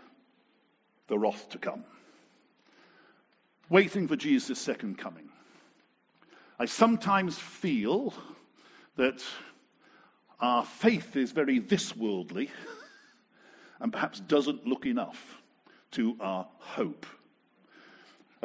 the 1.08 1.18
wrath 1.18 1.50
to 1.50 1.58
come. 1.58 1.84
Waiting 3.70 4.08
for 4.08 4.16
Jesus' 4.16 4.60
second 4.60 5.00
coming. 5.00 5.30
I 6.60 6.66
sometimes 6.66 7.40
feel 7.40 8.14
that 8.96 9.24
our 10.40 10.64
faith 10.64 11.16
is 11.16 11.32
very 11.32 11.58
this 11.58 11.96
worldly 11.96 12.52
and 13.80 13.92
perhaps 13.92 14.20
doesn't 14.20 14.68
look 14.68 14.86
enough 14.86 15.42
to 15.92 16.16
our 16.20 16.48
hope 16.60 17.08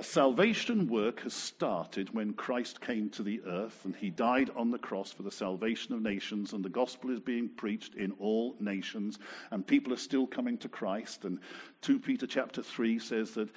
a 0.01 0.03
salvation 0.03 0.87
work 0.87 1.21
has 1.21 1.35
started 1.35 2.09
when 2.15 2.33
Christ 2.33 2.81
came 2.81 3.11
to 3.11 3.23
the 3.23 3.43
earth 3.47 3.85
and 3.85 3.95
he 3.95 4.09
died 4.09 4.49
on 4.57 4.71
the 4.71 4.79
cross 4.79 5.13
for 5.13 5.25
the 5.25 5.31
salvation 5.31 5.93
of 5.93 6.01
nations, 6.01 6.55
and 6.55 6.65
the 6.65 6.71
gospel 6.71 7.11
is 7.11 7.21
being 7.21 7.51
preached 7.51 7.97
in 7.97 8.13
all 8.13 8.57
nations, 8.61 9.19
and 9.51 9.67
people 9.67 9.93
are 9.93 9.99
still 9.99 10.27
coming 10.27 10.57
to 10.57 10.71
Christ. 10.71 11.27
And 11.27 11.39
2 11.83 11.99
Peter 11.99 12.27
chapter 12.27 12.63
3 12.63 12.99
says 12.99 13.33
that 13.33 13.51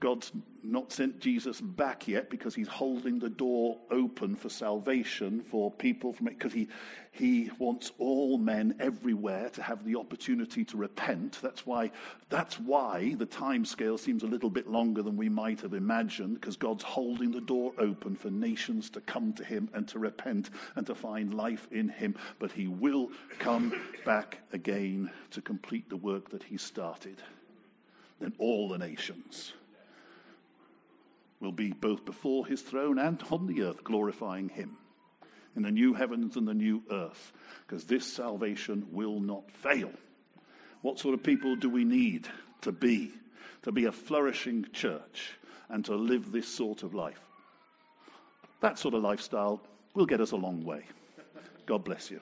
God's 0.00 0.32
not 0.62 0.92
sent 0.92 1.20
Jesus 1.20 1.60
back 1.60 2.08
yet 2.08 2.28
because 2.30 2.54
he's 2.54 2.68
holding 2.68 3.18
the 3.18 3.28
door 3.28 3.78
open 3.90 4.34
for 4.34 4.48
salvation 4.48 5.40
for 5.42 5.70
people 5.70 6.12
from 6.12 6.28
it 6.28 6.38
because 6.38 6.52
he, 6.52 6.68
he 7.12 7.50
wants 7.58 7.92
all 7.98 8.36
men 8.38 8.74
everywhere 8.80 9.50
to 9.50 9.62
have 9.62 9.84
the 9.84 9.96
opportunity 9.96 10.64
to 10.64 10.76
repent. 10.76 11.38
That's 11.42 11.64
why, 11.64 11.90
that's 12.28 12.58
why 12.58 13.14
the 13.16 13.26
time 13.26 13.64
scale 13.64 13.96
seems 13.96 14.22
a 14.22 14.26
little 14.26 14.50
bit 14.50 14.68
longer 14.68 15.02
than 15.02 15.16
we 15.16 15.28
might 15.28 15.60
have 15.60 15.74
imagined 15.74 16.40
because 16.40 16.56
God's 16.56 16.84
holding 16.84 17.30
the 17.30 17.40
door 17.40 17.72
open 17.78 18.16
for 18.16 18.30
nations 18.30 18.90
to 18.90 19.00
come 19.00 19.32
to 19.34 19.44
him 19.44 19.68
and 19.74 19.86
to 19.88 19.98
repent 19.98 20.50
and 20.76 20.86
to 20.86 20.94
find 20.94 21.34
life 21.34 21.68
in 21.70 21.88
him. 21.88 22.14
But 22.38 22.52
he 22.52 22.66
will 22.66 23.10
come 23.38 23.72
back 24.04 24.40
again 24.52 25.10
to 25.30 25.40
complete 25.40 25.88
the 25.88 25.96
work 25.96 26.30
that 26.30 26.42
he 26.42 26.56
started. 26.56 27.22
Then 28.20 28.32
all 28.38 28.68
the 28.68 28.78
nations 28.78 29.52
will 31.40 31.52
be 31.52 31.72
both 31.72 32.04
before 32.04 32.46
his 32.46 32.62
throne 32.62 32.98
and 32.98 33.22
on 33.30 33.46
the 33.46 33.62
earth, 33.62 33.84
glorifying 33.84 34.48
him 34.48 34.76
in 35.56 35.62
the 35.62 35.70
new 35.70 35.94
heavens 35.94 36.36
and 36.36 36.48
the 36.48 36.54
new 36.54 36.82
earth, 36.90 37.32
because 37.66 37.84
this 37.84 38.12
salvation 38.12 38.88
will 38.92 39.20
not 39.20 39.50
fail. 39.50 39.90
What 40.82 40.98
sort 40.98 41.14
of 41.14 41.22
people 41.22 41.56
do 41.56 41.70
we 41.70 41.84
need 41.84 42.28
to 42.62 42.72
be? 42.72 43.12
To 43.62 43.72
be 43.72 43.86
a 43.86 43.92
flourishing 43.92 44.66
church 44.72 45.38
and 45.68 45.84
to 45.86 45.94
live 45.94 46.30
this 46.30 46.48
sort 46.48 46.82
of 46.82 46.94
life. 46.94 47.20
That 48.60 48.78
sort 48.78 48.94
of 48.94 49.02
lifestyle 49.02 49.62
will 49.94 50.06
get 50.06 50.20
us 50.20 50.32
a 50.32 50.36
long 50.36 50.64
way. 50.64 50.84
God 51.66 51.84
bless 51.84 52.10
you. 52.10 52.20